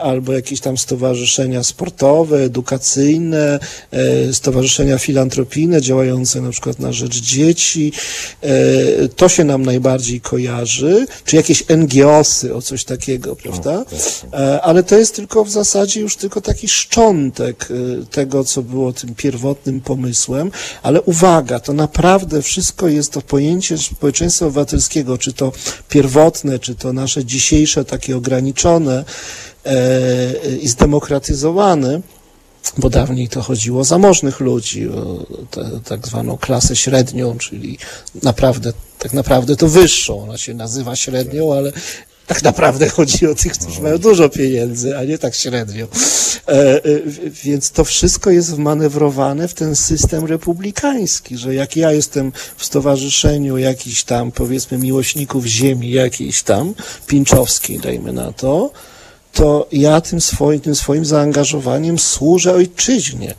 albo 0.02 0.34
jakieś 0.34 0.60
tam 0.60 0.78
stowarzyszenia 0.78 1.64
sportowe, 1.64 2.44
edukacyjne, 2.44 3.60
e, 3.92 4.34
stowarzyszenia 4.34 4.98
filantropijne 4.98 5.82
działające 5.82 6.42
na 6.42 6.50
przykład 6.50 6.80
na 6.80 6.94
rzecz 6.94 7.16
dzieci. 7.22 7.92
E, 8.42 8.50
To 9.16 9.30
się 9.30 9.44
nam 9.44 9.66
najbardziej 9.66 10.22
kojarzy, 10.22 11.06
czy 11.26 11.36
jakieś 11.36 11.64
NGOsy, 11.70 12.56
o 12.56 12.62
coś 12.62 12.84
takiego, 12.84 13.36
prawda? 13.36 13.86
E, 14.34 14.62
Ale 14.62 14.84
to 14.84 14.98
jest 14.98 15.16
tylko 15.16 15.44
w 15.46 15.50
zasadzie 15.50 16.02
już 16.02 16.16
tylko 16.16 16.42
taki 16.42 16.68
szczątek 16.68 17.68
tego, 18.12 18.44
co 18.44 18.62
było 18.62 18.94
tym 18.94 19.16
pierwotnym 19.16 19.82
pomysłem, 19.82 20.52
ale 20.84 21.02
uwaga, 21.02 21.60
to 21.60 21.74
naprawdę 21.74 22.42
wszystko 22.42 22.88
jest 22.88 23.12
to 23.12 23.22
pojęcie 23.22 23.78
społeczeństwa 23.78 24.46
obywatelskiego, 24.46 25.18
czy 25.18 25.34
to 25.34 25.52
pierwotne, 25.90 26.60
czy 26.60 26.76
to 26.76 26.94
nasze 26.94 27.26
dzisiejsze 27.26 27.86
takie 27.86 28.18
ograniczone 28.18 29.06
i 30.62 30.68
zdemokratyzowane, 30.68 32.02
bo 32.78 32.90
dawniej 32.90 33.30
to 33.30 33.42
chodziło 33.42 33.82
o 33.82 33.84
zamożnych 33.84 34.40
ludzi, 34.40 34.90
o 34.90 35.26
tak 35.86 36.08
zwaną 36.08 36.38
klasę 36.38 36.76
średnią, 36.76 37.38
czyli 37.38 37.78
naprawdę, 38.24 38.74
tak 39.00 39.14
naprawdę 39.14 39.56
to 39.56 39.68
wyższą. 39.68 40.24
Ona 40.24 40.38
się 40.38 40.54
nazywa 40.54 40.96
średnią, 40.96 41.54
ale 41.54 41.72
tak 42.28 42.44
naprawdę 42.44 42.90
chodzi 42.90 43.28
o 43.28 43.36
tych, 43.36 43.54
którzy 43.54 43.82
mają 43.82 43.98
dużo 43.98 44.30
pieniędzy, 44.30 44.98
a 44.98 45.04
nie 45.04 45.18
tak 45.18 45.36
średnio. 45.36 45.88
E, 46.48 46.52
e, 46.52 46.82
więc 47.44 47.72
to 47.72 47.84
wszystko 47.84 48.30
jest 48.30 48.56
wmanewrowane 48.56 49.48
w 49.48 49.54
ten 49.54 49.76
system 49.76 50.26
republikański, 50.26 51.38
że 51.38 51.56
jak 51.56 51.76
ja 51.76 51.92
jestem 51.92 52.32
w 52.58 52.66
stowarzyszeniu 52.66 53.58
jakichś 53.58 54.04
tam, 54.04 54.32
powiedzmy, 54.32 54.78
miłośników 54.78 55.46
ziemi, 55.46 55.92
jakiejś 55.92 56.44
tam, 56.44 56.74
Pinczowskiej, 57.08 57.80
dajmy 57.80 58.14
na 58.14 58.32
to, 58.32 58.72
to 59.34 59.68
ja 59.72 60.02
tym 60.02 60.22
swoim, 60.22 60.60
tym 60.60 60.76
swoim 60.76 61.06
zaangażowaniem 61.06 62.00
służę 62.00 62.54
ojczyźnie. 62.54 63.36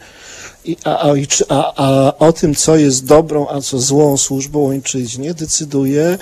I, 0.65 0.77
a, 0.85 1.15
a, 1.49 1.73
a 1.77 2.19
o 2.19 2.33
tym, 2.33 2.55
co 2.55 2.77
jest 2.77 3.07
dobrą, 3.07 3.49
a 3.49 3.61
co 3.61 3.81
złą 3.81 4.17
służbą 4.17 4.67
ojczyźnie, 4.67 5.35
decyduje 5.35 6.19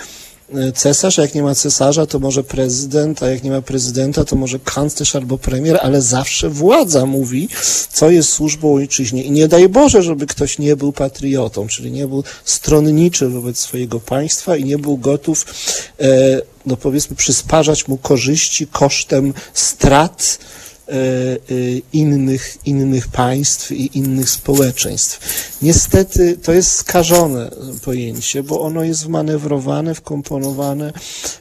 e, 0.54 0.72
cesarz, 0.72 1.18
a 1.18 1.22
jak 1.22 1.34
nie 1.34 1.42
ma 1.42 1.54
cesarza, 1.54 2.06
to 2.06 2.18
może 2.18 2.44
prezydent, 2.44 3.22
a 3.22 3.30
jak 3.30 3.42
nie 3.42 3.50
ma 3.50 3.62
prezydenta, 3.62 4.24
to 4.24 4.36
może 4.36 4.58
kanclerz 4.58 5.16
albo 5.16 5.38
premier, 5.38 5.78
ale 5.82 6.02
zawsze 6.02 6.50
władza 6.50 7.06
mówi, 7.06 7.48
co 7.92 8.10
jest 8.10 8.28
służbą 8.28 8.74
ojczyźnie. 8.74 9.22
I 9.22 9.30
nie 9.30 9.48
daj 9.48 9.68
Boże, 9.68 10.02
żeby 10.02 10.26
ktoś 10.26 10.58
nie 10.58 10.76
był 10.76 10.92
patriotą, 10.92 11.66
czyli 11.66 11.92
nie 11.92 12.06
był 12.06 12.24
stronniczy 12.44 13.28
wobec 13.28 13.58
swojego 13.58 14.00
państwa 14.00 14.56
i 14.56 14.64
nie 14.64 14.78
był 14.78 14.96
gotów, 14.96 15.46
e, 16.00 16.51
no 16.66 16.76
powiedzmy, 16.76 17.16
przysparzać 17.16 17.88
mu 17.88 17.96
korzyści 17.96 18.66
kosztem 18.66 19.34
strat, 19.54 20.38
innych, 21.92 22.58
innych 22.66 23.08
państw 23.08 23.72
i 23.72 23.98
innych 23.98 24.30
społeczeństw. 24.30 25.20
Niestety 25.62 26.36
to 26.36 26.52
jest 26.52 26.72
skażone 26.72 27.50
pojęcie, 27.84 28.42
bo 28.42 28.60
ono 28.60 28.84
jest 28.84 29.04
wmanewrowane, 29.04 29.94
wkomponowane 29.94 30.92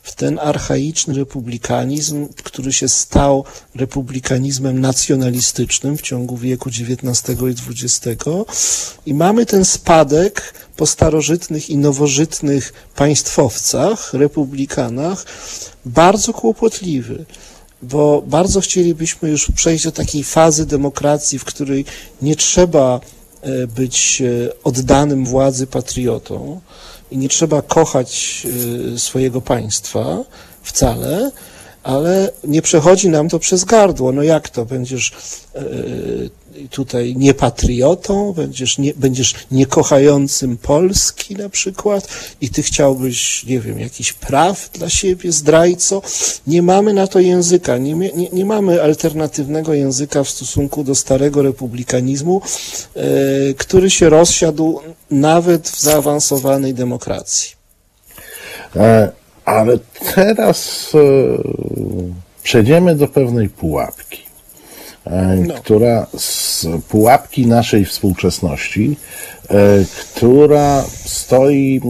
w 0.03 0.15
ten 0.15 0.39
archaiczny 0.39 1.13
republikanizm, 1.13 2.27
który 2.43 2.73
się 2.73 2.89
stał 2.89 3.45
republikanizmem 3.75 4.81
nacjonalistycznym 4.81 5.97
w 5.97 6.01
ciągu 6.01 6.37
wieku 6.37 6.69
XIX 6.69 7.39
i 7.41 7.71
XX 7.71 8.25
i 9.05 9.13
mamy 9.13 9.45
ten 9.45 9.65
spadek 9.65 10.53
po 10.75 10.85
starożytnych 10.85 11.69
i 11.69 11.77
nowożytnych 11.77 12.73
państwowcach, 12.95 14.13
republikanach, 14.13 15.25
bardzo 15.85 16.33
kłopotliwy 16.33 17.25
bo 17.81 18.23
bardzo 18.27 18.61
chcielibyśmy 18.61 19.29
już 19.29 19.51
przejść 19.55 19.83
do 19.83 19.91
takiej 19.91 20.23
fazy 20.23 20.65
demokracji, 20.65 21.39
w 21.39 21.45
której 21.45 21.85
nie 22.21 22.35
trzeba 22.35 22.99
e, 23.41 23.67
być 23.67 24.21
e, 24.21 24.63
oddanym 24.63 25.25
władzy 25.25 25.67
patriotą 25.67 26.61
i 27.11 27.17
nie 27.17 27.29
trzeba 27.29 27.61
kochać 27.61 28.43
e, 28.95 28.99
swojego 28.99 29.41
państwa 29.41 30.23
wcale, 30.63 31.31
ale 31.83 32.31
nie 32.43 32.61
przechodzi 32.61 33.09
nam 33.09 33.29
to 33.29 33.39
przez 33.39 33.65
gardło. 33.65 34.11
No 34.11 34.23
jak 34.23 34.49
to? 34.49 34.65
Będziesz 34.65 35.11
e, 35.55 35.61
tutaj 36.69 37.15
niepatriotą, 37.15 38.33
będziesz, 38.33 38.77
nie, 38.77 38.93
będziesz 38.93 39.35
niekochającym 39.51 40.57
Polski 40.57 41.35
na 41.35 41.49
przykład 41.49 42.07
i 42.41 42.49
ty 42.49 42.63
chciałbyś, 42.63 43.43
nie 43.43 43.59
wiem, 43.59 43.79
jakichś 43.79 44.13
praw 44.13 44.69
dla 44.73 44.89
siebie, 44.89 45.31
zdrajco. 45.31 46.01
Nie 46.47 46.61
mamy 46.61 46.93
na 46.93 47.07
to 47.07 47.19
języka, 47.19 47.77
nie, 47.77 47.93
nie, 47.93 48.29
nie 48.33 48.45
mamy 48.45 48.83
alternatywnego 48.83 49.73
języka 49.73 50.23
w 50.23 50.29
stosunku 50.29 50.83
do 50.83 50.95
starego 50.95 51.41
republikanizmu, 51.41 52.41
e, 52.95 53.01
który 53.53 53.89
się 53.89 54.09
rozsiadł 54.09 54.79
nawet 55.11 55.69
w 55.69 55.81
zaawansowanej 55.81 56.73
demokracji. 56.73 57.51
E, 58.75 59.20
Ale 59.45 59.77
teraz 60.15 60.91
e, 60.95 60.99
przejdziemy 62.43 62.95
do 62.95 63.07
pewnej 63.07 63.49
pułapki, 63.49 64.21
e, 65.05 65.35
No. 65.47 65.53
która 65.53 66.07
z 66.17 66.67
pułapki 66.89 67.47
naszej 67.47 67.85
współczesności, 67.85 68.97
e, 69.49 69.55
która 69.99 70.83
stoi 71.05 71.81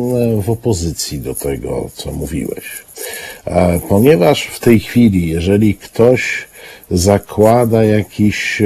w 0.42 0.50
opozycji 0.50 1.20
do 1.20 1.36
tego, 1.36 1.90
co 1.94 2.12
mówiłeś. 2.12 2.66
Ponieważ 3.90 4.44
w 4.44 4.60
tej 4.60 4.80
chwili, 4.80 5.28
jeżeli 5.28 5.76
ktoś 5.76 6.48
zakłada 6.92 7.84
jakiś 7.84 8.62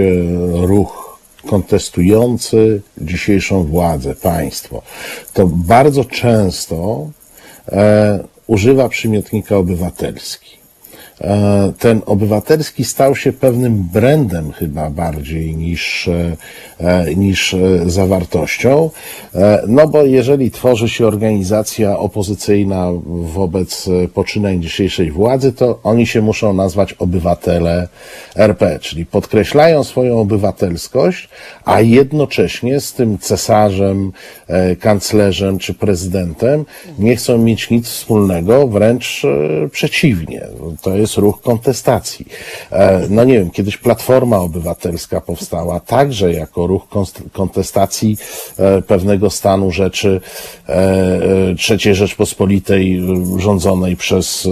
ruch 0.54 1.20
kontestujący 1.48 2.82
dzisiejszą 2.98 3.64
władzę, 3.64 4.16
państwo, 4.16 4.82
to 5.34 5.48
bardzo 5.48 6.06
często 6.06 7.10
e, 7.72 8.24
używa 8.48 8.90
przymiotnika 8.90 9.58
obywatelski. 9.58 10.65
E, 11.22 11.74
ten 11.80 12.02
obywatelski 12.06 12.86
stał 12.86 13.16
się 13.16 13.34
pewnym 13.34 13.84
brandem 13.94 14.52
chyba 14.52 14.90
bardziej 14.90 15.56
niż, 15.56 16.08
e, 16.08 16.38
e, 16.80 17.16
niż 17.16 17.56
zawartością. 17.86 18.90
No 19.68 19.88
bo 19.88 20.04
jeżeli 20.04 20.52
tworzy 20.52 20.90
się 20.90 21.08
organizacja 21.08 22.00
opozycyjna 22.00 22.92
wobec 23.06 23.90
poczynań 24.14 24.62
dzisiejszej 24.62 25.12
władzy, 25.12 25.54
to 25.54 25.80
oni 25.84 26.08
się 26.08 26.22
muszą 26.22 26.54
nazwać 26.54 26.94
obywatele 26.94 27.88
RP, 28.36 28.80
czyli 28.80 29.06
podkreślają 29.06 29.84
swoją 29.84 30.20
obywatelskość, 30.20 31.30
a 31.66 31.82
jednocześnie 31.82 32.80
z 32.80 32.94
tym 32.94 33.18
cesarzem, 33.18 34.12
kanclerzem 34.80 35.58
czy 35.58 35.74
prezydentem 35.74 36.66
nie 37.00 37.16
chcą 37.16 37.38
mieć 37.38 37.70
nic 37.70 37.88
wspólnego, 37.88 38.68
wręcz 38.68 39.22
przeciwnie. 39.72 40.48
To 40.82 40.96
jest 40.96 41.05
jest 41.06 41.18
ruch 41.18 41.42
kontestacji. 41.42 42.26
E, 42.72 43.02
No 43.10 43.24
nie 43.24 43.34
wiem, 43.34 43.52
kiedyś 43.52 43.78
Platforma 43.78 44.38
Obywatelska 44.38 45.22
powstała 45.22 45.80
także 45.80 46.34
jako 46.34 46.68
ruch 46.68 46.88
kontestacji 47.34 48.18
e, 48.58 48.82
pewnego 48.82 49.30
stanu 49.30 49.72
rzeczy 49.72 50.22
e, 50.70 51.56
trzeciej 51.58 51.96
Rzeczpospolitej 51.96 53.02
rządzonej 53.38 53.96
przez 53.96 54.48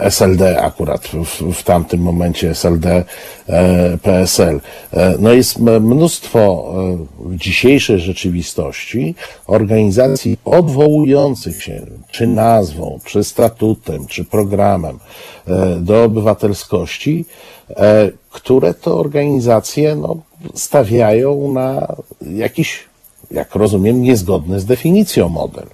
SLD 0.00 0.60
akurat 0.60 1.08
w, 1.08 1.52
w 1.52 1.62
tamtym 1.62 2.00
momencie 2.00 2.50
SLD 2.50 3.04
PSL. 4.02 4.60
No 5.18 5.32
jest 5.32 5.58
mnóstwo 5.80 6.74
w 7.18 7.36
dzisiejszej 7.36 8.00
rzeczywistości 8.00 9.14
organizacji 9.46 10.38
odwołujących 10.44 11.62
się 11.62 11.86
czy 12.10 12.26
nazwą, 12.26 13.00
czy 13.04 13.24
statutem, 13.24 14.06
czy 14.06 14.24
programem 14.36 14.98
e, 15.46 15.76
do 15.80 16.04
obywatelskości, 16.04 17.24
e, 17.70 18.10
które 18.30 18.74
to 18.74 18.98
organizacje 18.98 19.96
no, 19.96 20.16
stawiają 20.54 21.52
na 21.52 21.96
jakiś, 22.20 22.84
jak 23.30 23.54
rozumiem, 23.54 24.02
niezgodny 24.02 24.60
z 24.60 24.64
definicją 24.64 25.28
model. 25.28 25.66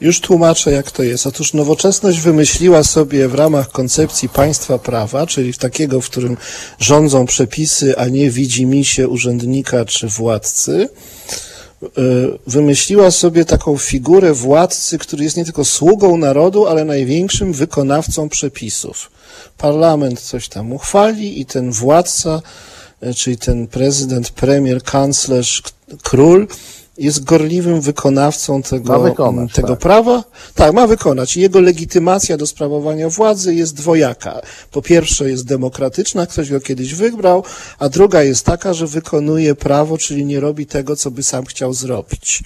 Już 0.00 0.20
tłumaczę, 0.20 0.72
jak 0.72 0.90
to 0.90 1.02
jest. 1.02 1.26
Otóż 1.26 1.54
nowoczesność 1.54 2.20
wymyśliła 2.20 2.84
sobie 2.84 3.28
w 3.28 3.34
ramach 3.34 3.70
koncepcji 3.70 4.28
państwa 4.28 4.78
prawa, 4.78 5.26
czyli 5.26 5.54
takiego, 5.54 6.00
w 6.00 6.10
którym 6.10 6.36
rządzą 6.78 7.26
przepisy, 7.26 7.98
a 7.98 8.08
nie 8.08 8.30
widzi 8.30 8.66
mi 8.66 8.84
się 8.84 9.08
urzędnika 9.08 9.84
czy 9.84 10.08
władcy, 10.08 10.88
wymyśliła 12.46 13.10
sobie 13.10 13.44
taką 13.44 13.78
figurę 13.78 14.32
władcy, 14.32 14.98
który 14.98 15.24
jest 15.24 15.36
nie 15.36 15.44
tylko 15.44 15.64
sługą 15.64 16.16
narodu, 16.16 16.66
ale 16.66 16.84
największym 16.84 17.52
wykonawcą 17.52 18.28
przepisów. 18.28 19.10
Parlament 19.58 20.20
coś 20.20 20.48
tam 20.48 20.72
uchwali 20.72 21.40
i 21.40 21.46
ten 21.46 21.72
władca, 21.72 22.42
y, 23.02 23.14
czyli 23.14 23.38
ten 23.38 23.66
prezydent, 23.66 24.30
premier, 24.30 24.82
kanclerz, 24.82 25.62
król, 26.02 26.46
jest 26.98 27.24
gorliwym 27.24 27.80
wykonawcą 27.80 28.62
tego, 28.62 29.00
wykonać, 29.00 29.52
tego 29.52 29.68
tak. 29.68 29.78
prawa. 29.78 30.24
Tak, 30.54 30.72
ma 30.72 30.86
wykonać. 30.86 31.36
Jego 31.36 31.60
legitymacja 31.60 32.36
do 32.36 32.46
sprawowania 32.46 33.08
władzy 33.08 33.54
jest 33.54 33.74
dwojaka. 33.74 34.40
Po 34.70 34.82
pierwsze 34.82 35.30
jest 35.30 35.44
demokratyczna, 35.46 36.26
ktoś 36.26 36.50
go 36.50 36.60
kiedyś 36.60 36.94
wybrał, 36.94 37.44
a 37.78 37.88
druga 37.88 38.22
jest 38.22 38.46
taka, 38.46 38.74
że 38.74 38.86
wykonuje 38.86 39.54
prawo, 39.54 39.98
czyli 39.98 40.24
nie 40.24 40.40
robi 40.40 40.66
tego, 40.66 40.96
co 40.96 41.10
by 41.10 41.22
sam 41.22 41.44
chciał 41.44 41.74
zrobić. 41.74 42.42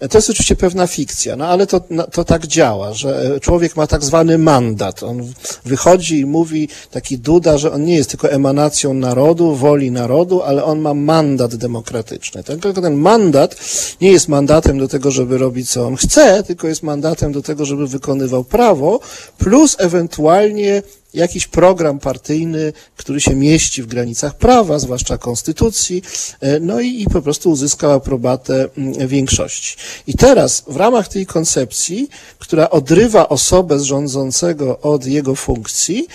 E, 0.00 0.08
To 0.08 0.18
jest 0.18 0.30
oczywiście 0.30 0.56
pewna 0.56 0.86
fikcja, 0.86 1.36
no 1.36 1.46
ale 1.46 1.66
to, 1.66 1.80
na- 1.90 2.02
to 2.06 2.24
tak 2.24 2.46
działa, 2.46 2.94
że 2.94 3.34
e, 3.36 3.40
człowiek 3.40 3.76
ma 3.76 3.86
tak 3.86 4.04
zwany 4.04 4.38
mandat. 4.38 5.02
On 5.02 5.32
wychodzi 5.64 6.18
i 6.18 6.26
mówi 6.26 6.68
taki 6.90 7.18
Duda, 7.18 7.58
że 7.58 7.72
on 7.72 7.84
nie 7.84 7.94
jest 7.96 8.10
tylko 8.10 8.30
emanacją 8.30 8.94
narodu, 8.94 9.54
woli 9.54 9.90
narodu, 9.90 10.42
ale 10.42 10.64
on 10.64 10.78
ma 10.78 10.94
mandat 10.94 11.54
demokratyczny. 11.54 12.44
Tylko 12.44 12.72
ten 12.72 12.94
mandat 12.94 13.56
nie 14.00 14.12
jest 14.12 14.28
mandatem 14.28 14.78
do 14.78 14.88
tego, 14.88 15.10
żeby 15.10 15.38
robić 15.38 15.70
co 15.70 15.86
on 15.86 15.96
chce, 15.96 16.42
tylko 16.42 16.68
jest 16.68 16.82
mandatem 16.82 17.32
do 17.32 17.42
tego, 17.42 17.64
żeby 17.64 17.86
wykonywał 17.86 18.44
prawo, 18.44 19.00
plus 19.38 19.76
ewentualnie 19.78 20.82
jakiś 21.14 21.46
program 21.46 21.98
partyjny, 21.98 22.72
który 22.96 23.20
się 23.20 23.34
mieści 23.34 23.82
w 23.82 23.86
granicach 23.86 24.34
prawa, 24.34 24.78
zwłaszcza 24.78 25.18
konstytucji, 25.18 26.02
e, 26.40 26.60
no 26.60 26.80
i, 26.80 27.02
i 27.02 27.06
po 27.06 27.22
prostu 27.22 27.50
uzyskał 27.50 27.92
aprobatę 27.92 28.68
mm, 28.78 29.08
większości. 29.08 29.76
I 30.06 30.14
teraz 30.14 30.64
w 30.68 30.76
ramach 30.76 31.08
tej 31.08 31.26
koncepcji, 31.26 32.08
która 32.38 32.70
odrywa 32.70 33.28
osobę 33.28 33.78
z 33.78 33.82
rządzącego 33.82 34.80
od 34.80 35.06
jego 35.06 35.34
funkcji, 35.34 36.06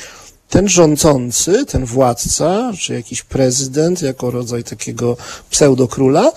ten 0.50 0.70
rządzący, 0.70 1.66
ten 1.66 1.86
władca, 1.86 2.72
czy 2.80 2.94
jakiś 2.94 3.24
prezydent, 3.24 4.02
jako 4.02 4.32
rodzaj 4.32 4.64
takiego 4.64 5.18
pseudokróla, 5.50 6.32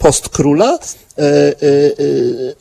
postkróla, 0.00 0.78
e, 1.18 1.22
e, 1.22 1.26
e, 1.26 1.52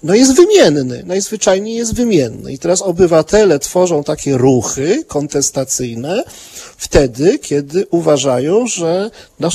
no 0.03 0.15
jest 0.15 0.35
wymienny, 0.35 1.03
najzwyczajniej 1.05 1.75
jest 1.75 1.95
wymienny. 1.95 2.53
I 2.53 2.59
teraz 2.59 2.81
obywatele 2.81 3.59
tworzą 3.59 4.03
takie 4.03 4.37
ruchy 4.37 5.03
kontestacyjne 5.07 6.23
wtedy, 6.77 7.39
kiedy 7.39 7.87
uważają, 7.91 8.67
że 8.67 9.11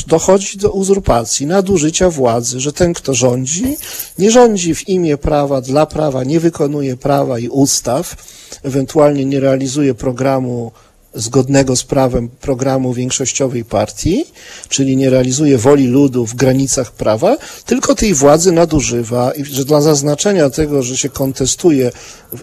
dochodzi 0.06 0.58
do 0.58 0.70
uzurpacji, 0.70 1.46
nadużycia 1.46 2.10
władzy, 2.10 2.60
że 2.60 2.72
ten, 2.72 2.92
kto 2.92 3.14
rządzi, 3.14 3.76
nie 4.18 4.30
rządzi 4.30 4.74
w 4.74 4.88
imię 4.88 5.16
prawa, 5.16 5.60
dla 5.60 5.86
prawa, 5.86 6.24
nie 6.24 6.40
wykonuje 6.40 6.96
prawa 6.96 7.38
i 7.38 7.48
ustaw, 7.48 8.16
ewentualnie 8.62 9.24
nie 9.24 9.40
realizuje 9.40 9.94
programu 9.94 10.72
zgodnego 11.14 11.76
z 11.76 11.84
prawem 11.84 12.28
programu 12.28 12.92
większościowej 12.92 13.64
partii, 13.64 14.24
czyli 14.68 14.96
nie 14.96 15.10
realizuje 15.10 15.58
woli 15.58 15.86
ludu 15.86 16.26
w 16.26 16.34
granicach 16.34 16.92
prawa, 16.92 17.36
tylko 17.66 17.94
tej 17.94 18.14
władzy 18.14 18.52
nadużywa. 18.52 19.32
I 19.32 19.44
że 19.44 19.64
dla 19.64 19.80
zaznaczenia 19.80 20.50
tego, 20.50 20.82
że 20.82 20.96
się 20.96 21.08
kontestuje 21.08 21.92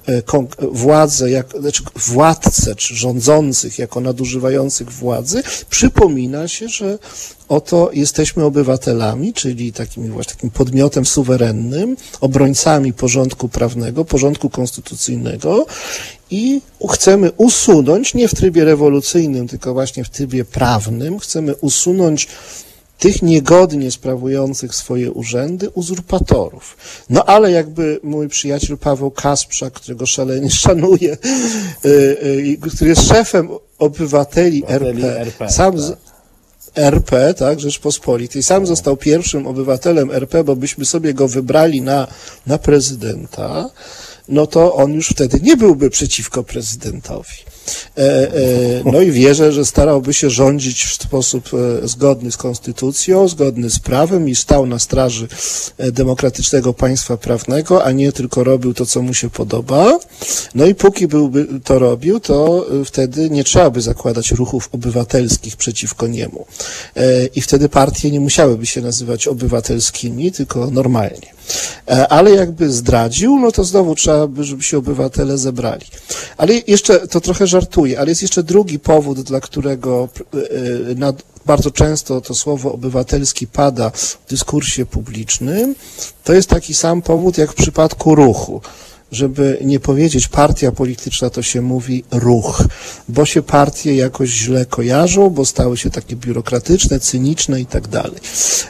e, 0.07 0.21
władzę, 0.71 1.31
jak, 1.31 1.47
znaczy 1.59 1.83
władcę 1.95 2.75
czy 2.75 2.95
rządzących 2.95 3.79
jako 3.79 4.01
nadużywających 4.01 4.91
władzy, 4.91 5.43
przypomina 5.69 6.47
się, 6.47 6.69
że 6.69 6.99
oto 7.49 7.89
jesteśmy 7.93 8.45
obywatelami, 8.45 9.33
czyli 9.33 9.73
takim 9.73 10.11
właśnie 10.11 10.33
takim 10.33 10.49
podmiotem 10.49 11.05
suwerennym, 11.05 11.97
obrońcami 12.21 12.93
porządku 12.93 13.49
prawnego, 13.49 14.05
porządku 14.05 14.49
konstytucyjnego 14.49 15.65
i 16.31 16.61
chcemy 16.91 17.31
usunąć, 17.37 18.13
nie 18.13 18.27
w 18.27 18.35
trybie 18.35 18.65
rewolucyjnym, 18.65 19.47
tylko 19.47 19.73
właśnie 19.73 20.03
w 20.03 20.09
trybie 20.09 20.45
prawnym, 20.45 21.19
chcemy 21.19 21.55
usunąć 21.55 22.27
tych 22.99 23.21
niegodnie 23.21 23.91
sprawujących 23.91 24.75
swoje 24.75 25.11
urzędy 25.11 25.69
uzurpatorów. 25.69 26.77
No 27.09 27.25
ale 27.25 27.51
jakby 27.51 27.99
mój 28.03 28.29
przyjaciel 28.29 28.77
Paweł 28.77 29.11
Kasprza, 29.11 29.69
którego 29.69 30.05
szalenie 30.05 30.49
szanuję, 30.65 31.17
y, 31.85 31.89
y, 31.89 32.57
który 32.75 32.89
jest 32.89 33.07
szefem 33.07 33.49
obywateli 33.79 34.63
Obywateli 34.63 35.03
RP, 35.03 35.19
RP, 35.19 35.49
sam 35.49 35.71
tak. 35.71 35.81
z, 35.81 35.93
RP, 36.75 37.33
tak, 37.33 37.59
Rzeczpospolitej. 37.59 38.43
Sam 38.43 38.65
został 38.65 38.97
pierwszym 38.97 39.47
obywatelem 39.47 40.11
RP, 40.11 40.43
bo 40.43 40.55
byśmy 40.55 40.85
sobie 40.85 41.13
go 41.13 41.27
wybrali 41.27 41.81
na, 41.81 42.07
na 42.47 42.57
prezydenta, 42.57 43.69
no 44.31 44.47
to 44.47 44.75
on 44.75 44.93
już 44.93 45.09
wtedy 45.09 45.39
nie 45.43 45.57
byłby 45.57 45.89
przeciwko 45.89 46.43
prezydentowi. 46.43 47.29
E, 47.97 48.01
e, 48.01 48.31
no 48.91 49.01
i 49.01 49.11
wierzę, 49.11 49.51
że 49.51 49.65
starałby 49.65 50.13
się 50.13 50.29
rządzić 50.29 50.83
w 50.83 50.93
sposób 51.03 51.49
e, 51.53 51.87
zgodny 51.87 52.31
z 52.31 52.37
konstytucją, 52.37 53.27
zgodny 53.27 53.69
z 53.69 53.79
prawem 53.79 54.29
i 54.29 54.35
stał 54.35 54.65
na 54.65 54.79
straży 54.79 55.27
demokratycznego 55.77 56.73
państwa 56.73 57.17
prawnego, 57.17 57.83
a 57.83 57.91
nie 57.91 58.11
tylko 58.11 58.43
robił 58.43 58.73
to, 58.73 58.85
co 58.85 59.01
mu 59.01 59.13
się 59.13 59.29
podoba. 59.29 59.99
No 60.55 60.65
i 60.65 60.75
póki 60.75 61.07
byłby 61.07 61.47
to 61.63 61.79
robił, 61.79 62.19
to 62.19 62.65
wtedy 62.85 63.29
nie 63.29 63.43
trzeba 63.43 63.69
by 63.69 63.81
zakładać 63.81 64.31
ruchów 64.31 64.69
obywatelskich 64.71 65.55
przeciwko 65.55 66.07
niemu. 66.07 66.45
I 67.35 67.41
wtedy 67.41 67.69
partie 67.69 68.11
nie 68.11 68.19
musiałyby 68.19 68.65
się 68.65 68.81
nazywać 68.81 69.27
obywatelskimi, 69.27 70.31
tylko 70.31 70.71
normalnie. 70.71 71.33
Ale 72.09 72.31
jakby 72.31 72.71
zdradził, 72.71 73.39
no 73.39 73.51
to 73.51 73.63
znowu 73.63 73.95
trzeba 73.95 74.27
by, 74.27 74.43
żeby 74.43 74.63
się 74.63 74.77
obywatele 74.77 75.37
zebrali. 75.37 75.85
Ale 76.37 76.53
jeszcze, 76.67 77.07
to 77.07 77.21
trochę 77.21 77.47
żartuję, 77.51 77.99
ale 77.99 78.09
jest 78.09 78.21
jeszcze 78.21 78.43
drugi 78.43 78.79
powód, 78.79 79.21
dla 79.21 79.39
którego 79.39 80.09
e, 80.33 80.95
na, 80.95 81.13
bardzo 81.45 81.71
często 81.71 82.21
to 82.21 82.35
słowo 82.35 82.73
obywatelski 82.73 83.47
pada 83.47 83.89
w 83.89 84.29
dyskursie 84.29 84.85
publicznym. 84.85 85.75
To 86.23 86.33
jest 86.33 86.49
taki 86.49 86.73
sam 86.73 87.01
powód 87.01 87.37
jak 87.37 87.51
w 87.51 87.55
przypadku 87.55 88.15
ruchu 88.15 88.61
żeby 89.11 89.57
nie 89.61 89.79
powiedzieć 89.79 90.27
partia 90.27 90.71
polityczna, 90.71 91.29
to 91.29 91.41
się 91.41 91.61
mówi 91.61 92.03
ruch, 92.11 92.63
bo 93.09 93.25
się 93.25 93.41
partie 93.41 93.95
jakoś 93.95 94.29
źle 94.29 94.65
kojarzą, 94.65 95.29
bo 95.29 95.45
stały 95.45 95.77
się 95.77 95.89
takie 95.89 96.15
biurokratyczne, 96.15 96.99
cyniczne 96.99 97.61
i 97.61 97.65
tak 97.65 97.87
dalej. 97.87 98.19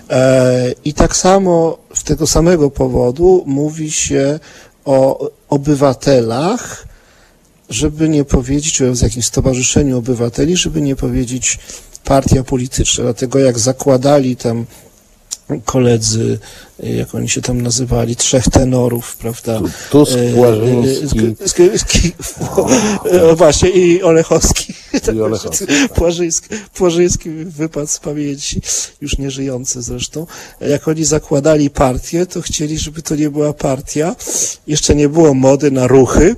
E, 0.10 0.74
I 0.86 0.94
tak 0.94 1.16
samo 1.16 1.78
z 1.94 2.04
tego 2.04 2.28
samego 2.28 2.72
powodu 2.72 3.44
mówi 3.46 3.92
się 3.92 4.40
o 4.86 5.30
obywatelach, 5.50 6.91
żeby 7.72 8.10
nie 8.10 8.26
powiedzieć, 8.26 8.74
czy 8.74 8.92
w 8.92 9.02
jakimś 9.02 9.26
stowarzyszeniu 9.26 9.98
obywateli, 9.98 10.58
żeby 10.58 10.82
nie 10.82 10.96
powiedzieć 10.96 11.60
partia 12.04 12.44
polityczna. 12.44 13.04
Dlatego 13.04 13.40
jak 13.40 13.60
zakładali 13.60 14.36
tam 14.36 14.66
koledzy, 15.66 16.40
jak 16.80 17.16
oni 17.16 17.30
się 17.30 17.42
tam 17.42 17.62
nazywali, 17.62 18.16
trzech 18.16 18.44
tenorów, 18.44 19.16
prawda? 19.16 19.62
Tusk, 19.92 20.14
Płażyński. 20.36 21.20
Sk- 21.20 21.72
Sk- 21.78 23.36
Właśnie, 23.36 23.70
i 23.70 24.04
Olechowski. 24.04 24.74
I 25.16 25.22
Olechowski, 25.22 25.66
tak. 25.68 25.94
Płażyński, 25.94 26.48
Płażyński 26.74 27.30
wypadł 27.30 27.88
z 27.88 28.00
pamięci, 28.00 28.62
już 29.02 29.18
nie 29.18 29.32
żyjący 29.32 29.82
zresztą. 29.82 30.28
Jak 30.62 30.88
oni 30.88 31.06
zakładali 31.06 31.70
partię, 31.70 32.26
to 32.26 32.42
chcieli, 32.42 32.78
żeby 32.80 33.02
to 33.02 33.16
nie 33.16 33.30
była 33.30 33.54
partia. 33.54 34.16
Jeszcze 34.68 34.96
nie 34.96 35.10
było 35.10 35.34
mody 35.34 35.72
na 35.72 35.88
ruchy, 35.88 36.36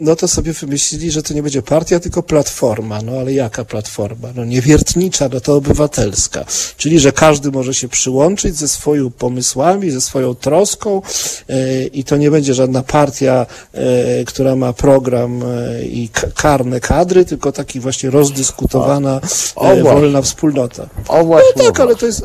no 0.00 0.16
to 0.16 0.28
sobie 0.28 0.52
wymyślili, 0.52 1.10
że 1.10 1.22
to 1.22 1.34
nie 1.34 1.42
będzie 1.42 1.62
partia, 1.62 2.00
tylko 2.00 2.22
platforma. 2.22 3.02
No 3.02 3.12
ale 3.12 3.32
jaka 3.32 3.64
platforma? 3.64 4.28
No 4.34 4.44
nie 4.44 4.60
wiertnicza, 4.60 5.28
no 5.32 5.40
to 5.40 5.54
obywatelska. 5.54 6.44
Czyli, 6.76 6.98
że 6.98 7.12
każdy 7.12 7.50
może 7.50 7.74
się 7.74 7.88
przyłączyć 7.88 8.56
ze 8.56 8.68
swoimi 8.68 9.10
pomysłami, 9.10 9.90
ze 9.90 10.00
swoją 10.00 10.34
troską 10.34 11.02
e, 11.48 11.84
i 11.84 12.04
to 12.04 12.16
nie 12.16 12.30
będzie 12.30 12.54
żadna 12.54 12.82
partia, 12.82 13.46
e, 13.72 14.24
która 14.24 14.56
ma 14.56 14.72
program 14.72 15.42
e, 15.42 15.82
i 15.84 16.08
karne 16.34 16.80
kadry, 16.80 17.24
tylko 17.24 17.52
taki 17.52 17.80
właśnie 17.80 18.10
rozdyskutowana, 18.10 19.20
O, 19.56 19.64
właśnie. 19.64 19.82
wolna 19.82 20.22
wspólnota. 20.22 20.88
O 21.08 21.24
właśnie. 21.24 21.52
No 21.56 21.64
tak, 21.64 21.80
ale 21.80 21.96
to 21.96 22.06
jest... 22.06 22.24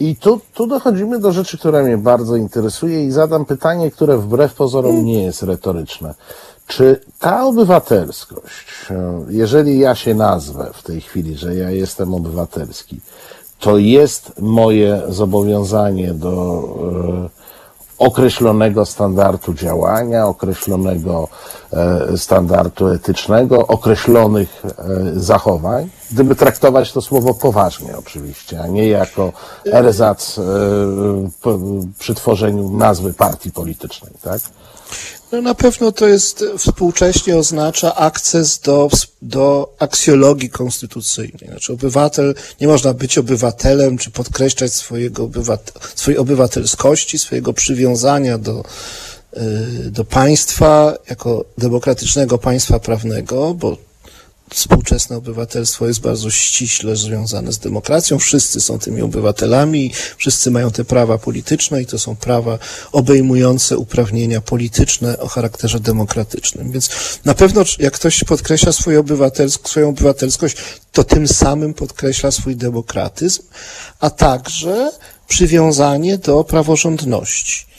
I 0.00 0.16
tu, 0.16 0.40
tu 0.54 0.66
dochodzimy 0.66 1.18
do 1.18 1.32
rzeczy, 1.32 1.58
która 1.58 1.82
mnie 1.82 1.98
bardzo 1.98 2.36
interesuje 2.36 3.04
i 3.04 3.10
zadam 3.10 3.44
pytanie, 3.44 3.90
które 3.90 4.18
wbrew 4.18 4.54
pozorom 4.54 5.04
nie 5.04 5.22
jest 5.22 5.42
retoryczne. 5.42 6.14
Czy 6.66 7.00
ta 7.18 7.44
obywatelskość, 7.44 8.66
e, 8.90 9.24
jeżeli 9.28 9.78
ja 9.78 9.94
się 9.94 10.14
nazwę 10.14 10.70
w 10.72 10.82
tej 10.82 11.00
chwili, 11.00 11.36
że 11.36 11.54
ja 11.54 11.70
jestem 11.70 12.14
obywatelski, 12.14 13.00
to 13.60 13.78
jest 13.78 14.32
moje 14.40 15.02
zobowiązanie 15.08 16.14
do 16.14 16.64
e, 17.28 17.42
określonego 17.98 18.86
standardu 18.86 19.54
działania, 19.54 20.26
określonego 20.26 21.28
e, 21.72 22.18
standardu 22.18 22.88
etycznego, 22.88 23.66
określonych 23.66 24.62
zachowań, 25.16 25.90
gdyby 26.12 26.36
traktować 26.36 26.92
to 26.92 27.02
słowo 27.02 27.34
poważnie 27.34 27.98
oczywiście, 27.98 28.60
a 28.60 28.66
nie 28.66 28.88
jako 28.88 29.32
erzac 29.72 30.40
przy 31.98 32.14
tworzeniu 32.14 32.76
nazwy 32.76 33.12
partii 33.12 33.52
politycznej, 33.52 34.12
tak? 34.22 34.40
No 35.32 35.42
na 35.42 35.54
pewno 35.54 35.92
to 35.92 36.08
jest 36.08 36.44
współcześnie 36.58 37.36
oznacza 37.36 37.94
akces 37.94 38.58
do, 38.58 38.90
do 39.22 39.74
aksjologii 39.78 40.50
konstytucyjnej. 40.50 41.50
Znaczy 41.50 41.72
obywatel, 41.72 42.34
nie 42.60 42.66
można 42.66 42.94
być 42.94 43.18
obywatelem, 43.18 43.98
czy 43.98 44.10
podkreślać 44.10 44.74
swojego 44.74 45.24
obywate, 45.24 45.72
swojej 45.94 46.18
obywatelskości, 46.18 47.18
swojego 47.18 47.52
przywiązania 47.52 48.38
do, 48.38 48.64
y, 49.36 49.90
do 49.90 50.04
państwa 50.04 50.94
jako 51.10 51.44
demokratycznego 51.58 52.38
państwa 52.38 52.78
prawnego, 52.78 53.54
bo 53.54 53.76
współczesne 54.54 55.16
obywatelstwo 55.16 55.86
jest 55.86 56.00
bardzo 56.00 56.30
ściśle 56.30 56.96
związane 56.96 57.52
z 57.52 57.58
demokracją. 57.58 58.18
Wszyscy 58.18 58.60
są 58.60 58.78
tymi 58.78 59.02
obywatelami, 59.02 59.92
wszyscy 60.16 60.50
mają 60.50 60.70
te 60.70 60.84
prawa 60.84 61.18
polityczne 61.18 61.82
i 61.82 61.86
to 61.86 61.98
są 61.98 62.16
prawa 62.16 62.58
obejmujące 62.92 63.78
uprawnienia 63.78 64.40
polityczne 64.40 65.18
o 65.18 65.28
charakterze 65.28 65.80
demokratycznym. 65.80 66.72
Więc 66.72 66.90
na 67.24 67.34
pewno, 67.34 67.64
jak 67.78 67.92
ktoś 67.92 68.24
podkreśla 68.24 68.72
swoją, 68.72 69.00
obywatelsk 69.00 69.68
swoją 69.68 69.88
obywatelskość, 69.88 70.56
to 70.92 71.04
tym 71.04 71.28
samym 71.28 71.74
podkreśla 71.74 72.30
swój 72.30 72.56
demokratyzm, 72.56 73.42
a 74.00 74.10
także 74.10 74.90
przywiązanie 75.28 76.18
do 76.18 76.44
praworządności. 76.44 77.71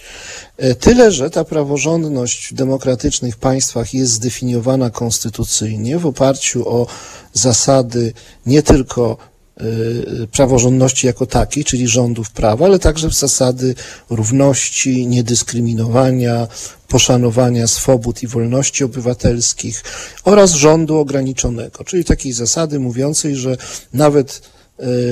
Tyle, 0.80 1.12
że 1.12 1.30
ta 1.30 1.44
praworządność 1.44 2.48
w 2.52 2.54
demokratycznych 2.54 3.38
państwach 3.38 3.94
jest 3.94 4.12
zdefiniowana 4.12 4.90
konstytucyjnie 4.90 5.98
w 5.98 6.06
oparciu 6.06 6.70
o 6.70 6.88
zasady 7.34 8.14
nie 8.46 8.64
tylko 8.64 9.18
y, 9.62 10.28
praworządności 10.32 11.08
jako 11.08 11.26
takiej, 11.26 11.64
czyli 11.66 11.88
rządów 11.88 12.32
prawa, 12.32 12.66
ale 12.66 12.80
także 12.80 13.10
w 13.10 13.14
zasady 13.14 13.76
równości, 14.10 15.08
niedyskryminowania, 15.08 16.48
poszanowania 16.88 17.68
swobód 17.68 18.24
i 18.24 18.28
wolności 18.28 18.84
obywatelskich 18.84 19.84
oraz 20.24 20.52
rządu 20.52 20.98
ograniczonego, 20.98 21.84
czyli 21.84 22.06
takiej 22.06 22.34
zasady 22.34 22.80
mówiącej, 22.80 23.36
że 23.36 23.58
nawet 23.94 24.42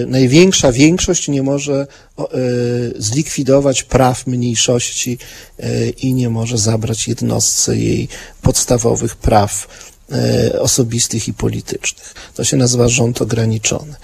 największa 0.08 0.72
większość 0.72 1.28
nie 1.28 1.44
może 1.44 1.88
y, 2.20 2.94
zlikwidować 2.98 3.84
praw 3.84 4.28
mniejszości 4.28 5.18
y, 5.60 5.94
i 5.98 6.14
nie 6.14 6.30
może 6.30 6.58
zabrać 6.58 7.08
jednostce 7.08 7.78
jej 7.78 8.08
podstawowych 8.42 9.16
praw 9.16 9.68
osobistych 10.60 11.28
i 11.28 11.34
politycznych. 11.34 12.14
To 12.36 12.44
się 12.44 12.58
nazywa 12.58 12.88
rząd 12.88 13.22
ograniczony. 13.22 13.96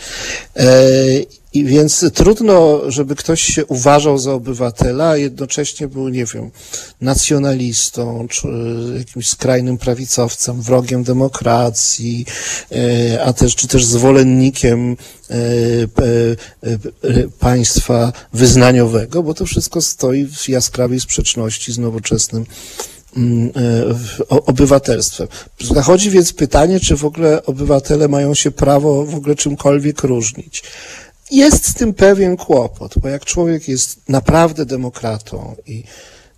I 1.54 1.66
więc 1.66 2.06
trudno, 2.14 2.82
żeby 2.88 3.16
ktoś 3.16 3.42
się 3.42 3.66
uważał 3.66 4.18
za 4.18 4.34
obywatela, 4.34 5.10
a 5.10 5.18
jednocześnie 5.18 5.88
był, 5.88 6.10
nie 6.10 6.26
wiem, 6.26 6.52
nacjonalistą, 7.02 8.28
czy 8.30 8.48
jakimś 8.98 9.28
skrajnym 9.28 9.78
prawicowcem, 9.78 10.62
wrogiem 10.62 11.04
demokracji, 11.04 12.26
a 13.26 13.34
też, 13.34 13.56
czy 13.56 13.68
też 13.68 13.86
zwolennikiem 13.86 14.98
państwa 17.40 18.14
wyznaniowego, 18.34 19.24
bo 19.24 19.34
to 19.34 19.46
wszystko 19.46 19.82
stoi 19.82 20.26
w 20.26 20.50
jaskrawej 20.50 21.00
sprzeczności 21.00 21.74
z 21.74 21.78
nowoczesnym 21.78 22.46
obywatelstwem. 24.30 25.28
Zachodzi 25.74 26.10
więc 26.10 26.34
pytanie, 26.34 26.80
czy 26.80 26.96
w 26.96 27.06
ogóle 27.06 27.46
obywatele 27.46 28.08
mają 28.08 28.34
się 28.34 28.52
prawo 28.52 29.06
w 29.06 29.16
ogóle 29.16 29.36
czymkolwiek 29.36 30.04
różnić. 30.04 30.64
Jest 31.32 31.68
z 31.68 31.74
tym 31.74 31.94
pewien 31.94 32.38
kłopot, 32.38 32.94
bo 32.98 33.08
jak 33.08 33.26
człowiek 33.26 33.68
jest 33.68 34.10
naprawdę 34.10 34.66
demokratą 34.66 35.56
i 35.68 35.84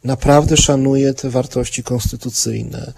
naprawdę 0.03 0.57
szanuje 0.57 1.13
te 1.13 1.29
wartości 1.29 1.83
konstytucyjne, 1.83 2.93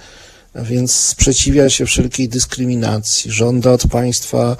więc 0.55 0.91
sprzeciwia 0.91 1.69
się 1.69 1.85
wszelkiej 1.85 2.29
dyskryminacji, 2.29 3.31
żąda 3.31 3.71
od 3.71 3.87
państwa 3.87 4.57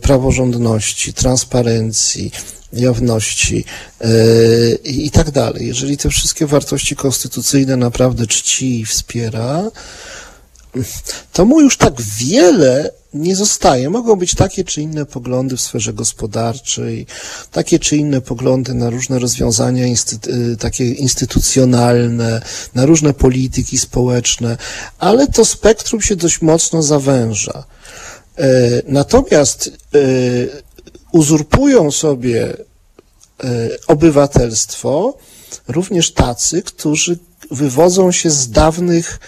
praworządności, 0.00 1.12
transparencji, 1.12 2.30
jawności 2.72 3.64
yy, 4.00 4.80
i 4.84 5.10
tak 5.10 5.30
dalej. 5.30 5.66
Jeżeli 5.66 5.96
te 5.96 6.10
wszystkie 6.10 6.46
wartości 6.46 6.96
konstytucyjne 6.96 7.76
naprawdę 7.76 8.26
czci 8.26 8.80
i 8.80 8.86
wspiera, 8.86 9.70
to 11.32 11.44
mu 11.44 11.60
już 11.60 11.76
tak 11.76 11.94
wiele 12.00 12.90
nie 13.18 13.36
zostaje. 13.36 13.90
Mogą 13.90 14.16
być 14.16 14.34
takie 14.34 14.64
czy 14.64 14.82
inne 14.82 15.06
poglądy 15.06 15.56
w 15.56 15.60
sferze 15.60 15.92
gospodarczej, 15.92 17.06
takie 17.52 17.78
czy 17.78 17.96
inne 17.96 18.20
poglądy 18.20 18.74
na 18.74 18.90
różne 18.90 19.18
rozwiązania 19.18 19.86
instytu- 19.86 20.56
takie 20.56 20.90
instytucjonalne, 20.90 22.42
na 22.74 22.86
różne 22.86 23.14
polityki 23.14 23.78
społeczne, 23.78 24.56
ale 24.98 25.26
to 25.26 25.44
spektrum 25.44 26.02
się 26.02 26.16
dość 26.16 26.42
mocno 26.42 26.82
zawęża. 26.82 27.64
Yy, 28.38 28.44
natomiast 28.88 29.70
yy, 29.92 30.62
uzurpują 31.12 31.90
sobie 31.90 32.56
obywatelstwo 33.86 35.18
również 35.68 36.12
tacy, 36.12 36.62
którzy 36.62 37.18
wywodzą 37.50 38.12
się 38.12 38.30
z 38.30 38.50
dawnych 38.50 39.20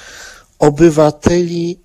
obywateli 0.58 1.78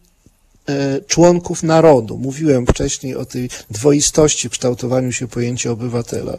członków 1.08 1.64
narodu. 1.64 2.18
Mówiłem 2.18 2.66
wcześniej 2.66 3.16
o 3.16 3.26
tej 3.26 3.50
dwoistości 3.72 4.50
w 4.50 4.52
kształtowaniu 4.52 5.12
się 5.12 5.28
pojęcia 5.28 5.72
obywatela. 5.72 6.38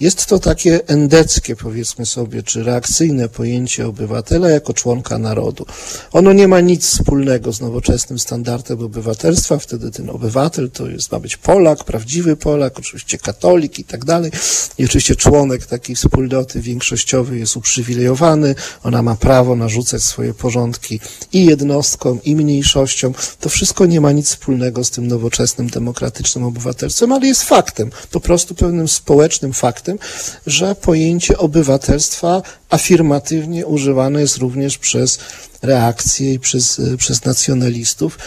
Jest 0.00 0.26
to 0.26 0.38
takie 0.38 0.88
endeckie, 0.88 1.56
powiedzmy 1.56 2.06
sobie, 2.06 2.42
czy 2.42 2.62
reakcyjne 2.62 3.28
pojęcie 3.28 3.86
obywatela 3.86 4.48
jako 4.48 4.74
członka 4.74 5.18
narodu. 5.18 5.66
Ono 6.12 6.32
nie 6.32 6.48
ma 6.48 6.60
nic 6.60 6.86
wspólnego 6.86 7.52
z 7.52 7.60
nowoczesnym 7.60 8.18
standardem 8.18 8.80
obywatelstwa. 8.80 9.58
Wtedy 9.58 9.90
ten 9.90 10.10
obywatel 10.10 10.70
to 10.70 10.86
jest, 10.86 11.12
ma 11.12 11.20
być 11.20 11.36
Polak, 11.36 11.84
prawdziwy 11.84 12.36
Polak, 12.36 12.78
oczywiście 12.78 13.18
katolik 13.18 13.78
i 13.78 13.84
tak 13.84 14.04
dalej. 14.04 14.30
I 14.78 14.84
oczywiście 14.84 15.16
członek 15.16 15.66
takiej 15.66 15.96
wspólnoty 15.96 16.60
większościowej 16.60 17.40
jest 17.40 17.56
uprzywilejowany. 17.56 18.54
Ona 18.82 19.02
ma 19.02 19.16
prawo 19.16 19.56
narzucać 19.56 20.02
swoje 20.02 20.34
porządki 20.34 21.00
i 21.32 21.46
jednostkom, 21.46 22.22
i 22.22 22.36
mniejszościom. 22.36 23.14
To 23.40 23.48
wszystko 23.48 23.65
wszystko 23.66 23.86
nie 23.86 24.00
ma 24.00 24.12
nic 24.12 24.28
wspólnego 24.28 24.84
z 24.84 24.90
tym 24.90 25.06
nowoczesnym, 25.06 25.70
demokratycznym 25.70 26.44
obywatelstwem, 26.44 27.12
ale 27.12 27.26
jest 27.26 27.42
faktem, 27.42 27.90
po 28.10 28.20
prostu 28.20 28.54
pewnym 28.54 28.88
społecznym 28.88 29.52
faktem, 29.52 29.98
że 30.46 30.74
pojęcie 30.74 31.38
obywatelstwa 31.38 32.42
afirmatywnie 32.70 33.66
używane 33.66 34.20
jest 34.20 34.36
również 34.36 34.78
przez 34.78 35.18
reakcje 35.66 36.32
i 36.32 36.38
przez, 36.38 36.80
przez 36.98 37.24
nacjonalistów. 37.24 38.18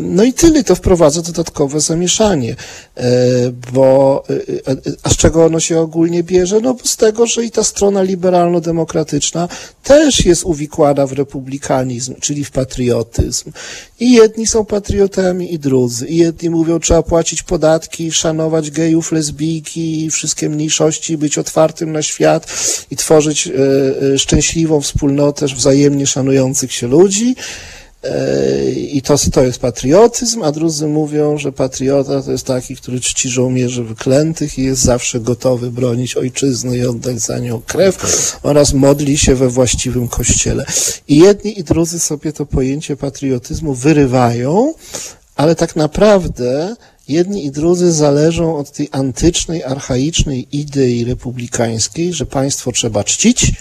No 0.00 0.24
i 0.24 0.32
tyle, 0.32 0.64
to 0.64 0.74
wprowadza 0.74 1.22
dodatkowe 1.22 1.80
zamieszanie, 1.80 2.56
bo 3.72 4.24
a 5.02 5.10
z 5.10 5.16
czego 5.16 5.44
ono 5.44 5.60
się 5.60 5.80
ogólnie 5.80 6.22
bierze? 6.22 6.60
No 6.60 6.76
z 6.84 6.96
tego, 6.96 7.26
że 7.26 7.44
i 7.44 7.50
ta 7.50 7.64
strona 7.64 8.02
liberalno-demokratyczna 8.02 9.48
też 9.82 10.24
jest 10.24 10.44
uwikłana 10.44 11.06
w 11.06 11.12
republikanizm, 11.12 12.14
czyli 12.20 12.44
w 12.44 12.50
patriotyzm. 12.50 13.52
I 14.00 14.12
jedni 14.12 14.46
są 14.46 14.64
patriotami 14.64 15.54
i 15.54 15.58
drudzy. 15.58 16.06
I 16.06 16.16
jedni 16.16 16.50
mówią, 16.50 16.80
trzeba 16.80 17.02
płacić 17.02 17.42
podatki, 17.42 18.12
szanować 18.12 18.70
gejów, 18.70 19.12
lesbijki 19.12 20.04
i 20.04 20.10
wszystkie 20.10 20.48
mniejszości, 20.48 21.18
być 21.18 21.38
otwartym 21.38 21.92
na 21.92 22.02
świat 22.02 22.46
i 22.90 22.96
tworzyć 22.96 23.48
szczęśliwą 24.16 24.80
wspólnotę 24.80 25.46
wzajemnie 25.46 26.06
szanujących 26.62 26.72
się 26.72 26.86
ludzi. 26.86 27.36
E, 28.04 28.70
I 28.70 29.02
to, 29.02 29.16
to 29.32 29.42
jest 29.44 29.58
patriotyzm, 29.58 30.42
a 30.42 30.52
drudzy 30.52 30.86
mówią, 30.86 31.38
że 31.38 31.52
patriota 31.52 32.22
to 32.22 32.32
jest 32.32 32.46
taki, 32.46 32.76
który 32.76 33.00
czci 33.00 33.28
żołnierzy 33.28 33.84
wyklętych 33.84 34.58
i 34.58 34.62
jest 34.62 34.82
zawsze 34.82 35.20
gotowy 35.20 35.70
bronić 35.70 36.16
ojczyzny 36.16 36.78
i 36.78 36.86
oddać 36.86 37.20
za 37.20 37.38
nią 37.38 37.60
krew 37.66 37.96
oraz 38.42 38.72
modli 38.72 39.18
się 39.18 39.34
we 39.34 39.48
właściwym 39.48 40.08
kościele. 40.08 40.64
I 41.08 41.18
jedni 41.18 41.58
i 41.58 41.64
drudzy 41.64 41.98
sobie 41.98 42.32
to 42.32 42.46
pojęcie 42.46 42.96
patriotyzmu 42.96 43.74
wyrywają, 43.74 44.74
ale 45.36 45.54
tak 45.54 45.76
naprawdę 45.76 46.76
jedni 47.08 47.46
i 47.46 47.50
drudzy 47.50 47.92
zależą 47.92 48.56
od 48.56 48.70
tej 48.70 48.88
antycznej, 48.92 49.64
archaicznej 49.64 50.48
idei 50.52 51.04
republikańskiej, 51.04 52.12
że 52.12 52.26
państwo 52.26 52.72
trzeba 52.72 53.04
czcić, 53.04 53.52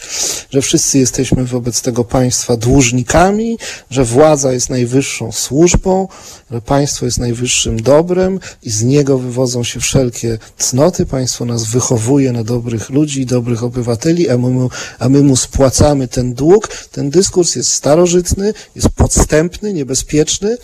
że 0.50 0.62
wszyscy 0.62 1.00
jesteśmy 1.00 1.46
wobec 1.46 1.82
tego 1.82 2.04
państwa 2.04 2.58
dłużnikami, 2.58 3.58
że 3.90 4.04
władza 4.06 4.54
jest 4.54 4.70
najwyższą 4.70 5.32
służbą, 5.32 6.08
że 6.52 6.62
państwo 6.62 7.06
jest 7.06 7.18
najwyższym 7.18 7.82
dobrem 7.82 8.40
i 8.64 8.70
z 8.70 8.84
niego 8.84 9.18
wywodzą 9.18 9.64
się 9.64 9.80
wszelkie 9.80 10.38
cnoty. 10.58 11.06
Państwo 11.06 11.46
nas 11.46 11.68
wychowuje 11.68 12.32
na 12.32 12.44
dobrych 12.44 12.90
ludzi 12.90 13.26
dobrych 13.26 13.64
obywateli, 13.64 14.30
a 14.30 14.38
my, 14.38 14.50
mu, 14.50 14.70
a 15.00 15.10
my 15.10 15.22
mu 15.24 15.36
spłacamy 15.36 16.08
ten 16.08 16.34
dług. 16.34 16.68
Ten 16.92 17.10
dyskurs 17.10 17.56
jest 17.56 17.72
starożytny, 17.72 18.54
jest 18.76 18.90
podstępny, 18.90 19.74
niebezpieczny 19.74 20.58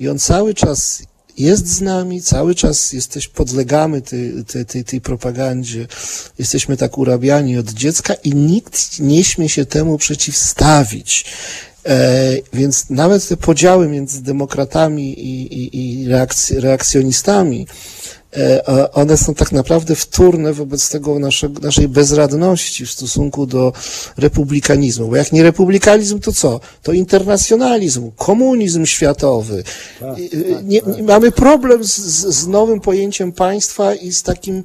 i 0.00 0.08
on 0.08 0.18
cały 0.18 0.54
czas 0.54 1.02
jest 1.38 1.66
z 1.66 1.80
nami, 1.80 2.22
cały 2.22 2.54
czas 2.54 2.92
jesteś, 2.92 3.28
podlegamy 3.28 4.02
tej, 4.02 4.44
tej, 4.44 4.66
tej, 4.66 4.84
tej 4.84 5.00
propagandzie, 5.00 5.86
jesteśmy 6.38 6.76
tak 6.76 6.98
urabiani 6.98 7.58
od 7.58 7.70
dziecka 7.70 8.14
i 8.14 8.34
nikt 8.34 9.00
nie 9.00 9.24
śmie 9.24 9.48
się 9.48 9.66
temu 9.66 9.98
przeciwstawić. 9.98 11.24
E, 11.86 12.30
więc 12.52 12.90
nawet 12.90 13.28
te 13.28 13.36
podziały 13.36 13.88
między 13.88 14.22
demokratami 14.22 15.20
i, 15.20 15.54
i, 15.54 16.02
i 16.02 16.08
reakc, 16.08 16.50
reakcjonistami, 16.50 17.66
e, 18.36 18.92
one 18.92 19.16
są 19.16 19.34
tak 19.34 19.52
naprawdę 19.52 19.94
wtórne 19.94 20.52
wobec 20.52 20.90
tego 20.90 21.18
naszego, 21.18 21.60
naszej 21.60 21.88
bezradności 21.88 22.86
w 22.86 22.90
stosunku 22.90 23.46
do 23.46 23.72
republikanizmu. 24.16 25.08
Bo 25.08 25.16
jak 25.16 25.32
nie 25.32 25.42
republikanizm, 25.42 26.20
to 26.20 26.32
co? 26.32 26.60
To 26.82 26.92
internacjonalizm, 26.92 28.10
komunizm 28.16 28.86
światowy. 28.86 29.64
Tak, 30.00 30.18
nie, 30.64 30.80
nie, 30.96 31.02
mamy 31.02 31.32
problem 31.32 31.84
z, 31.84 31.96
z 32.26 32.46
nowym 32.46 32.80
pojęciem 32.80 33.32
państwa 33.32 33.94
i 33.94 34.12
z 34.12 34.22
takim 34.22 34.64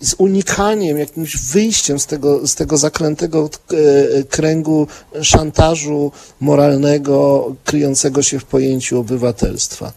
z 0.00 0.14
unikaniem, 0.18 0.98
jakimś 0.98 1.36
wyjściem 1.36 1.98
z 1.98 2.06
tego, 2.06 2.46
z 2.46 2.54
tego 2.54 2.76
zaklętego 2.76 3.50
e, 3.70 4.24
kręgu 4.24 4.86
szantażu 5.22 6.12
moralnego 6.40 7.52
kryjącego 7.64 8.22
się 8.22 8.38
w 8.38 8.44
pojęciu 8.44 9.00
obywatelstwa. 9.00 9.92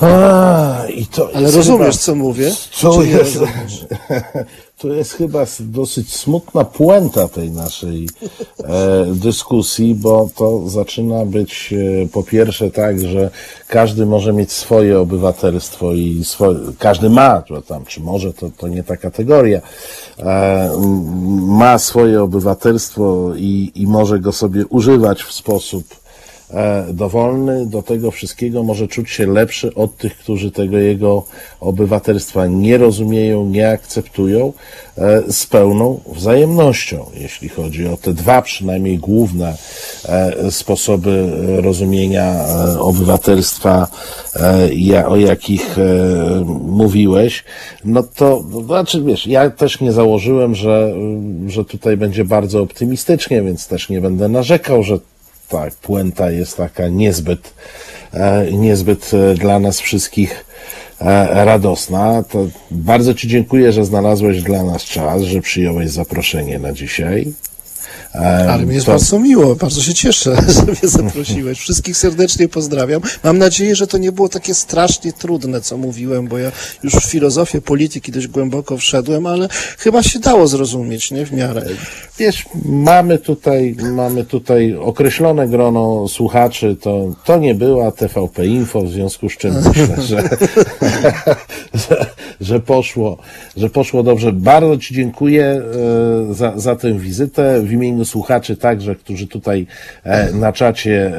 A, 0.00 0.86
i 0.94 1.06
to 1.06 1.28
Ale 1.34 1.50
rozumiesz, 1.50 1.86
chyba- 1.88 1.98
co 1.98 2.14
mówię? 2.14 2.52
To 2.80 3.02
jest, 3.02 3.38
to 4.78 4.88
jest 4.88 5.12
chyba 5.12 5.44
dosyć 5.60 6.14
smutna 6.14 6.64
puenta 6.64 7.28
tej 7.28 7.50
naszej 7.50 8.08
e, 8.64 9.06
dyskusji, 9.12 9.94
bo 9.94 10.30
to 10.36 10.68
zaczyna 10.68 11.24
być 11.24 11.74
e, 12.02 12.08
po 12.08 12.22
pierwsze 12.22 12.70
tak, 12.70 13.00
że 13.00 13.30
każdy 13.68 14.06
może 14.06 14.32
mieć 14.32 14.52
swoje 14.52 15.00
obywatelstwo 15.00 15.92
i 15.94 16.24
swoje, 16.24 16.58
każdy 16.78 17.10
ma, 17.10 17.42
to 17.42 17.62
tam, 17.62 17.84
czy 17.84 18.00
może, 18.00 18.32
to, 18.32 18.50
to 18.58 18.68
nie 18.68 18.82
ta 18.82 18.96
kategoria, 18.96 19.60
e, 20.18 20.70
ma 21.40 21.78
swoje 21.78 22.22
obywatelstwo 22.22 23.32
i, 23.36 23.72
i 23.74 23.86
może 23.86 24.18
go 24.20 24.32
sobie 24.32 24.66
używać 24.66 25.22
w 25.22 25.32
sposób 25.32 25.84
dowolny, 26.92 27.66
do 27.66 27.82
tego 27.82 28.10
wszystkiego 28.10 28.62
może 28.62 28.88
czuć 28.88 29.10
się 29.10 29.26
lepszy 29.26 29.74
od 29.74 29.96
tych, 29.96 30.18
którzy 30.18 30.50
tego 30.50 30.78
jego 30.78 31.24
obywatelstwa 31.60 32.46
nie 32.46 32.78
rozumieją, 32.78 33.44
nie 33.44 33.70
akceptują, 33.70 34.52
e, 34.98 35.22
z 35.32 35.46
pełną 35.46 36.00
wzajemnością, 36.06 37.06
jeśli 37.14 37.48
chodzi 37.48 37.86
o 37.86 37.96
te 37.96 38.12
dwa 38.12 38.42
przynajmniej 38.42 38.98
główne 38.98 39.56
e, 40.04 40.50
sposoby 40.50 41.32
e, 41.58 41.60
rozumienia 41.60 42.24
e, 42.24 42.80
obywatelstwa, 42.80 43.88
e, 44.94 45.06
o 45.06 45.16
jakich 45.16 45.78
e, 45.78 46.44
mówiłeś, 46.66 47.44
no 47.84 48.02
to, 48.02 48.44
no, 48.50 48.60
znaczy 48.60 49.02
wiesz, 49.02 49.26
ja 49.26 49.50
też 49.50 49.80
nie 49.80 49.92
założyłem, 49.92 50.54
że, 50.54 50.94
że 51.46 51.64
tutaj 51.64 51.96
będzie 51.96 52.24
bardzo 52.24 52.62
optymistycznie, 52.62 53.42
więc 53.42 53.66
też 53.66 53.88
nie 53.88 54.00
będę 54.00 54.28
narzekał, 54.28 54.82
że 54.82 54.98
tak, 55.48 55.74
puenta 55.74 56.30
jest 56.30 56.56
taka 56.56 56.88
niezbyt, 56.88 57.54
e, 58.12 58.52
niezbyt 58.52 59.10
e, 59.14 59.34
dla 59.34 59.58
nas 59.58 59.80
wszystkich 59.80 60.44
e, 61.00 61.44
radosna. 61.44 62.22
To 62.22 62.46
bardzo 62.70 63.14
Ci 63.14 63.28
dziękuję, 63.28 63.72
że 63.72 63.84
znalazłeś 63.84 64.42
dla 64.42 64.62
nas 64.62 64.82
czas, 64.82 65.22
że 65.22 65.40
przyjąłeś 65.40 65.90
zaproszenie 65.90 66.58
na 66.58 66.72
dzisiaj. 66.72 67.32
Ale 68.12 68.66
mi 68.66 68.74
jest 68.74 68.86
to- 68.86 68.92
bardzo 68.92 69.18
miło, 69.18 69.54
bardzo 69.54 69.82
się 69.82 69.94
cieszę, 69.94 70.36
że 70.54 70.62
mnie 70.62 70.76
zaprosiłeś. 70.82 71.58
Wszystkich 71.58 71.96
serdecznie 71.96 72.48
pozdrawiam. 72.48 73.02
Mam 73.24 73.38
nadzieję, 73.38 73.76
że 73.76 73.86
to 73.86 73.98
nie 73.98 74.12
było 74.12 74.28
takie 74.28 74.54
strasznie 74.54 75.12
trudne, 75.12 75.60
co 75.60 75.76
mówiłem, 75.76 76.28
bo 76.28 76.38
ja 76.38 76.52
już 76.82 76.94
w 76.94 77.10
filozofię 77.10 77.60
polityki 77.60 78.12
dość 78.12 78.26
głęboko 78.26 78.76
wszedłem, 78.76 79.26
ale 79.26 79.48
chyba 79.78 80.02
się 80.02 80.18
dało 80.18 80.46
zrozumieć, 80.46 81.10
nie? 81.10 81.26
W 81.26 81.32
miarę. 81.32 81.66
Wiesz, 82.18 82.44
mamy 82.64 83.18
tutaj, 83.18 83.76
mamy 83.92 84.24
tutaj 84.24 84.74
określone 84.74 85.48
grono 85.48 86.08
słuchaczy, 86.08 86.76
to, 86.80 87.14
to 87.24 87.38
nie 87.38 87.54
była 87.54 87.92
TVP 87.92 88.46
Info, 88.46 88.82
w 88.82 88.90
związku 88.90 89.28
z 89.28 89.36
czym 89.36 89.54
myślę, 89.68 90.02
że, 90.08 90.22
że, 91.88 92.06
że 92.40 92.60
poszło, 92.60 93.18
że 93.56 93.70
poszło 93.70 94.02
dobrze. 94.02 94.32
Bardzo 94.32 94.76
Ci 94.76 94.94
dziękuję 94.94 95.44
e, 96.30 96.34
za, 96.34 96.52
za 96.56 96.76
tę 96.76 96.92
wizytę. 96.92 97.62
W 97.62 97.72
imieniu 97.72 97.97
słuchaczy 98.04 98.56
także, 98.56 98.94
którzy 98.94 99.26
tutaj 99.26 99.66
e, 100.04 100.32
na 100.32 100.52
czacie 100.52 101.12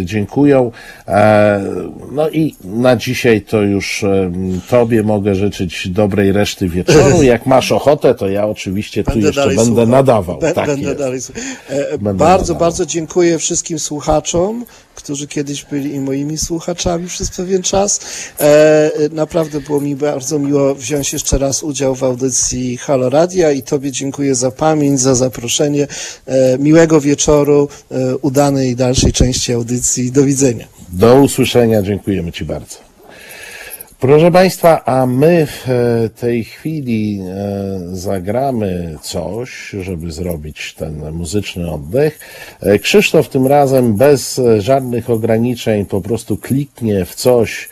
e, 0.00 0.04
dziękują. 0.04 0.72
E, 1.08 1.64
No 2.12 2.28
i 2.30 2.54
na 2.64 2.96
dzisiaj 2.96 3.40
to 3.42 3.62
już 3.62 4.04
Tobie 4.70 5.02
mogę 5.02 5.34
życzyć 5.34 5.88
dobrej 5.88 6.32
reszty 6.32 6.68
wieczoru. 6.68 7.22
Jak 7.22 7.46
masz 7.46 7.72
ochotę, 7.72 8.14
to 8.14 8.28
ja 8.28 8.46
oczywiście 8.46 9.04
tu 9.04 9.18
jeszcze 9.18 9.54
będę 9.54 9.86
nadawał. 9.86 10.38
Bę- 10.38 10.52
tak 10.52 10.66
będę 10.66 10.82
jest. 10.88 10.98
dalej 10.98 11.20
Będę 11.90 12.14
bardzo, 12.14 12.38
nadawał. 12.42 12.60
bardzo 12.60 12.86
dziękuję 12.86 13.38
wszystkim 13.38 13.78
słuchaczom, 13.78 14.64
którzy 14.96 15.26
kiedyś 15.26 15.64
byli 15.64 16.00
moimi 16.00 16.38
słuchaczami 16.38 17.06
przez 17.06 17.30
pewien 17.30 17.62
czas. 17.62 18.00
E, 18.40 18.90
naprawdę 19.12 19.60
było 19.60 19.80
mi 19.80 19.96
bardzo 19.96 20.38
miło 20.38 20.74
wziąć 20.74 21.12
jeszcze 21.12 21.38
raz 21.38 21.62
udział 21.62 21.94
w 21.94 22.04
audycji 22.04 22.76
Halo 22.76 23.10
Radia 23.10 23.52
i 23.52 23.62
Tobie 23.62 23.92
dziękuję 23.92 24.34
za 24.34 24.50
pamięć, 24.50 25.00
za 25.00 25.14
zaproszenie. 25.14 25.86
E, 26.26 26.58
miłego 26.58 27.00
wieczoru, 27.00 27.68
e, 27.90 28.16
udanej 28.16 28.76
dalszej 28.76 29.12
części 29.12 29.52
audycji. 29.52 30.12
Do 30.12 30.24
widzenia. 30.24 30.66
Do 30.88 31.20
usłyszenia, 31.22 31.82
dziękujemy 31.82 32.32
Ci 32.32 32.44
bardzo. 32.44 32.85
Proszę 34.00 34.30
Państwa, 34.30 34.84
a 34.84 35.06
my 35.06 35.46
w 35.46 35.68
e, 35.68 36.08
tej 36.08 36.44
chwili 36.44 37.20
e, 37.20 37.96
zagramy 37.96 38.98
coś, 39.02 39.74
żeby 39.80 40.12
zrobić 40.12 40.74
ten 40.74 41.12
muzyczny 41.12 41.70
oddech. 41.70 42.18
E, 42.60 42.78
Krzysztof 42.78 43.28
tym 43.28 43.46
razem 43.46 43.96
bez 43.96 44.40
żadnych 44.58 45.10
ograniczeń 45.10 45.86
po 45.86 46.00
prostu 46.00 46.36
kliknie 46.36 47.04
w 47.04 47.14
coś, 47.14 47.68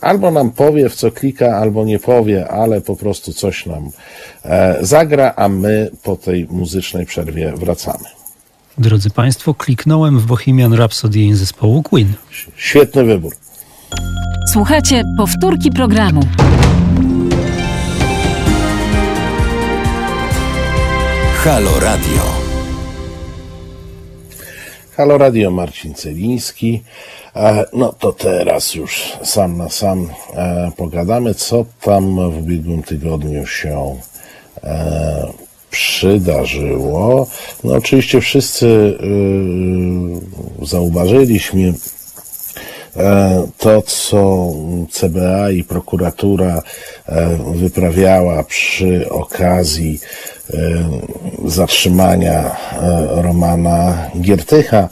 albo 0.00 0.30
nam 0.30 0.50
powie, 0.50 0.88
w 0.88 0.94
co 0.94 1.10
klika, 1.10 1.56
albo 1.56 1.84
nie 1.84 1.98
powie, 1.98 2.48
ale 2.48 2.80
po 2.80 2.96
prostu 2.96 3.32
coś 3.32 3.66
nam 3.66 3.90
zagra, 4.80 5.32
a 5.36 5.48
my 5.48 5.90
po 6.02 6.16
tej 6.16 6.46
muzycznej 6.50 7.06
przerwie 7.06 7.52
wracamy. 7.56 8.04
Drodzy 8.78 9.10
Państwo, 9.10 9.54
kliknąłem 9.54 10.18
w 10.18 10.26
Bohemian 10.26 10.74
Rhapsody 10.74 11.36
zespołu 11.36 11.82
Queen. 11.82 12.12
Świetny 12.56 13.04
wybór. 13.04 13.32
Słuchajcie 14.46 15.02
powtórki 15.16 15.70
programu. 15.70 16.20
Halo 21.44 21.80
Radio. 21.80 22.22
Halo 24.96 25.18
Radio, 25.18 25.50
Marcin 25.50 25.94
Celiński. 25.94 26.82
E, 27.36 27.64
No 27.72 27.92
to 27.92 28.12
teraz 28.12 28.74
już 28.74 29.12
sam 29.22 29.56
na 29.56 29.68
sam 29.68 30.08
e, 30.34 30.70
pogadamy, 30.76 31.34
co 31.34 31.64
tam 31.80 32.30
w 32.30 32.38
ubiegłym 32.38 32.82
tygodniu 32.82 33.46
się 33.46 33.96
e, 34.64 35.26
przydarzyło. 35.70 37.26
No 37.64 37.74
oczywiście 37.74 38.20
wszyscy 38.20 38.66
y, 38.66 38.98
zauważyliśmy 40.66 41.74
to, 43.58 43.82
co 43.82 44.52
CBA 44.90 45.50
i 45.50 45.64
prokuratura 45.64 46.62
e, 47.06 47.38
wyprawiała 47.54 48.42
przy 48.42 49.10
okazji 49.10 50.00
e, 50.50 50.58
zatrzymania 51.44 52.56
Romana 53.10 54.10
Giertycha. 54.20 54.88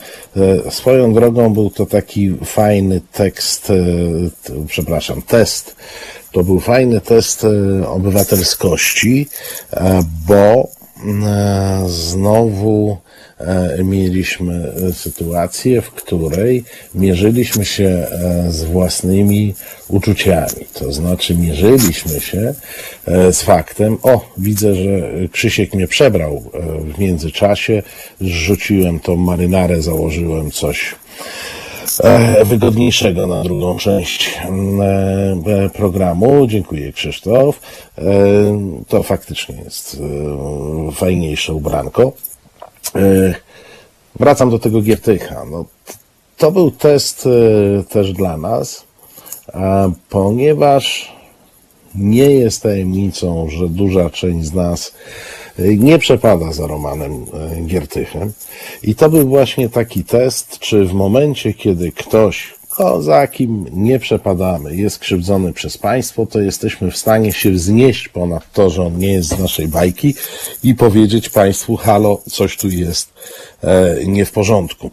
Swoją 0.70 1.14
drogą 1.14 1.54
był 1.54 1.70
to 1.70 1.86
taki 1.86 2.36
fajny 2.44 3.00
tekst, 3.12 3.72
przepraszam, 4.66 5.22
test. 5.22 5.76
To 6.32 6.44
był 6.44 6.60
fajny 6.60 7.00
test 7.00 7.46
obywatelskości, 7.86 9.28
bo 10.26 10.68
znowu 11.86 12.98
E, 13.06 13.09
mieliśmy 13.84 14.72
e, 14.88 14.92
sytuację, 14.92 15.82
w 15.82 15.90
której 15.90 16.64
mierzyliśmy 16.94 17.64
się 17.64 17.84
e, 17.84 18.50
z 18.50 18.64
własnymi 18.64 19.54
uczuciami. 19.88 20.66
To 20.74 20.92
znaczy, 20.92 21.34
mierzyliśmy 21.34 22.20
się 22.20 22.54
z 23.06 23.42
faktem, 23.42 23.98
o, 24.02 24.30
widzę, 24.38 24.74
że 24.74 25.10
Krzysiek 25.32 25.74
mnie 25.74 25.88
przebrał 25.88 26.42
w 26.94 26.98
międzyczasie, 26.98 27.82
rzuciłem 28.20 29.00
tą 29.00 29.16
marynarę, 29.16 29.82
założyłem 29.82 30.50
coś 30.50 30.94
wygodniejszego 32.44 33.26
na 33.26 33.42
drugą 33.42 33.76
część 33.76 34.38
programu. 35.72 36.46
Dziękuję 36.46 36.92
Krzysztof. 36.92 37.60
To 38.88 39.02
faktycznie 39.02 39.54
jest 39.64 40.02
fajniejsze 40.92 41.54
ubranko. 41.54 42.12
E, 42.96 43.34
wracam 44.20 44.50
do 44.50 44.58
tego 44.58 44.82
Giertycha. 44.82 45.44
No, 45.50 45.64
to 46.36 46.52
był 46.52 46.70
test 46.70 47.26
e, 47.26 47.84
też 47.84 48.12
dla 48.12 48.36
nas, 48.36 48.84
ponieważ 50.08 51.12
nie 51.94 52.30
jest 52.30 52.62
tajemnicą, 52.62 53.48
że 53.50 53.68
duża 53.68 54.10
część 54.10 54.46
z 54.46 54.54
nas 54.54 54.94
e, 55.58 55.62
nie 55.74 55.98
przepada 55.98 56.52
za 56.52 56.66
Romanem 56.66 57.26
Giertychem. 57.66 58.32
I 58.82 58.94
to 58.94 59.10
był 59.10 59.28
właśnie 59.28 59.68
taki 59.68 60.04
test, 60.04 60.58
czy 60.58 60.84
w 60.84 60.92
momencie, 60.92 61.54
kiedy 61.54 61.92
ktoś 61.92 62.59
to 62.80 63.02
za 63.02 63.26
kim 63.26 63.66
nie 63.72 63.98
przepadamy, 63.98 64.76
jest 64.76 64.98
krzywdzony 64.98 65.52
przez 65.52 65.78
państwo, 65.78 66.26
to 66.26 66.40
jesteśmy 66.40 66.90
w 66.90 66.96
stanie 66.96 67.32
się 67.32 67.50
wznieść 67.50 68.08
ponad 68.08 68.52
to, 68.52 68.70
że 68.70 68.82
on 68.82 68.98
nie 68.98 69.12
jest 69.12 69.28
z 69.28 69.38
naszej 69.38 69.68
bajki 69.68 70.14
i 70.64 70.74
powiedzieć 70.74 71.28
państwu, 71.28 71.76
halo, 71.76 72.22
coś 72.30 72.56
tu 72.56 72.68
jest 72.68 73.12
e, 73.64 73.96
nie 74.06 74.24
w 74.24 74.32
porządku. 74.32 74.90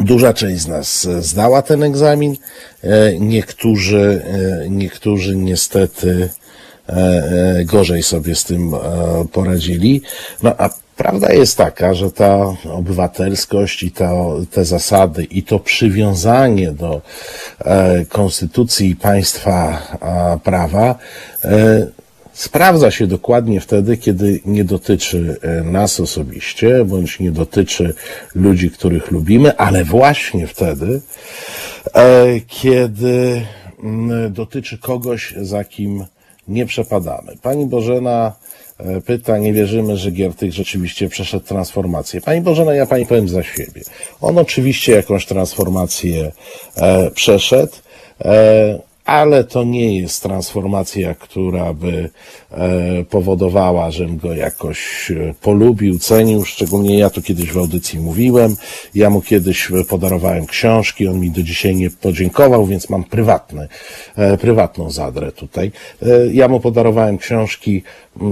Duża 0.00 0.34
część 0.34 0.62
z 0.62 0.68
nas 0.68 1.08
zdała 1.20 1.62
ten 1.62 1.82
egzamin, 1.82 2.36
e, 2.82 3.18
niektórzy, 3.18 4.22
e, 4.64 4.70
niektórzy 4.70 5.36
niestety 5.36 6.28
gorzej 7.64 8.02
sobie 8.02 8.34
z 8.34 8.44
tym 8.44 8.72
poradzili. 9.32 10.02
No 10.42 10.54
a 10.58 10.70
Prawda 10.96 11.32
jest 11.32 11.56
taka, 11.56 11.94
że 11.94 12.10
ta 12.10 12.54
obywatelskość 12.72 13.82
i 13.82 13.90
ta, 13.90 14.10
te 14.50 14.64
zasady 14.64 15.24
i 15.24 15.42
to 15.42 15.58
przywiązanie 15.58 16.72
do 16.72 17.02
e, 17.58 18.04
konstytucji 18.04 18.90
i 18.90 18.96
państwa 18.96 19.82
e, 20.02 20.38
prawa 20.44 20.98
e, 21.44 21.86
sprawdza 22.34 22.90
się 22.90 23.06
dokładnie 23.06 23.60
wtedy, 23.60 23.96
kiedy 23.96 24.40
nie 24.44 24.64
dotyczy 24.64 25.36
e, 25.42 25.62
nas 25.62 26.00
osobiście, 26.00 26.84
bądź 26.84 27.20
nie 27.20 27.30
dotyczy 27.30 27.94
ludzi, 28.34 28.70
których 28.70 29.10
lubimy, 29.10 29.56
ale 29.56 29.84
właśnie 29.84 30.46
wtedy, 30.46 31.00
e, 31.94 32.26
kiedy 32.46 33.42
m, 33.84 34.32
dotyczy 34.32 34.78
kogoś, 34.78 35.34
za 35.40 35.64
kim 35.64 36.04
nie 36.48 36.66
przepadamy. 36.66 37.36
Pani 37.42 37.66
Bożena 37.66 38.32
pyta, 39.06 39.38
nie 39.38 39.52
wierzymy, 39.52 39.96
że 39.96 40.10
Giertych 40.10 40.52
rzeczywiście 40.52 41.08
przeszedł 41.08 41.46
transformację. 41.46 42.20
Pani 42.20 42.40
Bożena, 42.40 42.74
ja 42.74 42.86
Pani 42.86 43.06
powiem 43.06 43.28
za 43.28 43.42
siebie. 43.42 43.82
On 44.20 44.38
oczywiście 44.38 44.92
jakąś 44.92 45.26
transformację 45.26 46.32
e, 46.76 47.10
przeszedł, 47.10 47.72
e, 48.24 48.78
ale 49.04 49.44
to 49.44 49.64
nie 49.64 50.00
jest 50.00 50.22
transformacja, 50.22 51.14
która 51.14 51.74
by 51.74 52.10
e, 52.50 53.04
powodowała, 53.04 53.90
żebym 53.90 54.18
go 54.18 54.34
jakoś 54.34 55.10
e, 55.10 55.34
polubił, 55.42 55.98
cenił. 55.98 56.44
Szczególnie 56.44 56.98
ja 56.98 57.10
tu 57.10 57.22
kiedyś 57.22 57.52
w 57.52 57.58
audycji 57.58 58.00
mówiłem. 58.00 58.56
Ja 58.94 59.10
mu 59.10 59.20
kiedyś 59.20 59.68
podarowałem 59.88 60.46
książki, 60.46 61.08
on 61.08 61.20
mi 61.20 61.30
do 61.30 61.42
dzisiaj 61.42 61.76
nie 61.76 61.90
podziękował, 61.90 62.66
więc 62.66 62.90
mam 62.90 63.04
prywatny, 63.04 63.68
e, 64.16 64.38
prywatną 64.38 64.90
zadrę 64.90 65.32
tutaj. 65.32 65.72
Ja 66.32 66.48
mu 66.48 66.60
podarowałem 66.60 67.18
książki, 67.18 67.82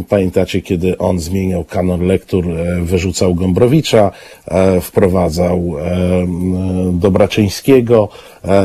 pamiętacie, 0.09 0.63
kiedy 0.63 0.99
on 0.99 1.21
zmieniał 1.21 1.65
kanon 1.65 2.07
lektur, 2.07 2.47
wyrzucał 2.83 3.35
Gombrowicza, 3.35 4.11
wprowadzał 4.81 5.75
Dobraczyńskiego. 6.93 8.09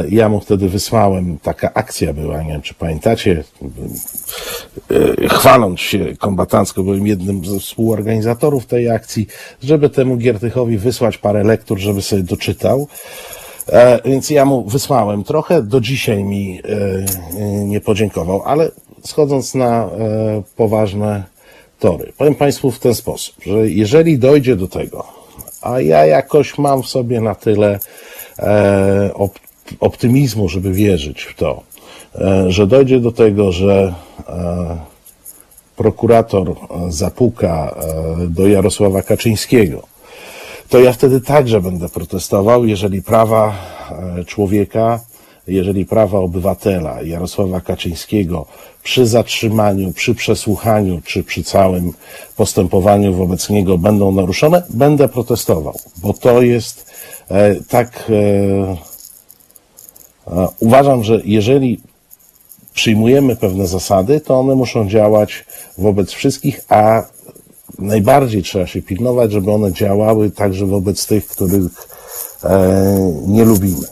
Ja 0.10 0.30
mu 0.30 0.39
wtedy 0.39 0.70
wysłałem, 0.70 1.38
taka 1.43 1.74
akcja 1.74 1.97
była, 2.06 2.43
nie 2.43 2.52
wiem 2.52 2.62
czy 2.62 2.74
pamiętacie, 2.74 3.43
chwaląc 5.30 5.80
się 5.80 6.18
kombatancko, 6.18 6.84
byłem 6.84 7.08
jednym 7.08 7.45
ze 7.45 7.60
współorganizatorów 7.60 8.66
tej 8.66 8.89
akcji, 8.89 9.28
żeby 9.64 9.89
temu 9.89 10.18
Giertychowi 10.18 10.78
wysłać 10.78 11.18
parę 11.18 11.43
lektur, 11.43 11.80
żeby 11.80 12.02
sobie 12.02 12.24
doczytał. 12.24 12.88
E, 13.70 14.00
więc 14.06 14.30
ja 14.30 14.45
mu 14.45 14.64
wysłałem 14.64 15.24
trochę, 15.24 15.62
do 15.64 15.82
dzisiaj 15.82 16.24
mi 16.24 16.62
e, 17.39 17.66
nie 17.66 17.82
podziękował, 17.82 18.41
ale 18.45 18.72
schodząc 19.06 19.56
na 19.56 19.86
e, 19.86 19.89
poważne 20.56 21.24
tory, 21.80 22.14
powiem 22.18 22.36
Państwu 22.36 22.72
w 22.72 22.80
ten 22.80 22.95
sposób, 22.95 23.36
że 23.45 23.70
jeżeli 23.70 24.20
dojdzie 24.20 24.56
do 24.56 24.68
tego, 24.68 25.06
a 25.62 25.82
ja 25.82 26.06
jakoś 26.06 26.58
mam 26.58 26.84
w 26.84 26.88
sobie 26.88 27.22
na 27.22 27.36
tyle 27.36 27.80
optymizmu, 29.80 30.50
żeby 30.50 30.72
wierzyć 30.72 31.22
w 31.22 31.36
to, 31.36 31.64
że 32.47 32.68
dojdzie 32.68 32.99
do 32.99 33.11
tego, 33.11 33.51
że 33.51 33.93
prokurator 35.78 36.49
e, 36.49 36.55
zapuka 36.91 37.76
e, 37.76 38.28
do 38.28 38.47
Jarosława 38.47 39.01
Kaczyńskiego, 39.01 39.84
to 40.70 40.80
ja 40.80 40.93
wtedy 40.93 41.22
także 41.22 41.61
będę 41.61 41.89
protestował, 41.89 42.65
jeżeli 42.65 43.01
prawa 43.01 43.55
e, 44.20 44.26
człowieka, 44.26 44.99
jeżeli 45.47 45.86
prawa 45.86 46.20
obywatela 46.20 47.01
Jarosława 47.01 47.61
Kaczyńskiego 47.61 48.45
przy 48.84 49.05
zatrzymaniu, 49.05 49.93
przy 49.93 50.15
przesłuchaniu 50.15 51.01
czy 51.05 51.24
przy 51.24 51.43
całym 51.43 51.93
postępowaniu 52.38 53.13
wobec 53.13 53.49
niego 53.49 53.78
będą 53.78 54.11
naruszone, 54.11 54.63
będę 54.70 55.09
protestował, 55.09 55.80
bo 55.97 56.13
to 56.13 56.41
jest 56.41 56.91
tak. 57.70 58.11
Uważam, 60.59 61.03
że 61.03 61.22
jeżeli 61.26 61.82
przyjmujemy 62.78 63.36
pewne 63.36 63.68
zasady, 63.68 64.22
to 64.22 64.40
one 64.40 64.56
muszą 64.56 64.90
działać 64.90 65.46
wobec 65.78 66.12
wszystkich, 66.12 66.62
a 66.70 67.04
najbardziej 67.80 68.44
trzeba 68.44 68.68
się 68.68 68.82
pilnować, 68.82 69.32
żeby 69.32 69.52
one 69.52 69.74
działały 69.74 70.32
także 70.32 70.66
wobec 70.66 71.08
tych, 71.08 71.28
których 71.28 71.88
e, 72.44 73.14
nie 73.28 73.46
lubimy. 73.46 73.88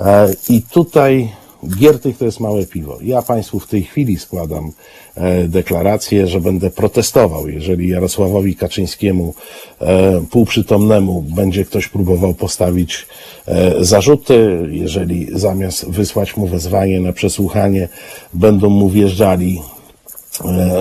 E, 0.00 0.28
I 0.48 0.62
tutaj 0.62 1.32
Giertych 1.68 2.18
to 2.18 2.24
jest 2.24 2.40
małe 2.40 2.66
piwo. 2.66 2.98
Ja 3.02 3.22
Państwu 3.22 3.60
w 3.60 3.66
tej 3.66 3.82
chwili 3.82 4.18
składam 4.18 4.72
e, 5.14 5.48
deklarację, 5.48 6.26
że 6.26 6.40
będę 6.40 6.70
protestował, 6.70 7.48
jeżeli 7.48 7.88
Jarosławowi 7.88 8.56
Kaczyńskiemu 8.56 9.34
e, 9.80 10.22
półprzytomnemu 10.30 11.22
będzie 11.22 11.64
ktoś 11.64 11.88
próbował 11.88 12.34
postawić 12.34 13.06
e, 13.46 13.84
zarzuty, 13.84 14.66
jeżeli 14.70 15.26
zamiast 15.32 15.90
wysłać 15.90 16.36
mu 16.36 16.46
wezwanie 16.46 17.00
na 17.00 17.12
przesłuchanie, 17.12 17.88
będą 18.34 18.70
mu 18.70 18.88
wjeżdżali 18.88 19.60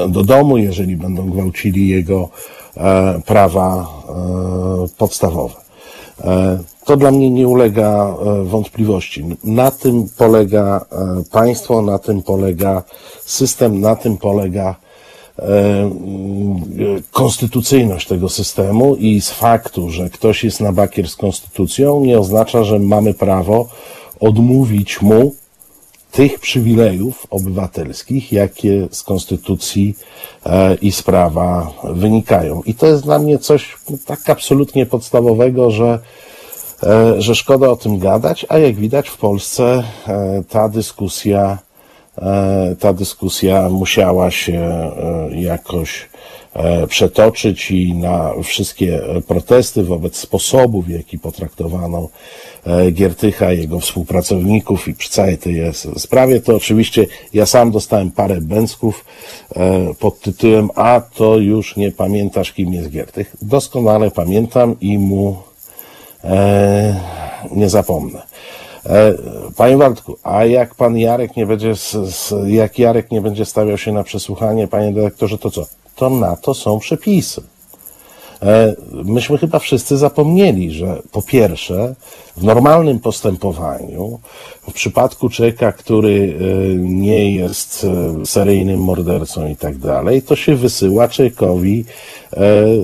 do 0.10 0.24
domu, 0.24 0.58
jeżeli 0.58 0.98
będą 0.98 1.30
gwałcili 1.30 1.88
jego 1.88 2.30
prawa 3.26 3.88
podstawowe. 4.98 5.54
To 6.90 6.98
dla 6.98 7.12
mnie 7.12 7.30
nie 7.30 7.48
ulega 7.48 8.16
e, 8.26 8.44
wątpliwości. 8.44 9.26
Na 9.44 9.72
tym 9.72 10.10
polega 10.18 10.86
e, 10.92 11.24
państwo, 11.32 11.82
na 11.82 12.00
tym 12.00 12.22
polega 12.22 12.84
system, 13.26 13.82
na 13.82 13.96
tym 13.96 14.18
polega 14.18 14.76
e, 15.40 15.46
konstytucyjność 17.12 18.08
tego 18.08 18.30
systemu 18.30 18.96
i 18.96 19.22
z 19.22 19.30
faktu, 19.30 19.90
że 19.90 20.10
ktoś 20.10 20.44
jest 20.44 20.62
na 20.62 20.72
bakier 20.72 21.10
z 21.10 21.16
konstytucją, 21.16 22.06
nie 22.06 22.20
oznacza, 22.20 22.64
że 22.64 22.80
mamy 22.80 23.14
prawo 23.14 23.68
odmówić 24.20 25.02
mu 25.02 25.36
tych 26.12 26.40
przywilejów 26.40 27.28
obywatelskich, 27.30 28.32
jakie 28.32 28.88
z 28.92 29.04
konstytucji 29.04 29.96
i 30.82 30.92
z 30.92 31.04
prawa 31.04 31.72
wynikają. 31.84 32.62
I 32.66 32.74
to 32.74 32.88
jest 32.88 33.04
dla 33.04 33.20
mnie 33.20 33.40
coś 33.40 33.78
tak 34.06 34.30
absolutnie 34.30 34.86
podstawowego, 34.86 35.72
że 35.72 36.00
że 37.18 37.36
szkoda 37.36 37.70
o 37.70 37.76
tym 37.76 38.00
gadać, 38.00 38.46
a 38.50 38.58
jak 38.58 38.76
widać 38.76 39.10
w 39.10 39.18
Polsce 39.18 39.84
e, 40.08 40.44
ta 40.50 40.70
dyskusja, 40.70 41.58
e, 42.18 42.76
ta 42.80 42.94
dyskusja 42.94 43.70
musiała 43.70 44.32
się 44.32 44.60
e, 44.60 45.42
jakoś 45.42 46.10
e, 46.54 46.88
przetoczyć 46.88 47.72
i 47.72 47.94
na 47.94 48.32
wszystkie 48.44 49.02
protesty 49.28 49.84
wobec 49.84 50.18
sposobu, 50.18 50.82
w 50.82 50.90
jaki 50.90 51.20
potraktowano 51.20 52.10
e, 52.66 52.92
Giertycha, 52.92 53.52
jego 53.52 53.80
współpracowników 53.80 54.88
i 54.88 54.94
przy 54.94 55.10
całej 55.10 55.38
tej 55.38 55.74
sprawie, 55.98 56.42
to 56.42 56.56
oczywiście 56.56 57.06
ja 57.34 57.46
sam 57.46 57.72
dostałem 57.72 58.12
parę 58.12 58.42
bęcków 58.42 59.06
e, 59.56 59.94
pod 60.00 60.20
tytułem 60.20 60.70
A 60.76 61.02
to 61.16 61.38
już 61.38 61.76
nie 61.76 61.92
pamiętasz 61.92 62.54
kim 62.54 62.74
jest 62.74 62.90
Giertych. 62.90 63.36
Doskonale 63.42 64.12
pamiętam 64.12 64.76
i 64.82 64.98
mu 64.98 65.30
e, 65.32 65.49
nie 67.52 67.70
zapomnę. 67.70 68.22
E, 68.86 69.14
Panie 69.58 69.78
Waldku, 69.78 70.18
a 70.24 70.46
jak 70.46 70.76
pan 70.76 70.98
Jarek 70.98 71.36
nie 71.36 71.46
będzie, 71.46 71.74
jak 72.48 72.80
Jarek 72.80 73.12
nie 73.12 73.22
będzie 73.22 73.46
stawiał 73.46 73.78
się 73.78 73.92
na 73.92 74.04
przesłuchanie, 74.04 74.68
panie 74.68 74.94
dyrektorze, 74.94 75.38
to 75.38 75.52
co? 75.52 75.66
To 75.96 76.10
na 76.10 76.36
to 76.36 76.54
są 76.54 76.80
przepisy. 76.80 77.42
E, 78.44 78.76
Myśmy 78.92 79.38
chyba 79.38 79.60
wszyscy 79.60 79.98
zapomnieli, 79.98 80.72
że 80.72 81.02
po 81.12 81.22
pierwsze, 81.22 81.96
w 82.38 82.44
normalnym 82.44 83.00
postępowaniu, 83.00 84.20
w 84.70 84.74
przypadku 84.74 85.30
człowieka, 85.30 85.72
który 85.72 86.38
e, 86.40 86.76
nie 86.76 87.36
jest 87.36 87.88
e, 88.22 88.26
seryjnym 88.26 88.80
mordercą 88.80 89.48
i 89.48 89.56
tak 89.56 89.78
dalej, 89.78 90.22
to 90.22 90.36
się 90.36 90.56
wysyła 90.56 91.08
człowiekowi 91.08 91.86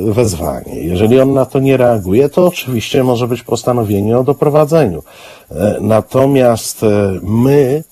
wezwanie. 0.10 0.80
Jeżeli 0.80 1.20
on 1.20 1.34
na 1.34 1.46
to 1.46 1.60
nie 1.60 1.78
reaguje, 1.78 2.30
to 2.30 2.48
oczywiście 2.48 3.04
może 3.04 3.28
być 3.28 3.44
postanowienie 3.44 4.18
o 4.18 4.24
doprowadzeniu. 4.24 5.04
Natomiast 5.82 6.82
my, 7.22 7.84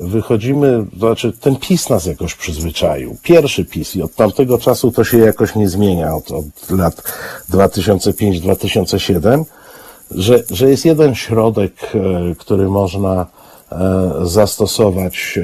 wychodzimy, 0.00 0.86
to 0.92 0.98
znaczy 0.98 1.32
ten 1.32 1.56
PiS 1.56 1.88
nas 1.88 2.06
jakoś 2.06 2.34
przyzwyczaił. 2.34 3.16
Pierwszy 3.22 3.64
PiS 3.64 3.96
i 3.96 4.02
od 4.02 4.14
tamtego 4.14 4.58
czasu 4.58 4.92
to 4.92 5.04
się 5.04 5.18
jakoś 5.18 5.54
nie 5.54 5.68
zmienia, 5.68 6.14
od, 6.14 6.30
od 6.30 6.70
lat 6.70 7.02
2005-2007, 7.50 9.44
że, 10.10 10.42
że 10.50 10.70
jest 10.70 10.84
jeden 10.84 11.14
środek, 11.14 11.72
e, 11.94 12.34
który 12.34 12.68
można 12.68 13.26
e, 13.72 14.12
zastosować, 14.22 15.38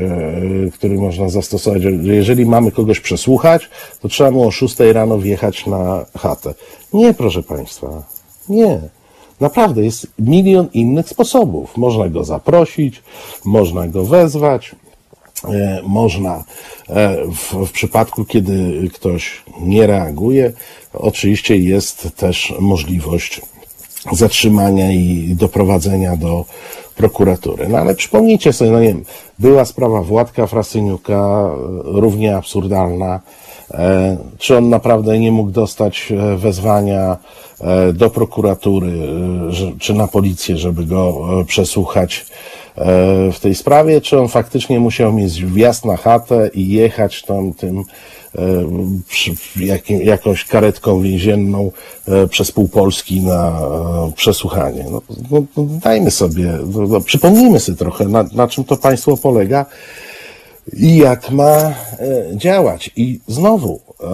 e, 0.67 0.71
który 0.71 0.97
można 0.99 1.29
zastosować, 1.29 1.83
że 1.83 1.91
jeżeli 1.91 2.47
mamy 2.47 2.73
kogoś 2.73 3.01
przesłuchać, 3.01 3.71
to 4.01 4.09
trzeba 4.09 4.31
mu 4.31 4.49
o 4.49 4.51
6 4.51 4.77
rano 4.93 5.19
wjechać 5.19 5.67
na 5.67 6.05
chatę. 6.19 6.55
Nie, 6.93 7.15
proszę 7.15 7.43
Państwa, 7.43 8.03
nie. 8.49 8.81
Naprawdę 9.41 9.85
jest 9.85 10.07
milion 10.19 10.69
innych 10.73 11.09
sposobów. 11.09 11.77
Można 11.77 12.09
go 12.09 12.25
zaprosić, 12.25 13.03
można 13.45 13.89
go 13.89 14.05
wezwać, 14.05 14.75
e, 15.45 15.81
można 15.87 16.45
e, 16.89 17.17
w, 17.27 17.67
w 17.67 17.73
przypadku, 17.73 18.25
kiedy 18.25 18.89
ktoś 18.95 19.43
nie 19.61 19.87
reaguje, 19.87 20.53
oczywiście 20.93 21.57
jest 21.57 22.09
też 22.17 22.55
możliwość 22.61 23.41
zatrzymania 24.13 24.93
i 24.93 25.35
doprowadzenia 25.39 26.17
do 26.17 26.45
prokuratury. 26.97 27.69
No 27.69 27.79
ale 27.79 27.95
przypomnijcie 27.95 28.53
sobie, 28.53 28.71
no 28.71 28.81
nie 28.81 28.89
wiem, 28.89 29.05
była 29.39 29.65
sprawa 29.65 30.03
Władka 30.03 30.47
Frasyniuka, 30.47 31.15
e, 31.15 31.57
równie 31.85 32.37
absurdalna. 32.37 33.21
E, 33.71 34.17
Czy 34.39 34.57
on 34.57 34.69
naprawdę 34.69 35.19
nie 35.19 35.33
mógł 35.33 35.51
dostać 35.51 36.13
e, 36.13 36.37
wezwania 36.37 37.17
e, 37.61 37.93
do 37.93 38.11
prokuratury, 38.11 38.93
czy 39.79 39.95
na 39.95 40.09
policję, 40.09 40.57
żeby 40.57 40.87
go 40.87 41.29
przesłuchać 41.47 42.27
w 43.33 43.41
tej 43.41 43.55
sprawie, 43.55 44.01
czy 44.01 44.21
on 44.21 44.29
faktycznie 44.29 44.81
musiał 44.81 45.13
mieć 45.13 45.45
wjazd 45.45 45.85
na 45.85 45.97
chatę 45.97 46.51
i 46.55 46.69
jechać 46.69 47.23
tam 47.23 47.53
tym 47.53 47.85
jakim, 49.57 50.03
jakąś 50.03 50.45
karetką 50.45 51.01
więzienną 51.01 51.73
przez 52.31 52.53
pół 52.53 52.69
Polski 52.69 53.21
na 53.21 53.61
przesłuchanie. 54.17 54.85
No, 54.91 55.03
no, 55.31 55.43
no, 55.57 55.65
dajmy 55.83 56.11
sobie, 56.11 56.59
no, 56.67 56.87
no, 56.87 57.01
przypomnijmy 57.01 57.61
sobie 57.61 57.79
trochę, 57.79 58.05
na, 58.09 58.25
na 58.33 58.49
czym 58.49 58.65
to 58.65 58.77
państwo 58.77 59.17
polega 59.17 59.67
i 60.73 60.97
jak 60.97 61.31
ma 61.31 61.57
e, 61.57 61.75
działać. 62.33 62.91
I 62.97 63.21
znowu 63.29 63.81
e, 64.01 64.07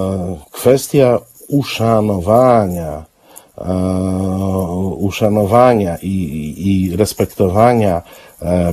kwestia 0.51 1.19
uszanowania, 1.49 3.05
e, 3.59 3.65
uszanowania 4.99 5.97
i, 5.97 6.09
i, 6.09 6.69
i 6.69 6.97
respektowania 6.97 8.03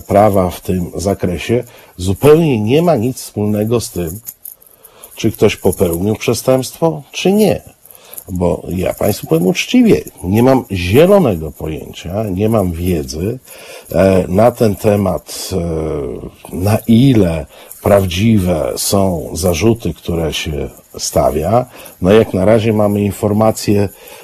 prawa 0.08 0.50
w 0.50 0.62
tym 0.62 0.92
zakresie 0.96 1.64
zupełnie 1.98 2.60
nie 2.60 2.82
ma 2.82 2.96
nic 2.96 3.18
wspólnego 3.18 3.82
z 3.82 3.92
tym, 3.92 4.20
czy 5.16 5.32
ktoś 5.32 5.56
popełnił 5.56 6.16
przestępstwo, 6.16 7.02
czy 7.12 7.32
nie. 7.32 7.62
Bo 8.32 8.64
ja 8.70 8.94
Państwu 8.94 9.28
powiem 9.28 9.48
uczciwie, 9.48 10.02
nie 10.24 10.44
mam 10.44 10.66
zielonego 10.72 11.52
pojęcia, 11.52 12.24
nie 12.24 12.50
mam 12.50 12.72
wiedzy 12.72 13.40
e, 13.92 14.26
na 14.28 14.52
ten 14.52 14.76
temat, 14.76 15.50
e, 15.54 16.56
na 16.56 16.78
ile 16.88 17.46
prawdziwe 17.84 18.74
są 18.78 19.30
zarzuty, 19.34 19.94
które 19.94 20.34
się 20.34 20.70
stawia. 20.98 21.66
No 22.02 22.12
jak 22.12 22.34
na 22.34 22.46
razie 22.46 22.74
mamy 22.74 23.02
informację 23.02 23.82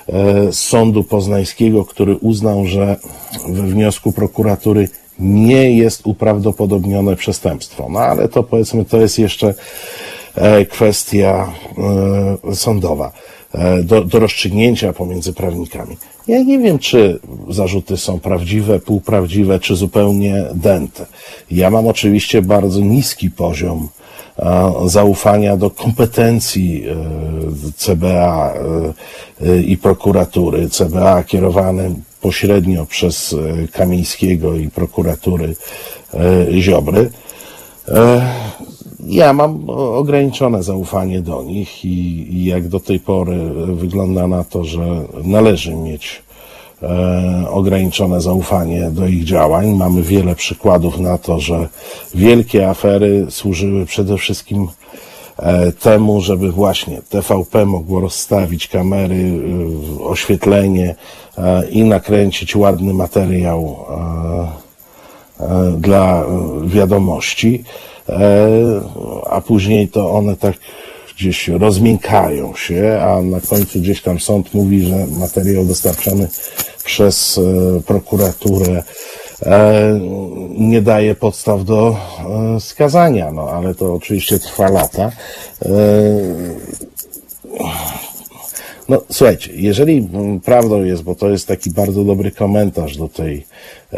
e, 0.07 0.53
z 0.53 0.59
sądu 0.59 1.03
poznańskiego, 1.03 1.85
który 1.85 2.15
uznał, 2.15 2.65
że 2.65 2.95
we 3.47 3.61
wniosku 3.63 4.11
prokuratury 4.11 4.89
nie 5.19 5.77
jest 5.77 6.07
uprawdopodobnione 6.07 7.15
przestępstwo. 7.15 7.87
No 7.89 7.99
ale 7.99 8.29
to 8.29 8.43
powiedzmy, 8.43 8.85
to 8.85 8.97
jest 8.97 9.19
jeszcze 9.19 9.53
kwestia 10.69 11.53
sądowa 12.53 13.11
do, 13.83 14.03
do 14.03 14.19
rozstrzygnięcia 14.19 14.93
pomiędzy 14.93 15.33
prawnikami. 15.33 15.97
Ja 16.27 16.43
nie 16.43 16.59
wiem, 16.59 16.79
czy 16.79 17.19
zarzuty 17.49 17.97
są 17.97 18.19
prawdziwe, 18.19 18.79
półprawdziwe, 18.79 19.59
czy 19.59 19.75
zupełnie 19.75 20.45
dęte. 20.53 21.05
Ja 21.51 21.69
mam 21.69 21.87
oczywiście 21.87 22.41
bardzo 22.41 22.79
niski 22.79 23.31
poziom 23.31 23.89
e, 24.39 24.71
zaufania 24.85 25.57
do 25.57 25.69
kompetencji 25.69 26.83
e, 26.87 26.95
CBA 27.77 28.53
e, 28.53 29.47
e, 29.47 29.61
i 29.61 29.77
prokuratury. 29.77 30.69
CBA 30.69 31.23
kierowane 31.23 31.91
pośrednio 32.21 32.85
przez 32.85 33.33
e, 33.33 33.67
Kamińskiego 33.67 34.55
i 34.55 34.69
prokuratury 34.69 35.55
e, 36.13 36.61
Ziobry. 36.61 37.11
Ja 38.99 39.33
mam 39.33 39.69
ograniczone 39.69 40.63
zaufanie 40.63 41.21
do 41.21 41.43
nich 41.43 41.85
i, 41.85 42.33
i 42.33 42.45
jak 42.45 42.67
do 42.67 42.79
tej 42.79 42.99
pory 42.99 43.37
wygląda 43.75 44.27
na 44.27 44.43
to, 44.43 44.63
że 44.63 45.01
należy 45.23 45.75
mieć 45.75 46.23
e, 46.83 47.45
ograniczone 47.49 48.21
zaufanie 48.21 48.91
do 48.91 49.07
ich 49.07 49.23
działań. 49.23 49.75
Mamy 49.75 50.01
wiele 50.01 50.35
przykładów 50.35 50.99
na 50.99 51.17
to, 51.17 51.39
że 51.39 51.67
wielkie 52.15 52.69
afery 52.69 53.25
służyły 53.29 53.85
przede 53.85 54.17
wszystkim 54.17 54.67
e, 55.37 55.71
temu, 55.71 56.21
żeby 56.21 56.51
właśnie 56.51 57.01
TVP 57.09 57.65
mogło 57.65 57.99
rozstawić 57.99 58.67
kamery, 58.67 59.31
e, 59.99 60.03
oświetlenie 60.03 60.95
e, 61.37 61.69
i 61.69 61.83
nakręcić 61.83 62.55
ładny 62.55 62.93
materiał 62.93 63.75
dla 65.77 66.23
wiadomości, 66.65 67.63
a 69.29 69.41
później 69.41 69.87
to 69.87 70.11
one 70.11 70.35
tak 70.35 70.55
gdzieś 71.17 71.47
rozmiękają 71.47 72.55
się, 72.55 72.99
a 73.01 73.21
na 73.21 73.41
końcu 73.41 73.79
gdzieś 73.79 74.01
tam 74.01 74.19
sąd 74.19 74.53
mówi, 74.53 74.81
że 74.81 75.07
materiał 75.07 75.65
dostarczony 75.65 76.27
przez 76.83 77.37
e, 77.37 77.81
prokuraturę 77.81 78.83
e, 79.41 79.99
nie 80.57 80.81
daje 80.81 81.15
podstaw 81.15 81.63
do 81.63 81.97
e, 82.55 82.59
skazania, 82.59 83.31
no 83.31 83.49
ale 83.49 83.75
to 83.75 83.93
oczywiście 83.93 84.39
trwa 84.39 84.69
lata. 84.69 85.11
No, 88.89 89.01
słuchajcie, 89.11 89.51
jeżeli 89.55 89.97
mm, 89.97 90.39
prawdą 90.39 90.83
jest, 90.83 91.03
bo 91.03 91.15
to 91.15 91.29
jest 91.29 91.47
taki 91.47 91.71
bardzo 91.71 92.03
dobry 92.03 92.31
komentarz 92.31 92.97
do 92.97 93.07
tej 93.07 93.45
e, 93.93 93.97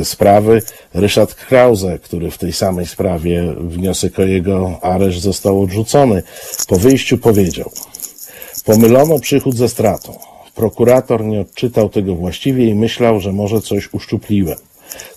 e, 0.00 0.04
sprawy, 0.04 0.62
Ryszard 0.94 1.34
Krause, 1.34 1.98
który 1.98 2.30
w 2.30 2.38
tej 2.38 2.52
samej 2.52 2.86
sprawie 2.86 3.54
wniosek 3.60 4.18
o 4.18 4.22
jego 4.22 4.78
areszt 4.82 5.20
został 5.20 5.62
odrzucony, 5.62 6.22
po 6.68 6.76
wyjściu 6.76 7.18
powiedział: 7.18 7.70
Pomylono 8.64 9.18
przychód 9.18 9.56
ze 9.56 9.68
stratą. 9.68 10.18
Prokurator 10.54 11.24
nie 11.24 11.40
odczytał 11.40 11.88
tego 11.88 12.14
właściwie 12.14 12.68
i 12.68 12.74
myślał, 12.74 13.20
że 13.20 13.32
może 13.32 13.60
coś 13.60 13.94
uszczupliłem. 13.94 14.58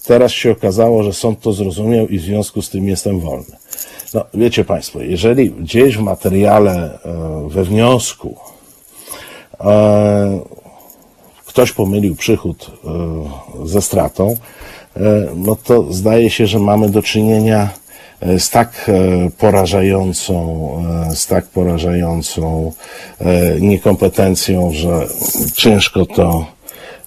Teraz 0.06 0.32
się 0.32 0.52
okazało, 0.52 1.03
że 1.03 1.14
sąd 1.14 1.40
to 1.40 1.53
zrozumiał 1.53 2.07
i 2.07 2.20
w 2.20 2.24
związku 2.24 2.62
z 2.62 2.70
tym 2.70 2.88
jestem 2.88 3.20
wolny. 3.20 3.57
No, 4.14 4.26
wiecie 4.34 4.66
Państwo, 4.66 5.02
jeżeli 5.02 5.52
gdzieś 5.52 5.98
w 5.98 6.02
materiale, 6.02 6.99
e, 7.06 7.49
we 7.49 7.64
wniosku, 7.64 8.36
ktoś 11.56 11.72
pomylił 11.72 12.15
przychód 12.15 12.72
e, 13.64 13.68
ze 13.68 13.82
stratą, 13.82 14.36
e, 14.98 14.99
no 15.36 15.56
to 15.56 15.94
zdaje 15.94 16.30
się, 16.30 16.48
że 16.48 16.60
mamy 16.60 16.90
do 16.90 17.02
czynienia 17.02 17.69
e, 18.19 18.40
z 18.40 18.49
tak 18.49 18.86
e, 18.90 19.30
porażającą, 19.38 20.69
e, 21.11 21.15
z 21.15 21.27
tak 21.27 21.45
porażającą 21.45 22.72
e, 23.19 23.60
niekompetencją, 23.60 24.72
że 24.72 25.07
ciężko 25.53 26.06
to 26.06 26.45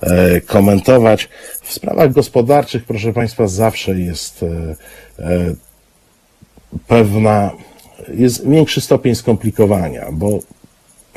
e, 0.00 0.40
komentować. 0.40 1.28
W 1.62 1.72
sprawach 1.72 2.12
gospodarczych, 2.12 2.84
proszę 2.84 3.12
Państwa, 3.12 3.46
zawsze 3.46 3.98
jest 3.98 4.42
e, 4.42 4.46
e, 5.24 5.54
pewna, 6.86 7.50
jest 8.14 8.48
większy 8.48 8.80
stopień 8.80 9.14
skomplikowania, 9.14 10.06
bo 10.12 10.38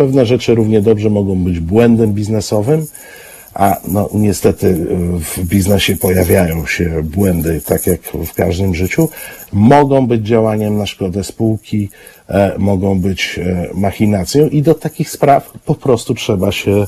pewne 0.02 0.26
rzeczy 0.26 0.56
równie 0.56 0.82
dobrze 0.82 1.10
mogą 1.10 1.44
być 1.44 1.60
błędem 1.60 2.14
biznesowym, 2.14 2.88
a 3.54 3.78
no 3.88 4.10
niestety 4.14 4.68
y, 4.68 4.86
w 5.20 5.40
biznesie 5.40 5.96
pojawiają 5.96 6.66
się 6.66 7.04
błędy, 7.04 7.62
tak 7.66 7.88
jak 7.88 8.02
w 8.02 8.34
każdym 8.34 8.76
życiu. 8.76 9.10
Mogą 9.54 10.08
być 10.08 10.28
działaniem 10.28 10.78
na 10.78 10.86
szkodę 10.86 11.24
spółki, 11.24 11.90
e, 12.28 12.56
mogą 12.58 13.00
być 13.00 13.40
e, 13.40 13.68
machinacją 13.74 14.50
i 14.50 14.62
do 14.62 14.74
takich 14.74 15.10
spraw 15.10 15.54
po 15.66 15.76
prostu 15.76 16.14
trzeba 16.14 16.52
się 16.52 16.88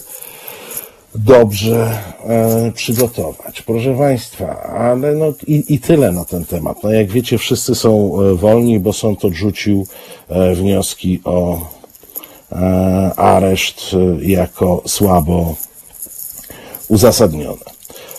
dobrze 1.16 1.98
e, 2.26 2.72
przygotować. 2.72 3.62
Proszę 3.62 3.98
Państwa, 3.98 4.64
ale 4.64 5.16
no 5.16 5.34
i, 5.48 5.64
i 5.70 5.80
tyle 5.80 6.12
na 6.12 6.26
ten 6.26 6.46
temat. 6.46 6.84
No 6.84 6.92
jak 6.92 7.08
wiecie, 7.08 7.38
wszyscy 7.38 7.76
są 7.76 8.22
e, 8.22 8.36
wolni, 8.36 8.80
bo 8.80 8.94
sąd 8.94 9.26
odrzucił 9.26 9.88
e, 10.30 10.56
wnioski 10.56 11.22
o 11.24 11.56
e, 11.56 11.83
areszt 13.16 13.82
e, 13.94 14.26
jako 14.26 14.82
słabo 14.86 15.56
uzasadnione. 16.88 17.74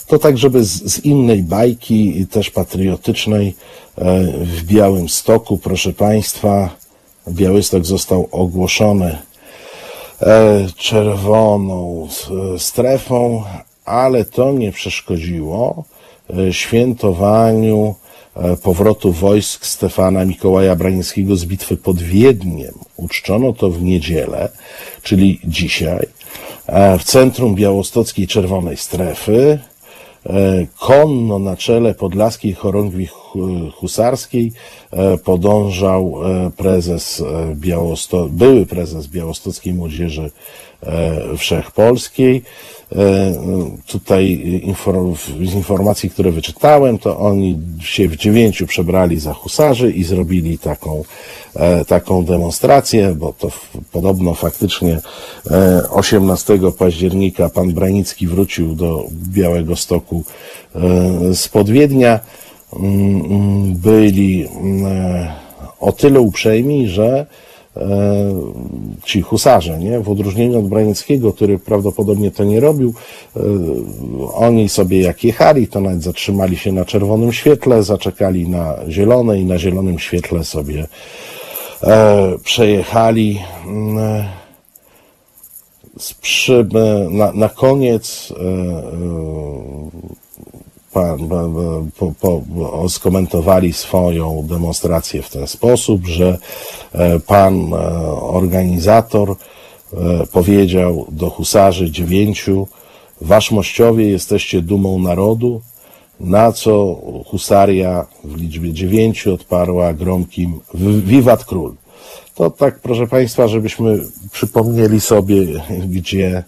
To 0.07 0.19
tak, 0.19 0.39
żeby 0.39 0.65
z, 0.65 0.93
z 0.93 1.05
innej 1.05 1.43
bajki, 1.43 2.27
też 2.27 2.51
patriotycznej, 2.51 3.55
e, 3.99 4.25
w 4.33 4.63
Białym 4.63 5.09
Stoku, 5.09 5.59
proszę 5.59 5.93
Państwa, 5.93 6.71
Białystok 7.29 7.85
został 7.85 8.29
ogłoszony 8.31 9.19
e, 10.21 10.67
czerwoną 10.77 12.09
strefą, 12.59 13.45
ale 13.85 14.25
to 14.25 14.53
nie 14.53 14.73
przeszkodziło 14.73 15.85
e, 16.31 16.53
świętowaniu 16.53 17.95
e, 18.01 18.04
powrotu 18.63 19.13
wojsk 19.13 19.67
Stefana 19.67 20.25
Mikołaja 20.25 20.77
Brańskiego 20.77 21.37
z 21.37 21.45
bitwy 21.45 21.77
pod 21.77 22.03
Wiedniem. 22.03 22.75
Uczczono 22.97 23.53
to 23.53 23.71
w 23.71 23.83
niedzielę, 23.83 24.49
czyli 25.03 25.41
dzisiaj, 25.45 26.07
e, 26.67 26.99
w 26.99 27.05
centrum 27.05 27.55
białostockiej 27.55 28.27
Czerwonej 28.27 28.77
Strefy. 28.77 29.59
E, 30.27 30.67
Konno 30.79 31.39
na 31.39 31.57
czele 31.57 31.95
Podlaskiej 31.95 32.53
Chorągwi 32.55 33.07
Hu- 33.07 33.71
Husarskiej 33.71 34.53
e, 34.91 35.19
podążał 35.19 36.15
e, 36.25 36.51
prezes 36.51 37.21
e, 37.21 37.55
Białosto- 37.57 38.29
były 38.29 38.67
prezes 38.67 39.07
Białostockiej 39.07 39.75
Młodzieży 39.75 40.31
e, 40.83 41.37
Wszechpolskiej. 41.37 42.43
E, 42.93 43.75
Tutaj 43.87 44.45
z 45.45 45.55
informacji, 45.55 46.11
które 46.11 46.31
wyczytałem, 46.31 46.99
to 46.99 47.19
oni 47.19 47.59
się 47.81 48.09
w 48.09 48.17
dziewięciu 48.17 48.67
przebrali 48.67 49.21
za 49.21 49.35
husarzy 49.35 49.91
i 49.91 50.05
zrobili 50.05 50.59
taką, 50.59 51.05
e, 51.57 51.85
taką 51.85 52.25
demonstrację, 52.25 53.15
bo 53.15 53.33
to 53.33 53.51
podobno 53.93 54.35
faktycznie 54.35 55.01
e, 55.51 55.83
18 55.91 56.59
października 56.79 57.49
pan 57.49 57.73
Branicki 57.73 58.27
wrócił 58.27 58.75
do 58.75 59.05
Białego 59.13 59.77
Stoku 59.77 60.25
e, 60.75 60.81
z 61.35 61.49
Podwiednia. 61.49 62.21
Mm, 62.73 63.25
mm, 63.25 63.75
Byli 63.75 64.47
mm, 64.47 64.87
e, 64.87 65.33
o 65.81 65.93
tyle 65.93 66.21
uprzejmi, 66.21 66.89
że 66.89 67.07
e, 67.07 67.27
ci 69.05 69.23
husarze, 69.23 69.79
nie? 69.79 70.01
w 70.01 70.11
odróżnieniu 70.11 70.59
od 70.59 70.69
Branickiego, 70.69 71.33
który 71.33 71.59
prawdopodobnie 71.59 72.31
to 72.31 72.45
nie 72.45 72.61
robił, 72.61 72.95
e, 73.37 73.41
oni 74.35 74.69
sobie 74.69 75.01
jak 75.01 75.25
jechali, 75.25 75.69
to 75.69 75.81
nawet 75.81 76.03
zatrzymali 76.03 76.57
się 76.57 76.73
na 76.73 76.85
czerwonym 76.85 77.33
świetle, 77.33 77.83
zaczekali 77.83 78.49
na 78.49 78.77
zielone 78.89 79.41
i 79.41 79.45
na 79.45 79.59
zielonym 79.59 79.99
świetle 79.99 80.45
sobie 80.45 80.87
e, 81.83 82.39
przejechali. 82.45 83.41
Mm, 83.67 83.99
e, 83.99 84.45
e, 86.49 87.09
na, 87.11 87.33
na 87.33 87.49
koniec 87.49 88.33
pan, 90.95 91.29
pa- 91.29 91.49
pa- 91.99 92.13
po, 92.21 92.43
po, 92.51 92.89
skomentowali 92.89 93.73
swoją 93.73 94.47
demonstrację 94.49 95.23
w 95.23 95.31
ten 95.31 95.47
sposób, 95.47 96.07
że 96.07 96.39
e, 96.93 97.21
pan 97.21 97.75
e, 97.75 97.77
organizator 98.41 99.31
e, 99.31 99.37
powiedział 100.33 101.07
do 101.09 101.31
husarzy 101.31 101.91
dziewięciu, 101.91 102.67
wasz 103.21 103.51
mościowie 103.51 104.11
jesteście 104.11 104.63
dumą 104.63 104.99
narodu, 104.99 105.61
na 106.21 106.53
co 106.53 107.01
husaria 107.27 108.07
w 108.25 108.37
liczbie 108.37 108.73
dziewięciu 108.73 109.35
odparła 109.35 109.95
gromkim 109.95 110.61
wiwat 111.05 111.45
król. 111.45 111.75
To 112.35 112.51
tak, 112.51 112.81
proszę 112.81 113.07
Państwa, 113.07 113.49
żebyśmy 113.49 113.99
przypomnieli 114.33 115.01
sobie, 115.01 115.37
gdzie, 115.89 116.45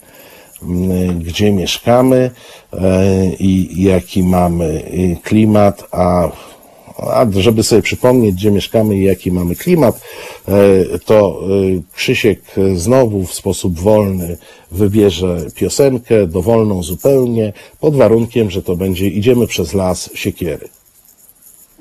gdzie 1.18 1.52
mieszkamy 1.52 2.30
e, 2.72 3.26
i 3.34 3.82
jaki 3.82 4.22
mamy 4.22 4.64
y, 4.64 5.16
klimat, 5.22 5.88
a, 5.93 6.28
a 6.98 7.26
żeby 7.30 7.62
sobie 7.62 7.82
przypomnieć, 7.82 8.34
gdzie 8.34 8.51
mieszkamy 8.51 8.97
i 8.97 9.05
jaki 9.05 9.32
mamy 9.32 9.56
klimat, 9.56 10.01
e, 10.48 10.52
to 10.98 11.40
Krzysiek 11.93 12.40
znowu 12.74 13.26
w 13.26 13.34
sposób 13.34 13.78
wolny 13.80 14.36
wybierze 14.70 15.47
piosenkę, 15.55 16.26
dowolną 16.26 16.82
zupełnie, 16.82 17.52
pod 17.80 17.97
warunkiem, 17.97 18.51
że 18.51 18.62
to 18.62 18.76
będzie 18.76 19.09
Idziemy 19.09 19.47
przez 19.47 19.74
las 19.74 20.10
siekiery. 20.14 20.68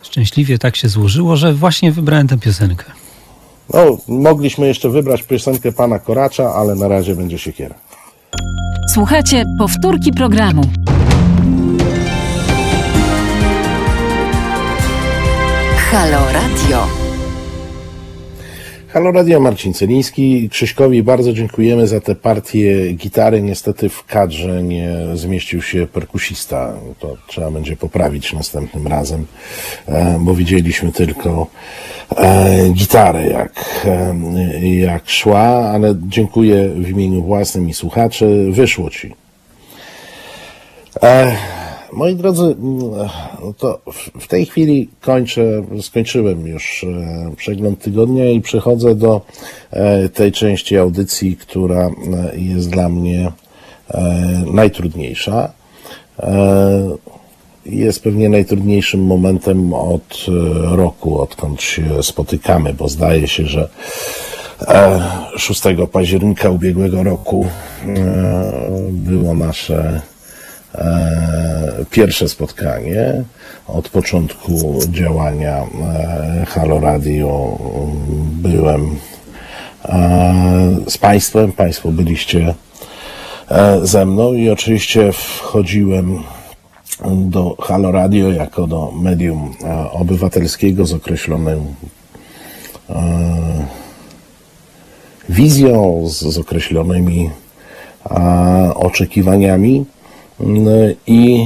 Szczęśliwie 0.01 0.57
tak 0.57 0.75
się 0.75 0.89
złożyło, 0.89 1.35
że 1.35 1.53
właśnie 1.53 1.91
wybrałem 1.91 2.27
tę 2.27 2.37
piosenkę. 2.37 2.85
No, 3.73 3.97
mogliśmy 4.07 4.67
jeszcze 4.67 4.89
wybrać 4.89 5.23
piosenkę 5.23 5.71
pana 5.71 5.99
Koracza, 5.99 6.53
ale 6.53 6.75
na 6.75 6.87
razie 6.87 7.15
będzie 7.15 7.39
siekiera. 7.39 7.75
Słuchajcie 8.87 9.45
powtórki 9.57 10.11
programu. 10.11 10.61
Halo 15.91 16.19
Radio. 16.33 17.04
Halo 18.95 19.11
Radio 19.11 19.39
Marcin 19.39 19.73
Celiński. 19.73 20.49
Krzyśkowi 20.49 21.03
bardzo 21.03 21.33
dziękujemy 21.33 21.87
za 21.87 22.01
tę 22.01 22.15
partię 22.15 22.93
gitary. 22.93 23.41
Niestety 23.41 23.89
w 23.89 24.05
kadrze 24.05 24.63
nie 24.63 24.89
zmieścił 25.13 25.61
się 25.61 25.87
perkusista. 25.87 26.73
To 26.99 27.17
trzeba 27.27 27.51
będzie 27.51 27.75
poprawić 27.75 28.33
następnym 28.33 28.87
razem, 28.87 29.25
e, 29.87 30.19
bo 30.19 30.35
widzieliśmy 30.35 30.91
tylko 30.91 31.47
e, 32.17 32.69
gitarę 32.69 33.27
jak, 33.27 33.85
e, 33.85 34.69
jak 34.69 35.09
szła, 35.09 35.71
ale 35.73 35.95
dziękuję 36.07 36.69
w 36.69 36.89
imieniu 36.89 37.23
własnym 37.23 37.69
i 37.69 37.73
słuchaczy. 37.73 38.47
Wyszło 38.51 38.89
ci. 38.89 39.13
Moi 41.95 42.15
drodzy, 42.15 42.43
mm, 42.43 43.09
to 43.57 43.79
w- 44.19 44.27
tej 44.27 44.45
chwili 44.45 44.89
kończę, 45.01 45.63
skończyłem 45.81 46.47
już 46.47 46.83
e, 46.83 47.31
przegląd 47.35 47.79
tygodnia 47.81 48.29
i 48.31 48.41
przechodzę 48.41 48.95
do 48.95 49.21
e, 49.71 50.09
tej 50.09 50.31
części 50.31 50.77
audycji, 50.77 51.37
która 51.37 51.87
e, 51.87 51.91
jest 52.37 52.69
dla 52.69 52.89
mnie 52.89 53.31
najtrudniejsza. 54.53 55.51
Jest 57.65 58.03
pewnie 58.03 58.29
najtrudniejszym 58.29 59.03
momentem 59.03 59.73
od 59.73 60.25
roku, 60.71 61.19
odkąd 61.21 61.61
się 61.61 62.03
spotykamy, 62.03 62.73
bo 62.73 62.89
zdaje 62.89 63.27
się, 63.27 63.45
że 63.45 63.69
e, 64.67 65.01
6 65.37 65.61
października 65.91 66.49
ubiegłego 66.49 67.03
roku 67.03 67.45
było 68.91 69.33
nasze 69.33 70.01
pierwsze 71.91 72.29
spotkanie 72.29 73.23
od 73.67 73.89
początku 73.89 74.79
działania 74.89 75.57
e, 75.57 76.45
Halo 76.45 76.79
Radio 76.79 77.57
byłem 78.41 78.95
e, 79.85 80.75
z 80.87 80.97
Państwem, 80.97 81.51
Państwo 81.51 81.91
byliście 81.91 82.53
e, 83.49 83.85
ze 83.85 84.05
mną 84.05 84.33
i 84.33 84.49
oczywiście 84.49 85.11
wchodziłem 85.11 86.23
do 87.15 87.55
Halo 87.59 87.91
Radio 87.91 88.31
jako 88.31 88.67
do 88.67 88.91
medium 88.91 89.53
e, 89.63 89.91
obywatelskiego 89.91 90.85
z 90.85 90.93
określoną 90.93 91.73
e, 92.89 92.95
wizją, 95.29 96.03
z, 96.07 96.19
z 96.19 96.37
określonymi 96.37 97.29
oczekiwaniami 98.75 99.85
i 101.07 101.45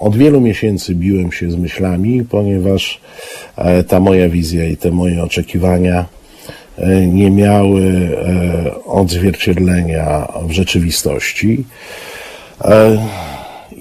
od 0.00 0.16
wielu 0.16 0.40
miesięcy 0.40 0.94
biłem 0.94 1.32
się 1.32 1.50
z 1.50 1.56
myślami, 1.56 2.24
ponieważ 2.24 3.00
e, 3.56 3.84
ta 3.84 4.00
moja 4.00 4.28
wizja 4.28 4.64
i 4.64 4.76
te 4.76 4.90
moje 4.90 5.22
oczekiwania 5.22 6.06
e, 6.78 7.06
nie 7.06 7.30
miały 7.30 7.82
e, 7.82 8.84
odzwierciedlenia 8.84 10.28
w 10.46 10.52
rzeczywistości. 10.52 11.64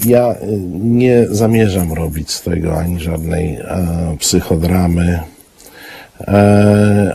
Ja 0.06 0.36
nie 0.80 1.26
zamierzam 1.30 1.94
robić 1.94 2.32
z 2.32 2.42
tego 2.42 2.78
ani 2.78 3.00
żadnej 3.00 3.58
psychodramy, 4.20 5.20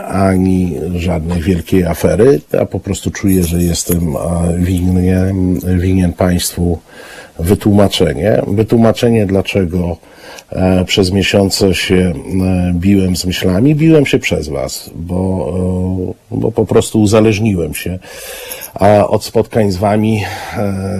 ani 0.09 0.75
żadnej 0.95 1.43
wielkiej 1.43 1.85
afery. 1.85 2.41
Ja 2.53 2.67
po 2.67 2.81
prostu 2.81 3.11
czuję, 3.11 3.45
że 3.45 3.63
jestem 3.63 4.17
winien, 4.59 5.61
winien 5.79 6.13
państwu 6.13 6.79
wytłumaczenie. 7.39 8.43
Wytłumaczenie, 8.47 9.27
dlaczego 9.27 9.97
e, 10.51 10.85
przez 10.85 11.13
miesiące 11.13 11.75
się 11.75 11.95
e, 11.95 12.73
biłem 12.75 13.17
z 13.17 13.25
myślami. 13.25 13.75
Biłem 13.75 14.07
się 14.07 14.19
przez 14.19 14.49
Was, 14.49 14.91
bo, 14.95 16.15
e, 16.33 16.37
bo 16.37 16.53
po 16.53 16.67
prostu 16.67 17.01
uzależniłem 17.01 17.75
się 17.75 17.99
od 19.09 19.25
spotkań 19.25 19.73
z 19.73 19.77
Wami, 19.77 20.25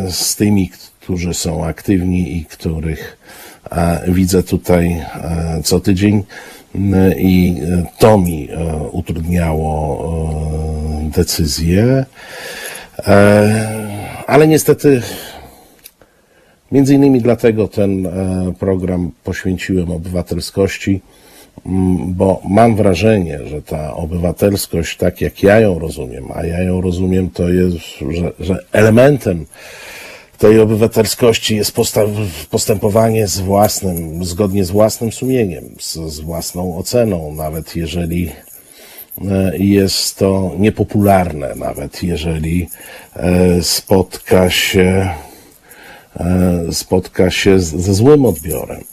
z 0.09 0.37
tymi, 0.37 0.71
którzy 1.01 1.35
są 1.35 1.65
aktywni 1.65 2.37
i 2.37 2.45
których 2.45 3.19
widzę 4.09 4.43
tutaj 4.43 5.03
co 5.65 5.81
tydzień. 5.81 6.23
I 7.17 7.57
to 7.99 8.19
mi 8.19 8.49
utrudniało 8.93 10.13
decyzję. 11.15 12.05
Ale 14.27 14.49
niestety 14.49 15.03
Między 16.73 16.95
innymi 16.95 17.21
dlatego 17.21 17.69
ten 17.69 18.07
e, 18.07 18.53
program 18.59 19.11
poświęciłem 19.25 19.91
obywatelskości, 19.91 21.01
mm, 21.67 22.15
bo 22.15 22.41
mam 22.49 22.77
wrażenie, 22.77 23.39
że 23.47 23.63
ta 23.63 23.95
obywatelskość, 23.95 24.97
tak 24.97 25.21
jak 25.21 25.43
ja 25.43 25.61
ją 25.61 25.79
rozumiem, 25.79 26.25
a 26.35 26.47
ja 26.47 26.63
ją 26.63 26.81
rozumiem, 26.81 27.31
to 27.31 27.49
jest, 27.49 27.79
że, 28.11 28.33
że 28.41 28.65
elementem 28.73 29.47
tej 30.39 30.61
obywatelskości 30.61 31.57
jest 31.57 31.73
postępowanie 32.51 33.27
z 33.29 33.41
własnym, 33.41 34.25
zgodnie 34.25 34.65
z 34.65 34.71
własnym 34.71 35.13
sumieniem, 35.13 35.65
z, 35.81 35.95
z 35.95 36.21
własną 36.21 36.79
oceną, 36.79 37.35
nawet 37.35 37.77
jeżeli 37.77 38.31
e, 39.31 39.59
jest 39.59 40.17
to 40.17 40.53
niepopularne, 40.59 41.55
nawet 41.55 42.03
jeżeli 42.03 42.69
e, 43.17 43.63
spotka 43.63 44.51
się 44.51 45.09
E, 46.21 46.73
spotka 46.73 47.31
się 47.31 47.61
ze 47.61 47.95
złym 47.95 48.25
odbiorem. 48.27 48.85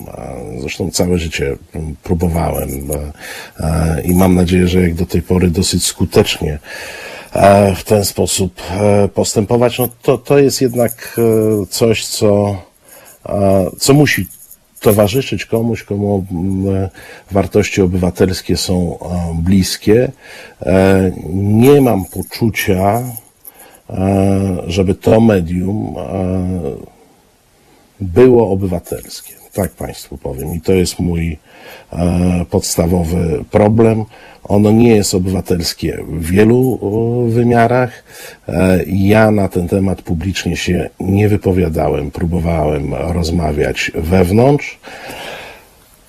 Zresztą 0.59 0.91
całe 0.91 1.17
życie 1.17 1.57
próbowałem 2.03 2.69
i 4.03 4.15
mam 4.15 4.35
nadzieję, 4.35 4.67
że 4.67 4.81
jak 4.81 4.93
do 4.93 5.05
tej 5.05 5.21
pory 5.21 5.49
dosyć 5.49 5.85
skutecznie 5.85 6.59
w 7.75 7.83
ten 7.83 8.05
sposób 8.05 8.61
postępować, 9.13 9.79
no 9.79 9.89
to, 10.01 10.17
to 10.17 10.39
jest 10.39 10.61
jednak 10.61 11.19
coś, 11.69 12.05
co, 12.05 12.61
co 13.79 13.93
musi 13.93 14.27
towarzyszyć 14.79 15.45
komuś, 15.45 15.83
komu 15.83 16.25
wartości 17.31 17.81
obywatelskie 17.81 18.57
są 18.57 18.97
bliskie. 19.33 20.11
Nie 21.33 21.81
mam 21.81 22.05
poczucia, 22.05 23.03
żeby 24.67 24.95
to 24.95 25.21
medium 25.21 25.95
było 27.99 28.51
obywatelskie. 28.51 29.33
Tak 29.55 29.71
Państwu 29.71 30.17
powiem. 30.17 30.53
I 30.55 30.61
to 30.61 30.73
jest 30.73 30.99
mój 30.99 31.37
e, 31.93 32.45
podstawowy 32.49 33.45
problem. 33.51 34.05
Ono 34.43 34.71
nie 34.71 34.95
jest 34.95 35.15
obywatelskie 35.15 36.03
w 36.07 36.31
wielu 36.31 36.79
e, 37.27 37.31
wymiarach. 37.31 38.03
E, 38.47 38.79
ja 38.87 39.31
na 39.31 39.47
ten 39.47 39.67
temat 39.67 40.01
publicznie 40.01 40.57
się 40.57 40.89
nie 40.99 41.29
wypowiadałem, 41.29 42.11
próbowałem 42.11 42.93
rozmawiać 42.93 43.91
wewnątrz. 43.95 44.79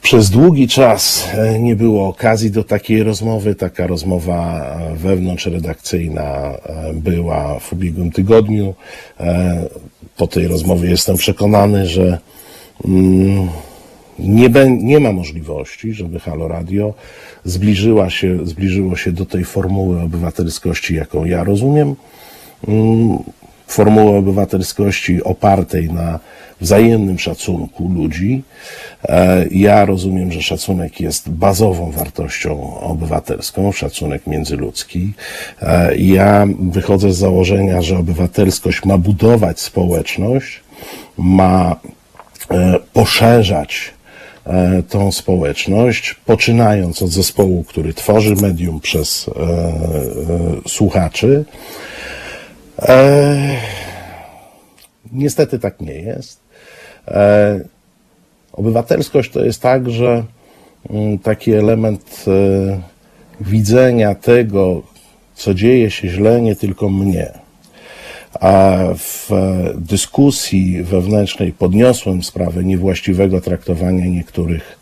Przez 0.02 0.30
długi 0.30 0.68
czas 0.68 1.28
e, 1.34 1.58
nie 1.58 1.76
było 1.76 2.08
okazji 2.08 2.50
do 2.50 2.64
takiej 2.64 3.02
rozmowy. 3.02 3.54
Taka 3.54 3.86
rozmowa 3.86 4.64
e, 4.64 4.96
wewnątrzredakcyjna 4.96 6.22
e, 6.22 6.92
była 6.94 7.58
w 7.58 7.72
ubiegłym 7.72 8.10
tygodniu. 8.10 8.74
Po 10.16 10.26
tej 10.26 10.48
rozmowie 10.48 10.90
jestem 10.90 11.16
przekonany, 11.16 11.86
że 11.86 12.18
mm, 12.84 13.48
nie, 14.18 14.48
nie 14.68 15.00
ma 15.00 15.12
możliwości, 15.12 15.92
żeby 15.92 16.20
Halo 16.20 16.48
Radio 16.48 16.94
zbliżyła 17.44 18.10
się, 18.10 18.46
zbliżyło 18.46 18.96
się 18.96 19.12
do 19.12 19.26
tej 19.26 19.44
formuły 19.44 20.00
obywatelskości, 20.00 20.94
jaką 20.94 21.24
ja 21.24 21.44
rozumiem. 21.44 21.96
Mm, 22.68 23.18
formuły 23.66 24.16
obywatelskości 24.16 25.22
opartej 25.22 25.90
na 25.90 26.20
wzajemnym 26.60 27.18
szacunku 27.18 27.88
ludzi. 27.88 28.42
E, 29.04 29.46
ja 29.50 29.84
rozumiem, 29.84 30.32
że 30.32 30.42
szacunek 30.42 31.00
jest 31.00 31.30
bazową 31.30 31.90
wartością 31.90 32.80
obywatelską, 32.80 33.72
szacunek 33.72 34.26
międzyludzki. 34.26 35.12
E, 35.62 35.96
ja 35.96 36.46
wychodzę 36.60 37.12
z 37.12 37.16
założenia, 37.16 37.82
że 37.82 37.98
obywatelskość 37.98 38.84
ma 38.84 38.98
budować 38.98 39.60
społeczność, 39.60 40.60
ma 41.18 41.76
poszerzać 42.92 43.94
tą 44.88 45.12
społeczność, 45.12 46.16
poczynając 46.26 47.02
od 47.02 47.10
zespołu, 47.10 47.64
który 47.64 47.94
tworzy 47.94 48.34
medium 48.34 48.80
przez 48.80 49.30
słuchaczy. 50.66 51.44
Niestety 55.12 55.58
tak 55.58 55.80
nie 55.80 55.94
jest. 55.94 56.40
E, 57.08 57.60
obywatelskość 58.52 59.30
to 59.30 59.44
jest 59.44 59.62
także 59.62 60.24
mm, 60.90 61.18
taki 61.18 61.52
element 61.52 62.24
e, 62.28 62.80
widzenia 63.40 64.14
tego, 64.14 64.82
co 65.34 65.54
dzieje 65.54 65.90
się 65.90 66.08
źle, 66.08 66.40
nie 66.40 66.56
tylko 66.56 66.88
mnie. 66.88 67.45
A 68.40 68.78
w 68.96 69.30
dyskusji 69.74 70.82
wewnętrznej 70.82 71.52
podniosłem 71.52 72.22
sprawę 72.22 72.64
niewłaściwego 72.64 73.40
traktowania 73.40 74.06
niektórych 74.06 74.78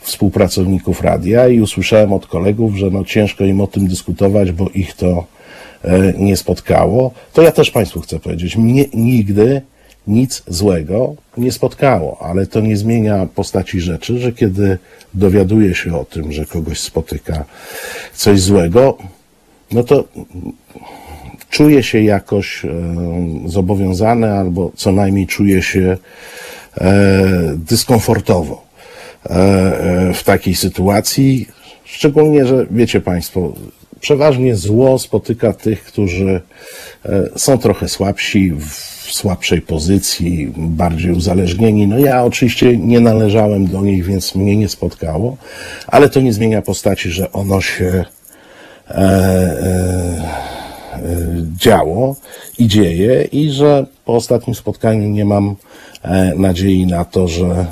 współpracowników 0.00 1.02
radia 1.02 1.48
i 1.48 1.60
usłyszałem 1.60 2.12
od 2.12 2.26
kolegów, 2.26 2.76
że 2.76 2.90
no 2.90 3.04
ciężko 3.04 3.44
im 3.44 3.60
o 3.60 3.66
tym 3.66 3.86
dyskutować, 3.86 4.52
bo 4.52 4.68
ich 4.68 4.94
to 4.94 5.24
e, 5.84 6.12
nie 6.18 6.36
spotkało. 6.36 7.10
To 7.32 7.42
ja 7.42 7.52
też 7.52 7.70
Państwu 7.70 8.00
chcę 8.00 8.20
powiedzieć, 8.20 8.56
mnie 8.56 8.84
nigdy 8.94 9.62
nic 10.06 10.42
złego 10.46 11.14
nie 11.36 11.52
spotkało, 11.52 12.18
ale 12.20 12.46
to 12.46 12.60
nie 12.60 12.76
zmienia 12.76 13.26
postaci 13.34 13.80
rzeczy, 13.80 14.18
że 14.18 14.32
kiedy 14.32 14.78
dowiaduje 15.14 15.74
się 15.74 16.00
o 16.00 16.04
tym, 16.04 16.32
że 16.32 16.46
kogoś 16.46 16.80
spotyka 16.80 17.44
coś 18.14 18.40
złego, 18.40 18.98
no 19.72 19.84
to 19.84 20.04
czuje 21.52 21.82
się 21.82 22.00
jakoś 22.00 22.64
e, 22.64 22.68
zobowiązany 23.46 24.32
albo 24.32 24.72
co 24.76 24.92
najmniej 24.92 25.26
czuje 25.26 25.62
się 25.62 25.96
e, 26.80 26.92
dyskomfortowo 27.56 28.64
e, 29.24 30.14
w 30.14 30.22
takiej 30.24 30.54
sytuacji. 30.54 31.48
Szczególnie, 31.84 32.46
że 32.46 32.66
wiecie 32.70 33.00
Państwo, 33.00 33.52
przeważnie 34.00 34.56
zło 34.56 34.98
spotyka 34.98 35.52
tych, 35.52 35.84
którzy 35.84 36.40
są 37.36 37.58
trochę 37.58 37.88
słabsi, 37.88 38.52
w 38.52 39.12
słabszej 39.12 39.60
pozycji, 39.60 40.52
bardziej 40.56 41.10
uzależnieni. 41.10 41.86
No 41.86 41.98
ja 41.98 42.24
oczywiście 42.24 42.76
nie 42.76 43.00
należałem 43.00 43.66
do 43.66 43.82
nich, 43.82 44.04
więc 44.04 44.34
mnie 44.34 44.56
nie 44.56 44.68
spotkało, 44.68 45.36
ale 45.86 46.08
to 46.08 46.20
nie 46.20 46.32
zmienia 46.32 46.62
postaci, 46.62 47.10
że 47.10 47.32
ono 47.32 47.60
się 47.60 48.04
e, 48.88 48.94
e, 48.94 50.61
działo 51.56 52.16
i 52.58 52.66
dzieje 52.66 53.28
i 53.32 53.50
że 53.50 53.86
po 54.04 54.14
ostatnim 54.14 54.54
spotkaniu 54.54 55.08
nie 55.08 55.24
mam 55.24 55.56
e, 56.02 56.32
nadziei 56.36 56.86
na 56.86 57.04
to, 57.04 57.28
że 57.28 57.66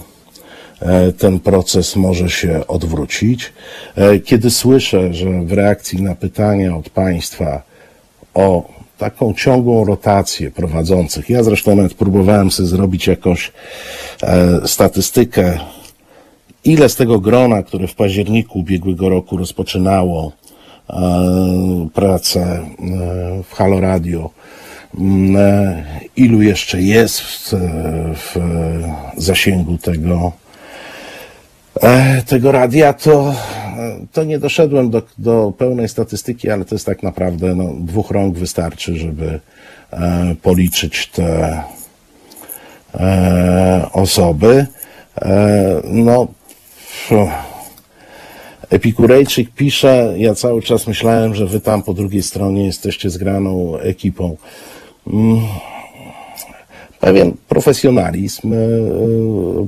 e, 0.80 1.12
ten 1.12 1.40
proces 1.40 1.96
może 1.96 2.30
się 2.30 2.66
odwrócić. 2.66 3.52
E, 3.96 4.18
kiedy 4.18 4.50
słyszę, 4.50 5.14
że 5.14 5.42
w 5.42 5.52
reakcji 5.52 6.02
na 6.02 6.14
pytania 6.14 6.76
od 6.76 6.90
Państwa 6.90 7.62
o 8.34 8.80
taką 8.98 9.34
ciągłą 9.34 9.84
rotację 9.84 10.50
prowadzących. 10.50 11.30
Ja 11.30 11.42
zresztą 11.42 11.76
nawet 11.76 11.94
próbowałem 11.94 12.50
sobie 12.50 12.68
zrobić 12.68 13.06
jakąś 13.06 13.52
e, 14.22 14.60
statystykę, 14.68 15.58
ile 16.64 16.88
z 16.88 16.96
tego 16.96 17.20
grona, 17.20 17.62
które 17.62 17.86
w 17.86 17.94
październiku 17.94 18.58
ubiegłego 18.58 19.08
roku 19.08 19.36
rozpoczynało 19.36 20.32
e, 20.32 20.39
pracę 21.94 22.40
e, 22.40 22.66
w 23.42 23.54
Halo 23.54 23.80
Radio, 23.80 24.30
mm, 24.98 25.36
e, 25.36 25.84
ilu 26.16 26.42
jeszcze 26.42 26.82
jest 26.82 27.22
w, 27.22 27.52
w 28.16 28.36
zasięgu 29.16 29.78
tego, 29.78 30.32
e, 31.82 32.22
tego 32.22 32.52
radia, 32.52 32.92
to, 32.92 33.34
to 34.12 34.24
nie 34.24 34.38
doszedłem 34.38 34.90
do, 34.90 35.02
do 35.18 35.52
pełnej 35.58 35.88
statystyki, 35.88 36.50
ale 36.50 36.64
to 36.64 36.74
jest 36.74 36.86
tak 36.86 37.02
naprawdę 37.02 37.54
no, 37.54 37.74
dwóch 37.80 38.10
rąk 38.10 38.38
wystarczy, 38.38 38.96
żeby 38.96 39.40
e, 39.90 40.34
policzyć 40.42 41.06
te 41.06 41.62
e, 42.94 43.86
osoby. 43.92 44.66
E, 45.22 45.82
no. 45.84 46.28
Epikurejczyk 48.70 49.50
pisze, 49.50 50.14
ja 50.16 50.34
cały 50.34 50.62
czas 50.62 50.86
myślałem, 50.86 51.34
że 51.34 51.46
wy 51.46 51.60
tam 51.60 51.82
po 51.82 51.94
drugiej 51.94 52.22
stronie 52.22 52.66
jesteście 52.66 53.10
zgraną 53.10 53.78
ekipą. 53.78 54.36
Mm. 55.06 55.40
Pewien 57.00 57.32
profesjonalizm 57.48 58.52
e, 58.52 58.56
e, 58.56 58.60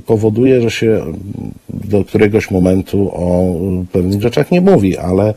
powoduje, 0.05 0.61
że 0.61 0.71
się 0.71 1.05
do 1.69 2.05
któregoś 2.05 2.51
momentu 2.51 3.11
o 3.13 3.55
pewnych 3.91 4.21
rzeczach 4.21 4.51
nie 4.51 4.61
mówi, 4.61 4.97
ale 4.97 5.33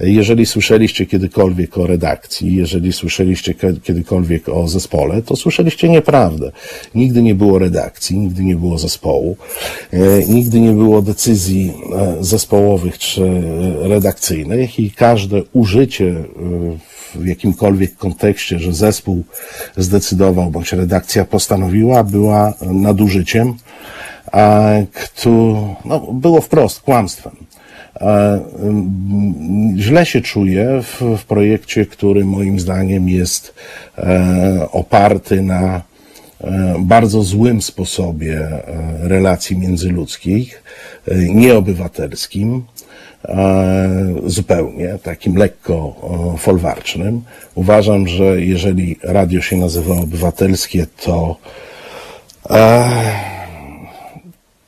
jeżeli 0.00 0.46
słyszeliście 0.46 1.06
kiedykolwiek 1.06 1.78
o 1.78 1.86
redakcji, 1.86 2.56
jeżeli 2.56 2.92
słyszeliście 2.92 3.54
kiedykolwiek 3.82 4.48
o 4.48 4.68
zespole, 4.68 5.22
to 5.22 5.36
słyszeliście 5.36 5.88
nieprawdę. 5.88 6.52
Nigdy 6.94 7.22
nie 7.22 7.34
było 7.34 7.58
redakcji, 7.58 8.18
nigdy 8.18 8.44
nie 8.44 8.56
było 8.56 8.78
zespołu, 8.78 9.36
e, 9.92 9.98
nigdy 10.28 10.60
nie 10.60 10.72
było 10.72 11.02
decyzji 11.02 11.72
zespołowych 12.20 12.98
czy 12.98 13.42
redakcyjnych 13.80 14.78
i 14.78 14.90
każde 14.90 15.42
użycie 15.52 16.14
w 17.14 17.26
jakimkolwiek 17.26 17.96
kontekście, 17.96 18.58
że 18.58 18.72
zespół 18.72 19.24
zdecydował, 19.76 20.50
bądź 20.50 20.72
redakcja 20.72 21.24
postanowiła, 21.24 22.04
była 22.04 22.52
nadużyciem, 22.62 23.54
które 24.92 25.74
no, 25.84 25.98
było 26.12 26.40
wprost 26.40 26.80
kłamstwem. 26.80 27.36
Źle 29.76 30.06
się 30.06 30.20
czuję 30.20 30.82
w, 30.82 31.02
w 31.18 31.24
projekcie, 31.24 31.86
który 31.86 32.24
moim 32.24 32.60
zdaniem 32.60 33.08
jest 33.08 33.54
e, 33.98 34.66
oparty 34.72 35.42
na 35.42 35.82
e, 36.40 36.74
bardzo 36.78 37.22
złym 37.22 37.62
sposobie 37.62 38.38
e, 38.38 38.62
relacji 39.08 39.58
międzyludzkich, 39.58 40.62
nieobywatelskim, 41.34 42.62
zupełnie, 44.26 44.98
takim 45.02 45.36
lekko 45.36 45.94
folwarcznym. 46.38 47.22
Uważam, 47.54 48.08
że 48.08 48.40
jeżeli 48.40 48.96
radio 49.02 49.40
się 49.40 49.56
nazywa 49.56 49.94
obywatelskie, 49.94 50.86
to 51.02 51.36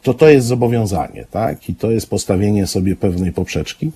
to 0.03 0.15
to 0.15 0.29
jest 0.29 0.47
zobowiązanie, 0.47 1.25
tak? 1.31 1.69
I 1.69 1.75
to 1.75 1.91
jest 1.91 2.11
postawienie 2.11 2.67
sobie 2.67 2.97
pewnej 2.97 3.33
poprzeczki, 3.33 3.91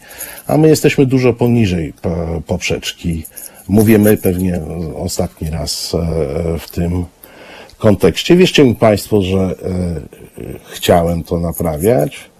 a 0.46 0.56
my 0.56 0.68
jesteśmy 0.68 1.06
dużo 1.06 1.32
poniżej 1.32 1.92
poprzeczki. 2.46 3.24
Mówię 3.68 3.98
my 3.98 4.16
pewnie 4.16 4.60
ostatni 4.96 5.50
raz 5.50 5.94
e, 5.94 6.58
w 6.58 6.70
tym 6.70 7.04
kontekście. 7.78 8.36
Wierzcie 8.36 8.64
mi 8.64 8.74
Państwo, 8.74 9.22
że 9.22 9.38
e, 9.38 9.54
chciałem 10.72 11.24
to 11.24 11.38
naprawiać. 11.38 12.30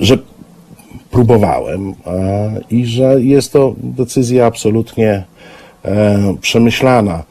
Że 0.00 0.18
próbowałem 1.10 1.94
i 2.70 2.86
że 2.86 3.22
jest 3.22 3.52
to 3.52 3.74
decyzja 3.78 4.46
absolutnie 4.46 5.24
e, 5.84 6.34
przemyślana. 6.40 7.22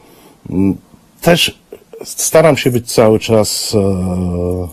Mm, 0.50 0.76
też 1.20 1.58
staram 2.04 2.56
się 2.56 2.70
być 2.70 2.92
cały 2.92 3.18
czas 3.18 3.74
e, 3.74 4.68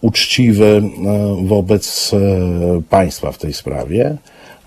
uczciwy 0.00 0.82
e, 0.82 1.46
wobec 1.46 2.10
państwa 2.90 3.32
w 3.32 3.38
tej 3.38 3.52
sprawie, 3.52 4.16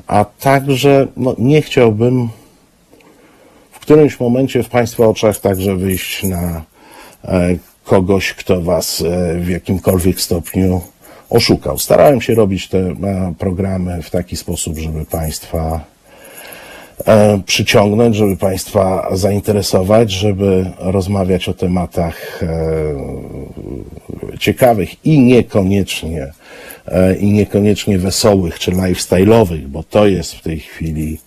a 0.08 0.26
także 0.26 1.08
no, 1.18 1.36
nie 1.38 1.62
chciałbym 1.62 2.30
w 3.72 3.80
którymś 3.80 4.20
momencie 4.20 4.64
w 4.64 4.70
państwa 4.70 5.08
oczach 5.08 5.40
także 5.40 5.76
wyjść 5.76 6.24
na 6.24 6.62
kogoś, 7.84 8.34
kto 8.34 8.62
was 8.62 9.04
w 9.40 9.50
jakimkolwiek 9.50 10.22
stopniu 10.22 10.82
oszukał. 11.30 11.78
Starałem 11.78 12.22
się 12.22 12.36
robić 12.36 12.68
te 12.68 12.78
e, 12.78 13.34
programy 13.38 14.04
w 14.04 14.10
taki 14.10 14.36
sposób, 14.36 14.78
żeby 14.78 15.06
Państwa 15.06 15.86
e, 17.06 17.40
przyciągnąć, 17.46 18.16
żeby 18.16 18.38
Państwa 18.38 19.10
zainteresować, 19.12 20.12
żeby 20.12 20.72
rozmawiać 20.80 21.50
o 21.50 21.54
tematach 21.54 22.44
e, 22.44 22.48
ciekawych 24.40 25.06
i 25.06 25.20
niekoniecznie 25.20 26.32
i 27.20 27.32
niekoniecznie 27.32 27.98
wesołych 28.00 28.60
czy 28.60 28.72
lifestyle'owych, 28.72 29.68
bo 29.68 29.84
to 29.84 30.08
jest 30.08 30.34
w 30.34 30.42
tej 30.42 30.60
chwili 30.60 31.20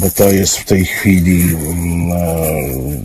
bo 0.00 0.10
to 0.10 0.30
jest 0.30 0.58
w 0.58 0.64
tej 0.64 0.84
chwili 0.84 1.42
mm, 1.42 2.12
e, 2.12 2.42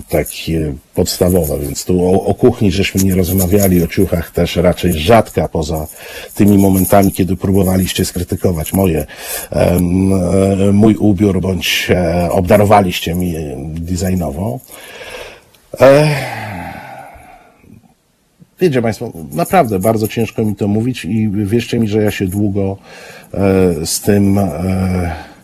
takie 0.10 0.74
podstawowe, 0.95 1.60
więc 1.60 1.86
tu 1.86 2.06
o, 2.06 2.26
o, 2.26 2.34
kuchni 2.34 2.72
żeśmy 2.72 3.03
nie 3.03 3.15
rozmawiali, 3.15 3.84
o 3.84 3.88
ciuchach 3.88 4.32
też 4.32 4.56
raczej 4.56 4.94
rzadka, 4.94 5.48
poza 5.48 5.88
tymi 6.36 6.57
momentami, 6.57 7.11
kiedy 7.11 7.36
próbowaliście 7.36 8.06
skrytykować 8.06 8.74
moje, 8.74 9.06
e, 9.52 9.80
mój 10.74 10.95
ubiór, 10.95 11.41
bądź 11.41 11.91
obdarowaliście 12.30 13.15
mi 13.15 13.34
designowo. 13.68 14.60
Wiecie 18.60 18.82
Państwo, 18.82 19.11
naprawdę 19.32 19.80
bardzo 19.80 20.07
ciężko 20.07 20.45
mi 20.45 20.56
to 20.56 20.68
mówić 20.68 21.06
i 21.06 21.30
wierzcie 21.30 21.80
mi, 21.80 21.88
że 21.88 22.03
ja 22.03 22.11
się 22.11 22.28
długo 22.28 22.78
z 23.86 24.02
tym 24.02 24.38
E, 24.38 25.36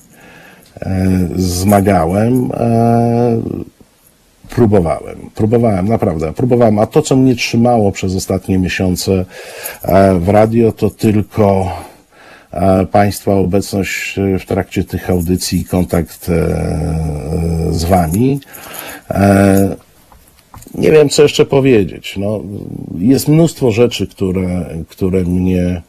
zmagałem, 1.36 2.50
e, 2.54 3.42
próbowałem. 4.50 5.30
Próbowałem, 5.36 5.88
naprawdę. 5.88 6.34
Próbowałem. 6.34 6.80
A 6.80 6.86
to, 6.86 7.02
co 7.02 7.16
mnie 7.16 7.36
trzymało 7.36 7.92
przez 7.92 8.16
ostatnie 8.16 8.58
miesiące 8.58 9.26
e, 9.82 10.20
w 10.20 10.30
radio, 10.30 10.72
to 10.72 10.90
tylko 10.90 11.72
Państwa 12.92 13.34
obecność 13.34 14.20
w 14.40 14.46
trakcie 14.46 14.84
tych 14.84 15.10
audycji 15.10 15.60
i 15.60 15.66
kontakt 15.66 16.32
z 17.72 17.84
Wami. 17.84 18.40
Nie 20.76 20.92
wiem, 20.92 21.10
co 21.10 21.24
jeszcze 21.24 21.46
powiedzieć. 21.46 22.18
No, 22.18 22.42
jest 22.98 23.28
mnóstwo 23.28 23.72
rzeczy, 23.72 24.08
które, 24.08 24.66
które 24.90 25.24
mnie 25.24 25.82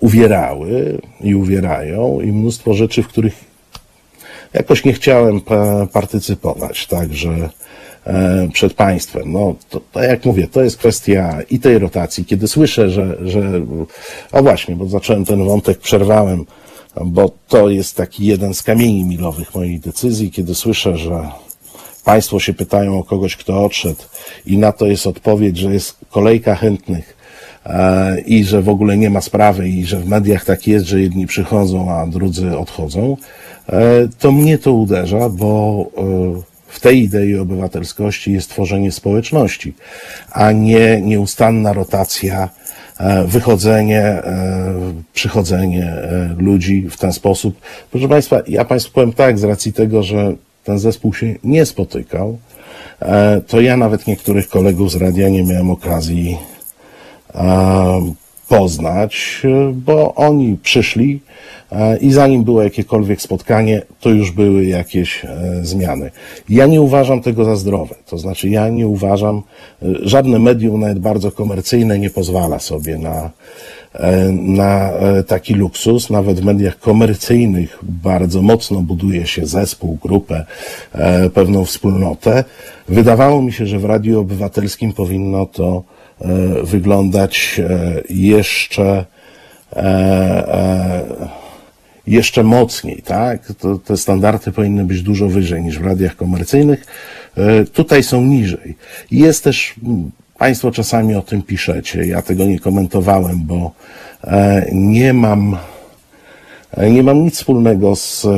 uwierały 0.00 1.00
i 1.20 1.34
uwierają, 1.34 2.20
i 2.20 2.32
mnóstwo 2.32 2.74
rzeczy, 2.74 3.02
w 3.02 3.08
których 3.08 3.51
jakoś 4.54 4.84
nie 4.84 4.92
chciałem 4.92 5.40
partycypować, 5.92 6.86
także 6.86 7.48
e, 8.06 8.48
przed 8.52 8.74
państwem. 8.74 9.32
No, 9.32 9.54
to, 9.70 9.80
to 9.92 10.02
jak 10.02 10.24
mówię, 10.24 10.48
to 10.48 10.62
jest 10.62 10.76
kwestia 10.76 11.38
i 11.50 11.58
tej 11.58 11.78
rotacji. 11.78 12.24
Kiedy 12.24 12.48
słyszę, 12.48 12.90
że, 12.90 13.16
że, 13.24 13.60
o 14.32 14.42
właśnie, 14.42 14.76
bo 14.76 14.86
zacząłem 14.86 15.24
ten 15.24 15.44
wątek, 15.44 15.78
przerwałem, 15.78 16.44
bo 17.04 17.30
to 17.48 17.70
jest 17.70 17.96
taki 17.96 18.26
jeden 18.26 18.54
z 18.54 18.62
kamieni 18.62 19.04
milowych 19.04 19.54
mojej 19.54 19.80
decyzji, 19.80 20.30
kiedy 20.30 20.54
słyszę, 20.54 20.96
że 20.96 21.28
państwo 22.04 22.40
się 22.40 22.54
pytają 22.54 22.98
o 22.98 23.04
kogoś, 23.04 23.36
kto 23.36 23.64
odszedł 23.64 24.02
i 24.46 24.58
na 24.58 24.72
to 24.72 24.86
jest 24.86 25.06
odpowiedź, 25.06 25.58
że 25.58 25.72
jest 25.72 25.96
kolejka 26.10 26.54
chętnych 26.54 27.16
e, 27.66 28.20
i 28.20 28.44
że 28.44 28.62
w 28.62 28.68
ogóle 28.68 28.96
nie 28.96 29.10
ma 29.10 29.20
sprawy 29.20 29.68
i 29.68 29.84
że 29.84 29.96
w 29.96 30.08
mediach 30.08 30.44
tak 30.44 30.66
jest, 30.66 30.86
że 30.86 31.00
jedni 31.00 31.26
przychodzą, 31.26 31.90
a 31.90 32.06
drudzy 32.06 32.58
odchodzą, 32.58 33.16
to 34.18 34.32
mnie 34.32 34.58
to 34.58 34.72
uderza, 34.72 35.28
bo 35.28 35.84
e, 35.96 36.02
w 36.66 36.80
tej 36.80 37.02
idei 37.02 37.38
obywatelskości 37.38 38.32
jest 38.32 38.50
tworzenie 38.50 38.92
społeczności, 38.92 39.74
a 40.30 40.52
nie 40.52 41.00
nieustanna 41.00 41.72
rotacja, 41.72 42.48
e, 42.98 43.24
wychodzenie, 43.24 44.22
przychodzenie 45.12 45.94
ludzi 46.38 46.88
w 46.90 46.96
ten 46.96 47.12
sposób. 47.12 47.60
Proszę 47.90 48.08
Państwa, 48.08 48.42
ja 48.48 48.64
Państwu 48.64 48.92
powiem 48.92 49.12
tak, 49.12 49.38
z 49.38 49.44
racji 49.44 49.72
tego, 49.72 50.02
że 50.02 50.34
ten 50.64 50.78
zespół 50.78 51.14
się 51.14 51.34
nie 51.44 51.66
spotykał, 51.66 52.38
to 53.46 53.60
ja 53.60 53.76
nawet 53.76 54.06
niektórych 54.06 54.48
kolegów 54.48 54.92
z 54.92 54.96
radia 54.96 55.28
nie 55.28 55.44
miałem 55.44 55.70
okazji 55.70 56.38
poznać, 58.58 59.42
bo 59.74 60.14
oni 60.14 60.56
przyszli, 60.62 61.20
E, 61.72 61.96
i 61.96 62.12
zanim 62.12 62.44
było 62.44 62.62
jakiekolwiek 62.62 63.22
spotkanie, 63.22 63.82
to 64.00 64.10
już 64.10 64.30
były 64.30 64.64
jakieś 64.64 65.24
e, 65.24 65.28
zmiany. 65.62 66.10
Ja 66.48 66.66
nie 66.66 66.80
uważam 66.80 67.22
tego 67.22 67.44
za 67.44 67.56
zdrowe. 67.56 67.94
To 68.06 68.18
znaczy, 68.18 68.48
ja 68.48 68.68
nie 68.68 68.86
uważam, 68.88 69.42
e, 69.82 69.86
żadne 70.02 70.38
medium, 70.38 70.80
nawet 70.80 70.98
bardzo 70.98 71.32
komercyjne, 71.32 71.98
nie 71.98 72.10
pozwala 72.10 72.58
sobie 72.58 72.98
na 72.98 73.30
e, 73.94 74.32
na 74.32 74.90
e, 74.90 75.22
taki 75.22 75.54
luksus. 75.54 76.10
Nawet 76.10 76.40
w 76.40 76.44
mediach 76.44 76.78
komercyjnych 76.78 77.78
bardzo 77.82 78.42
mocno 78.42 78.80
buduje 78.80 79.26
się 79.26 79.46
zespół, 79.46 79.98
grupę, 80.02 80.46
e, 80.92 81.30
pewną 81.30 81.64
wspólnotę. 81.64 82.44
Wydawało 82.88 83.42
mi 83.42 83.52
się, 83.52 83.66
że 83.66 83.78
w 83.78 83.84
Radiu 83.84 84.20
Obywatelskim 84.20 84.92
powinno 84.92 85.46
to 85.46 85.68
e, 85.76 86.01
wyglądać 86.62 87.60
e, 87.60 88.02
jeszcze 88.10 89.04
e, 89.72 89.78
e, 89.78 91.42
jeszcze 92.06 92.42
mocniej, 92.42 93.02
tak? 93.02 93.52
To, 93.58 93.78
te 93.78 93.96
standardy 93.96 94.52
powinny 94.52 94.84
być 94.84 95.02
dużo 95.02 95.28
wyżej 95.28 95.62
niż 95.62 95.78
w 95.78 95.84
radiach 95.84 96.16
komercyjnych. 96.16 96.86
E, 97.36 97.64
Tutaj 97.64 98.02
są 98.02 98.24
niżej. 98.24 98.76
Jest 99.10 99.44
też, 99.44 99.74
Państwo 100.38 100.70
czasami 100.70 101.14
o 101.14 101.22
tym 101.22 101.42
piszecie, 101.42 102.06
ja 102.06 102.22
tego 102.22 102.44
nie 102.44 102.58
komentowałem, 102.58 103.40
bo 103.44 103.72
e, 104.24 104.66
nie 104.72 105.12
mam, 105.12 105.54
e, 105.54 105.58
nie 106.76 107.02
mam 107.02 107.24
nic 107.24 107.36
wspólnego 107.36 107.96
z 107.96 108.24
e, 108.24 108.28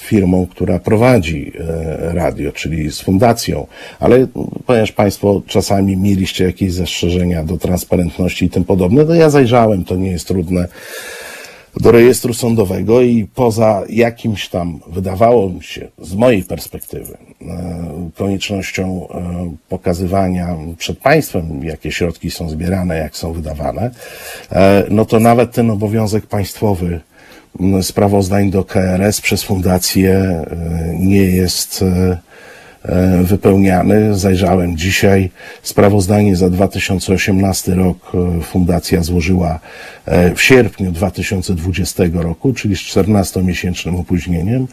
firmą, 0.00 0.46
która 0.46 0.78
prowadzi 0.78 1.52
e, 1.58 2.12
radio, 2.14 2.52
czyli 2.52 2.92
z 2.92 3.00
fundacją, 3.00 3.66
ale 4.00 4.26
ponieważ 4.66 4.92
Państwo 4.92 5.42
czasami 5.46 5.96
mieliście 5.96 6.44
jakieś 6.44 6.72
zastrzeżenia 6.72 7.44
do 7.44 7.56
transparentności 7.56 8.44
i 8.44 8.50
tym 8.50 8.64
podobne, 8.64 9.04
to 9.04 9.14
ja 9.14 9.30
zajrzałem, 9.30 9.84
to 9.84 9.96
nie 9.96 10.10
jest 10.10 10.28
trudne 10.28 10.68
do 11.76 11.92
rejestru 11.92 12.34
sądowego 12.34 13.00
i 13.00 13.26
poza 13.34 13.82
jakimś 13.88 14.48
tam, 14.48 14.80
wydawało 14.86 15.48
mi 15.50 15.62
się, 15.62 15.88
z 15.98 16.14
mojej 16.14 16.42
perspektywy, 16.42 17.16
e, 17.42 18.10
koniecznością 18.14 19.08
e, 19.08 19.54
pokazywania 19.68 20.56
przed 20.78 20.98
państwem, 20.98 21.64
jakie 21.64 21.92
środki 21.92 22.30
są 22.30 22.48
zbierane, 22.48 22.98
jak 22.98 23.16
są 23.16 23.32
wydawane, 23.32 23.90
e, 24.52 24.84
no 24.90 25.04
to 25.04 25.20
nawet 25.20 25.52
ten 25.52 25.70
obowiązek 25.70 26.26
państwowy 26.26 27.00
sprawozdań 27.82 28.50
do 28.50 28.64
KRS 28.64 29.20
przez 29.20 29.42
fundację 29.42 30.14
e, 30.18 30.46
nie 30.98 31.24
jest 31.24 31.82
e, 31.82 32.18
e, 32.82 33.22
wypełniany. 33.22 34.18
Zajrzałem 34.18 34.76
dzisiaj. 34.76 35.30
Sprawozdanie 35.62 36.36
za 36.36 36.50
2018 36.50 37.74
rok 37.74 38.12
fundacja 38.42 39.02
złożyła 39.02 39.60
w 40.34 40.42
sierpniu 40.42 40.92
2020 40.92 42.02
roku, 42.12 42.52
czyli 42.52 42.76
z 42.76 42.78
14-miesięcznym 42.78 44.00
opóźnieniem, 44.00 44.66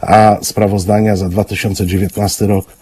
a 0.00 0.36
sprawozdania 0.42 1.16
za 1.16 1.28
2019 1.28 2.46
rok 2.46 2.81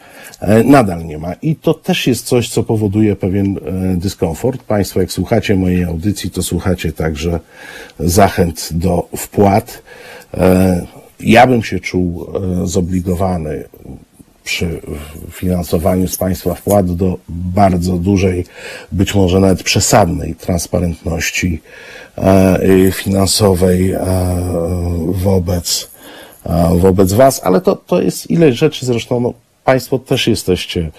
nadal 0.64 1.06
nie 1.06 1.18
ma. 1.18 1.32
I 1.32 1.56
to 1.56 1.74
też 1.74 2.06
jest 2.06 2.26
coś, 2.26 2.48
co 2.48 2.62
powoduje 2.62 3.16
pewien 3.16 3.58
e, 3.58 3.96
dyskomfort. 3.96 4.62
Państwo, 4.62 5.00
jak 5.00 5.12
słuchacie 5.12 5.56
mojej 5.56 5.84
audycji, 5.84 6.30
to 6.30 6.42
słuchacie 6.42 6.92
także 6.92 7.40
zachęt 7.98 8.68
do 8.72 9.08
wpłat. 9.16 9.82
E, 10.34 10.86
Ja 11.20 11.46
bym 11.46 11.62
się 11.62 11.80
czuł 11.80 12.26
e, 12.62 12.66
zobligowany 12.66 13.64
przy 14.44 14.80
finansowaniu 15.30 16.08
z 16.08 16.16
państwa 16.16 16.54
wkład 16.54 16.94
do 16.96 17.18
bardzo 17.28 17.96
dużej, 17.96 18.44
być 18.92 19.14
może 19.14 19.40
nawet 19.40 19.62
przesadnej 19.62 20.34
transparentności 20.34 21.62
e, 22.18 22.58
finansowej 22.92 23.92
e, 23.92 24.00
wobec, 25.06 25.90
e, 26.46 26.78
wobec 26.78 27.12
Was, 27.12 27.40
ale 27.44 27.60
to, 27.60 27.76
to 27.76 28.02
jest 28.02 28.30
ileś 28.30 28.58
rzeczy 28.58 28.86
zresztą. 28.86 29.20
No, 29.20 29.32
Państwo 29.70 29.98
też 29.98 30.26
jesteście 30.26 30.90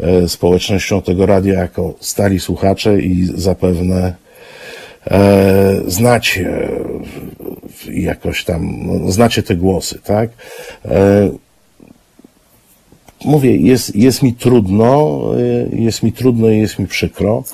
e, 0.00 0.28
społecznością 0.28 1.02
tego 1.02 1.26
radia 1.26 1.54
jako 1.54 1.94
stali 2.00 2.40
słuchacze 2.40 3.00
i 3.00 3.28
zapewne 3.34 4.14
e, 5.10 5.74
znacie 5.86 6.68
jakoś 7.90 8.44
tam, 8.44 8.86
no, 8.86 9.10
znacie 9.12 9.42
te 9.42 9.56
głosy, 9.56 9.98
tak? 10.04 10.30
E, 10.84 11.30
mówię, 13.24 13.56
jest, 13.56 13.96
jest 13.96 14.22
mi 14.22 14.34
trudno, 14.34 15.20
jest 15.72 16.02
mi 16.02 16.12
trudno 16.12 16.50
i 16.50 16.58
jest 16.58 16.78
mi 16.78 16.86
przykro, 16.86 17.44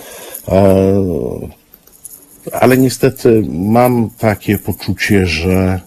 ale 2.53 2.79
niestety 2.79 3.43
mam 3.49 4.11
takie 4.19 4.59
poczucie, 4.59 5.27
że 5.27 5.81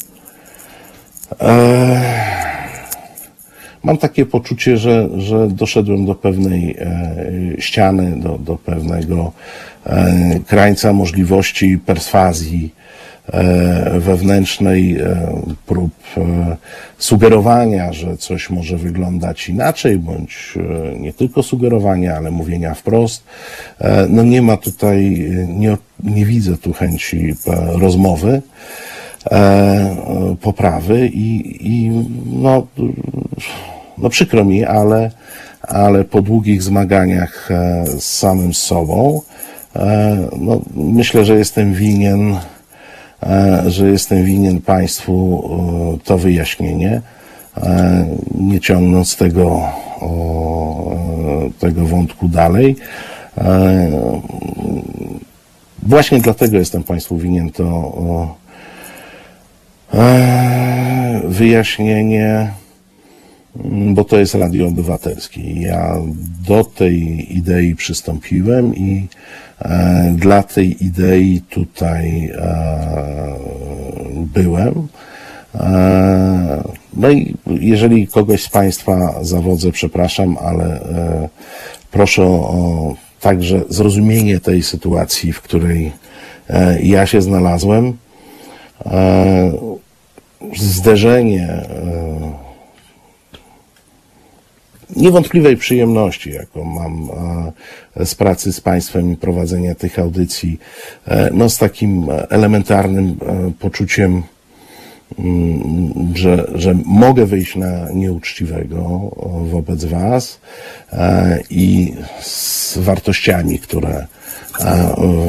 mam 3.84 3.98
takie 3.98 4.26
poczucie, 4.26 4.78
że, 4.78 5.10
że 5.18 5.48
doszedłem 5.48 6.06
do 6.06 6.16
pewnej 6.16 6.76
e, 6.80 7.62
ściany, 7.62 8.20
do, 8.20 8.38
do 8.38 8.56
pewnego 8.56 9.32
e, 9.86 10.40
krańca 10.48 10.94
możliwości 10.94 11.80
perswazji 11.86 12.74
e, 13.28 14.00
wewnętrznej, 14.00 14.98
prób 15.66 15.92
sugerowania, 16.98 17.94
że 17.94 18.18
coś 18.18 18.50
może 18.50 18.78
wyglądać 18.78 19.50
inaczej, 19.50 20.00
bądź 20.00 20.54
nie 21.00 21.14
tylko 21.14 21.44
sugerowania, 21.44 22.16
ale 22.16 22.32
mówienia 22.32 22.74
wprost. 22.74 23.24
No 24.10 24.24
nie 24.24 24.42
ma 24.42 24.58
tutaj, 24.58 25.30
nie, 25.48 25.78
nie 26.04 26.26
widzę 26.26 26.58
tu 26.58 26.74
chęci 26.74 27.34
rozmowy, 27.74 28.42
poprawy 30.42 31.08
i, 31.08 31.58
i 31.68 31.92
no, 32.26 32.68
no 33.98 34.10
przykro 34.10 34.46
mi, 34.46 34.66
ale, 34.66 35.12
ale 35.62 36.04
po 36.04 36.22
długich 36.22 36.64
zmaganiach 36.64 37.52
e, 37.52 37.86
z 38.00 38.04
samym 38.04 38.54
sobą, 38.54 39.22
e, 39.76 40.18
no, 40.40 40.62
myślę, 40.76 41.26
że 41.26 41.36
jestem 41.38 41.74
winien, 41.74 42.36
e, 43.24 43.64
że 43.68 43.90
jestem 43.90 44.24
winien 44.24 44.62
Państwu 44.62 45.44
e, 45.96 46.06
to 46.06 46.18
wyjaśnienie, 46.18 47.02
e, 47.58 48.06
nie 48.36 48.60
ciągnąc 48.60 49.16
tego, 49.16 49.62
e, 50.02 51.60
tego 51.60 51.86
wątku 51.86 52.30
dalej. 52.30 52.76
E, 53.38 53.88
Właśnie 55.84 56.20
dlatego 56.20 56.58
jestem 56.58 56.84
Państwu 56.84 57.18
winien 57.18 57.50
to 57.50 57.64
e, 57.64 58.47
wyjaśnienie, 61.28 62.52
Mm, 63.66 63.94
bo 63.94 64.04
to 64.04 64.18
jest 64.18 64.36
radio 64.36 64.68
obywatelskie. 64.68 65.62
Ja 65.62 65.98
do 66.48 66.64
tej 66.64 67.28
idei 67.38 67.76
przystąpiłem 67.76 68.76
i 68.76 69.08
e, 69.60 70.14
dla 70.18 70.44
tej 70.44 70.86
idei 70.86 71.42
tutaj 71.50 72.32
e, 72.36 73.36
byłem. 74.14 74.88
E, 75.56 76.64
no 76.94 77.12
i 77.12 77.36
jeżeli 77.48 78.08
kogoś 78.08 78.44
z 78.44 78.50
Państwa 78.50 79.20
zawodzę, 79.22 79.72
przepraszam, 79.72 80.38
ale 80.42 80.66
e, 80.66 81.30
proszę 81.92 82.24
o 82.24 82.96
także 83.22 83.62
zrozumienie 83.70 84.40
tej 84.40 84.64
sytuacji, 84.64 85.34
w 85.34 85.42
której 85.42 85.92
e, 86.50 86.82
ja 86.82 87.06
się 87.06 87.22
znalazłem. 87.22 87.98
E, 88.86 89.52
zderzenie 90.58 91.48
e, 91.48 91.68
niewątpliwej 94.96 95.58
przyjemności, 95.58 96.32
jaką 96.32 96.64
mam 96.64 97.10
e, 97.98 98.06
z 98.06 98.16
pracy 98.16 98.54
z 98.54 98.62
Państwem 98.62 99.14
i 99.14 99.18
prowadzenia 99.18 99.76
tych 99.76 100.00
audycji, 100.00 100.60
no 101.34 101.50
z 101.50 101.58
takim 101.58 102.08
elementarnym 102.30 103.18
poczuciem, 103.60 104.24
mm, 105.20 106.14
że, 106.16 106.52
że 106.56 106.76
mogę 106.86 107.26
wyjść 107.26 107.56
na 107.56 107.92
nieuczciwego 107.92 108.82
wobec 109.52 109.86
Was 109.86 110.40
i 111.50 111.94
z 112.22 112.78
wartościami, 112.78 113.60
które 113.60 114.08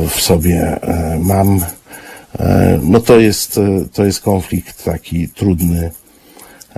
w 0.09 0.21
sobie 0.21 0.77
mam, 1.21 1.61
no 2.83 3.01
to 3.01 3.21
jest, 3.21 3.59
e, 3.59 3.85
to 3.93 4.05
jest 4.05 4.21
konflikt 4.21 4.85
taki 4.85 5.29
trudny 5.29 5.91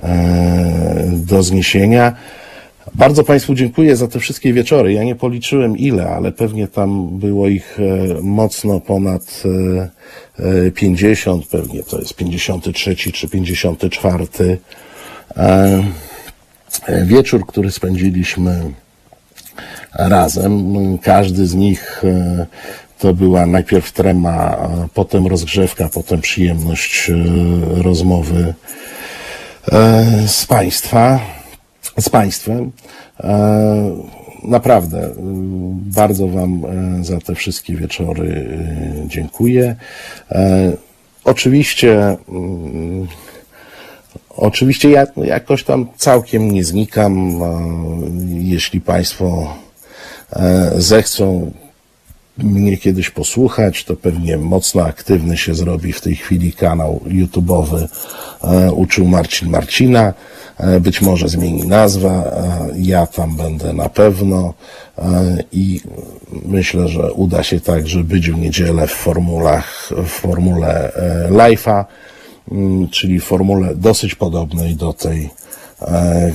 e, 0.03 1.09
do 1.11 1.43
zniesienia. 1.43 2.15
Bardzo 2.95 3.23
Państwu 3.23 3.53
dziękuję 3.53 3.95
za 3.95 4.07
te 4.07 4.19
wszystkie 4.19 4.53
wieczory. 4.53 4.93
Ja 4.93 5.03
nie 5.03 5.15
policzyłem 5.15 5.77
ile, 5.77 6.07
ale 6.07 6.31
pewnie 6.31 6.67
tam 6.67 7.19
było 7.19 7.47
ich 7.47 7.79
e, 7.79 8.21
mocno 8.21 8.79
ponad 8.79 9.43
e, 10.39 10.67
e, 10.67 10.71
50, 10.71 11.47
pewnie 11.47 11.83
to 11.83 11.99
jest 11.99 12.13
53 12.13 12.95
czy 12.95 13.29
54 13.29 14.27
e, 15.37 15.83
e, 16.85 17.05
wieczór, 17.05 17.45
który 17.45 17.71
spędziliśmy 17.71 18.61
razem. 19.93 20.97
Każdy 20.97 21.47
z 21.47 21.55
nich 21.55 22.03
e, 22.03 22.45
to 23.01 23.13
była 23.13 23.45
najpierw 23.45 23.91
trema, 23.91 24.69
potem 24.93 25.27
rozgrzewka, 25.27 25.89
potem 25.93 26.21
przyjemność 26.21 27.09
e, 27.09 27.13
rozmowy 27.81 28.53
e, 29.71 30.05
z 30.27 30.45
Państwa 30.45 31.19
z 31.99 32.09
Państwem. 32.09 32.71
E, 33.19 33.97
naprawdę 34.43 35.09
bardzo 35.73 36.27
Wam 36.27 36.61
za 37.01 37.19
te 37.19 37.35
wszystkie 37.35 37.75
wieczory 37.75 38.57
dziękuję. 39.07 39.75
Oczywiście, 41.23 42.17
mm, 42.29 43.07
oczywiście 44.29 44.89
ja 44.89 45.07
jakoś 45.15 45.63
tam 45.63 45.87
całkiem 45.97 46.51
nie 46.51 46.63
znikam. 46.63 47.39
Jeśli 48.27 48.81
Państwo 48.81 49.57
zechcą 50.77 51.51
mnie 52.37 52.77
kiedyś 52.77 53.09
posłuchać, 53.09 53.83
to 53.83 53.95
pewnie 53.95 54.37
mocno 54.37 54.83
aktywny 54.85 55.37
się 55.37 55.55
zrobi 55.55 55.93
w 55.93 56.01
tej 56.01 56.15
chwili 56.15 56.53
kanał 56.53 57.01
YouTube'owy 57.07 57.87
e, 58.43 58.71
Uczył 58.71 59.05
Marcin 59.05 59.49
Marcina. 59.49 60.13
E, 60.57 60.79
Być 60.79 61.01
może 61.01 61.29
zmieni 61.29 61.67
nazwa, 61.67 62.09
e, 62.09 62.69
ja 62.77 63.07
tam 63.07 63.35
będę 63.35 63.73
na 63.73 63.89
pewno 63.89 64.53
i 65.51 65.81
myślę, 66.45 66.87
że 66.87 67.13
uda 67.13 67.43
się 67.43 67.59
także 67.59 68.03
być 68.03 68.31
w 68.31 68.37
niedzielę 68.37 68.87
w 68.87 68.91
formulach, 68.91 69.89
w 70.05 70.07
formule 70.07 70.91
live'a, 71.29 71.85
mm, 72.51 72.89
czyli 72.89 73.19
formule 73.19 73.75
dosyć 73.75 74.15
podobnej 74.15 74.75
do 74.75 74.93
tej, 74.93 75.29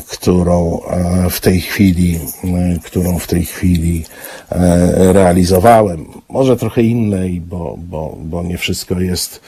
którą 0.09 0.81
e, 0.81 1.31
w 1.31 1.41
tej 1.41 1.61
chwili, 1.61 2.19
e, 2.45 2.79
którą 2.85 3.19
w 3.19 3.27
tej 3.27 3.45
chwili 3.45 4.05
e, 4.51 5.13
realizowałem. 5.13 6.07
Może 6.29 6.57
trochę 6.57 6.83
innej, 6.83 7.41
bo, 7.41 7.77
bo, 7.79 8.17
bo 8.21 8.43
nie 8.43 8.59
wszystko 8.59 9.01
jest 9.01 9.41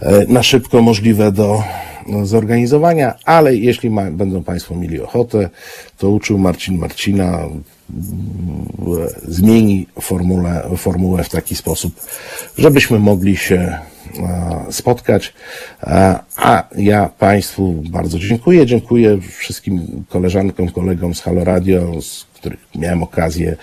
e, 0.00 0.24
na 0.28 0.42
szybko 0.42 0.82
możliwe 0.82 1.32
do 1.32 1.62
no, 2.06 2.26
zorganizowania, 2.26 3.14
ale 3.24 3.56
jeśli 3.56 3.90
ma, 3.90 4.10
będą 4.10 4.42
Państwo 4.42 4.74
mieli 4.74 5.00
ochotę, 5.00 5.50
to 5.98 6.10
uczył 6.10 6.38
Marcin 6.38 6.78
Marcina 6.78 7.38
mm, 7.38 7.56
zmieni 9.28 9.86
formułę, 10.00 10.62
formułę 10.76 11.24
w 11.24 11.28
taki 11.28 11.54
sposób, 11.54 11.94
żebyśmy 12.58 12.98
mogli 12.98 13.36
się 13.36 13.56
e, 13.56 13.95
spotkać. 14.70 15.32
A, 15.80 16.20
a 16.36 16.62
ja 16.76 17.10
Państwu 17.18 17.82
bardzo 17.90 18.18
dziękuję. 18.18 18.66
Dziękuję 18.66 19.18
wszystkim 19.20 20.04
koleżankom, 20.08 20.68
kolegom 20.68 21.14
z 21.14 21.20
Halo 21.20 21.44
Radio, 21.44 22.02
z 22.02 22.26
których 22.34 22.60
miałem 22.74 23.02
okazję 23.02 23.56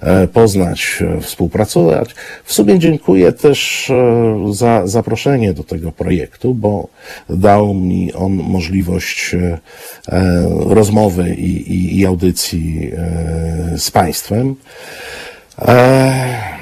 e, 0.00 0.28
poznać, 0.28 0.98
e, 1.00 1.20
współpracować. 1.20 2.14
W 2.44 2.52
sumie 2.52 2.78
dziękuję 2.78 3.32
też 3.32 3.90
e, 3.90 4.52
za 4.52 4.86
zaproszenie 4.86 5.52
do 5.52 5.64
tego 5.64 5.92
projektu, 5.92 6.54
bo 6.54 6.88
dał 7.28 7.74
mi 7.74 8.12
on 8.12 8.32
możliwość 8.32 9.34
e, 9.34 9.58
e, 10.08 10.46
rozmowy 10.66 11.34
i, 11.34 11.72
i, 11.72 11.98
i 11.98 12.06
audycji 12.06 12.90
e, 12.96 13.78
z 13.78 13.90
Państwem. 13.90 14.50
E, 14.50 14.54
E, 15.68 16.59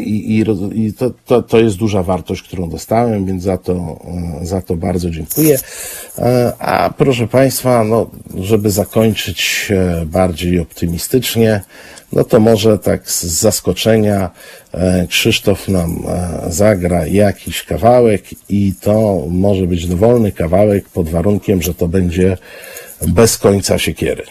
I, 0.00 0.36
i, 0.36 0.44
roz- 0.44 0.72
i 0.74 0.92
to, 0.92 1.10
to, 1.26 1.42
to 1.42 1.58
jest 1.60 1.76
duża 1.76 2.02
wartość, 2.02 2.42
którą 2.42 2.68
dostałem, 2.70 3.26
więc 3.26 3.42
za 3.42 3.58
to, 3.58 4.00
e, 4.42 4.46
za 4.46 4.62
to 4.62 4.76
bardzo 4.76 5.10
dziękuję. 5.10 5.58
E, 6.18 6.52
A 6.58 6.90
proszę 6.98 7.26
Państwa, 7.28 7.84
no, 7.84 8.10
żeby 8.40 8.70
zakończyć 8.70 9.68
e, 9.70 10.06
bardziej 10.06 10.58
optymistycznie, 10.60 11.60
no 12.12 12.24
to 12.24 12.40
może 12.40 12.78
tak 12.78 13.10
z 13.10 13.24
zaskoczenia 13.24 14.30
e, 14.72 15.06
Krzysztof 15.06 15.68
nam 15.68 16.02
e, 16.08 16.52
zagra 16.52 17.06
jakiś 17.06 17.62
kawałek 17.62 18.22
i 18.48 18.72
to 18.80 19.26
może 19.30 19.66
być 19.66 19.86
dowolny 19.86 20.32
kawałek 20.32 20.88
pod 20.88 21.08
warunkiem, 21.08 21.62
że 21.62 21.74
to 21.74 21.88
będzie 21.88 22.36
bez 23.08 23.38
końca 23.38 23.78
siekiery. 23.78 24.22